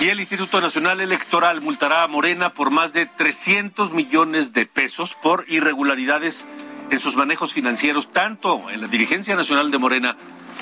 Y 0.00 0.08
el 0.08 0.20
Instituto 0.20 0.60
Nacional 0.60 1.00
Electoral 1.00 1.60
multará 1.60 2.02
a 2.02 2.08
Morena 2.08 2.54
por 2.54 2.70
más 2.70 2.94
de 2.94 3.04
300 3.04 3.92
millones 3.92 4.54
de 4.54 4.64
pesos 4.64 5.14
por 5.14 5.44
irregularidades 5.48 6.48
en 6.90 6.98
sus 6.98 7.16
manejos 7.16 7.52
financieros, 7.52 8.10
tanto 8.10 8.70
en 8.70 8.80
la 8.80 8.88
dirigencia 8.88 9.36
nacional 9.36 9.70
de 9.70 9.78
Morena 9.78 10.16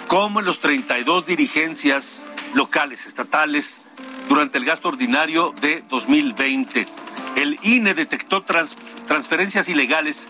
como 0.06 0.40
en 0.40 0.46
los 0.46 0.60
32 0.60 1.26
dirigencias 1.26 2.24
locales, 2.54 3.06
estatales, 3.06 3.82
durante 4.28 4.58
el 4.58 4.64
gasto 4.64 4.88
ordinario 4.88 5.54
de 5.60 5.82
2020. 5.88 6.86
El 7.36 7.58
INE 7.62 7.94
detectó 7.94 8.42
transferencias 8.42 9.68
ilegales, 9.68 10.28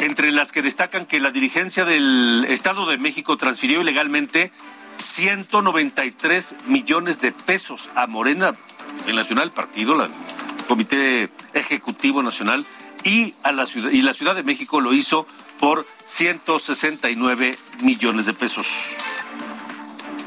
entre 0.00 0.32
las 0.32 0.52
que 0.52 0.62
destacan 0.62 1.06
que 1.06 1.20
la 1.20 1.30
dirigencia 1.30 1.84
del 1.84 2.46
Estado 2.48 2.86
de 2.86 2.98
México 2.98 3.36
transfirió 3.36 3.82
ilegalmente 3.82 4.50
193 4.96 6.56
millones 6.66 7.20
de 7.20 7.32
pesos 7.32 7.90
a 7.94 8.06
Morena, 8.06 8.54
el 9.06 9.16
Nacional 9.16 9.50
Partido, 9.50 10.02
el 10.02 10.10
Comité 10.68 11.30
Ejecutivo 11.54 12.22
Nacional, 12.22 12.66
y, 13.04 13.34
a 13.42 13.52
la 13.52 13.66
ciudad, 13.66 13.90
y 13.90 14.02
la 14.02 14.14
Ciudad 14.14 14.34
de 14.34 14.42
México 14.42 14.80
lo 14.80 14.92
hizo 14.92 15.26
por 15.60 15.86
169 16.04 17.58
millones 17.82 18.26
de 18.26 18.32
pesos. 18.32 18.96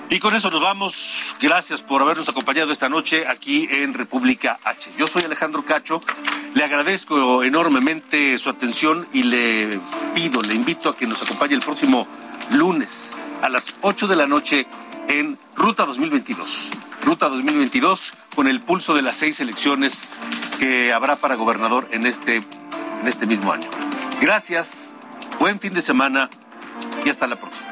Y 0.09 0.19
con 0.19 0.35
eso 0.35 0.51
nos 0.51 0.61
vamos. 0.61 1.35
Gracias 1.41 1.81
por 1.81 2.03
habernos 2.03 2.29
acompañado 2.29 2.71
esta 2.71 2.87
noche 2.87 3.25
aquí 3.27 3.67
en 3.71 3.95
República 3.95 4.59
H. 4.63 4.91
Yo 4.95 5.07
soy 5.07 5.23
Alejandro 5.23 5.63
Cacho. 5.63 6.01
Le 6.53 6.63
agradezco 6.63 7.43
enormemente 7.43 8.37
su 8.37 8.51
atención 8.51 9.07
y 9.11 9.23
le 9.23 9.79
pido, 10.13 10.43
le 10.43 10.53
invito 10.53 10.89
a 10.89 10.95
que 10.95 11.07
nos 11.07 11.23
acompañe 11.23 11.55
el 11.55 11.61
próximo 11.61 12.07
lunes 12.51 13.15
a 13.41 13.49
las 13.49 13.75
8 13.81 14.07
de 14.07 14.15
la 14.15 14.27
noche 14.27 14.67
en 15.07 15.39
Ruta 15.55 15.85
2022. 15.85 16.69
Ruta 17.01 17.27
2022 17.29 18.13
con 18.35 18.47
el 18.47 18.59
pulso 18.59 18.93
de 18.93 19.01
las 19.01 19.17
seis 19.17 19.39
elecciones 19.39 20.05
que 20.59 20.93
habrá 20.93 21.15
para 21.15 21.35
gobernador 21.35 21.87
en 21.91 22.05
este, 22.05 22.37
en 22.37 23.07
este 23.07 23.25
mismo 23.25 23.51
año. 23.51 23.67
Gracias, 24.21 24.95
buen 25.43 25.59
fin 25.59 25.73
de 25.73 25.81
semana 25.81 26.29
y 27.03 27.09
hasta 27.09 27.27
la 27.27 27.35
próxima. 27.35 27.67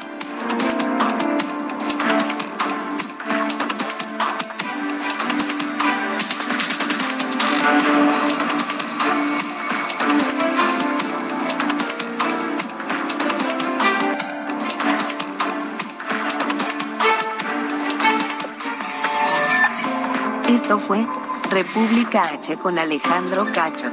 Esto 20.46 20.78
fue 20.78 21.06
República 21.48 22.24
H 22.34 22.58
con 22.58 22.78
Alejandro 22.78 23.46
Cacho. 23.50 23.86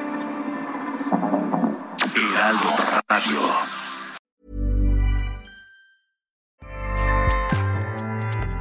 Heraldo 2.13 2.88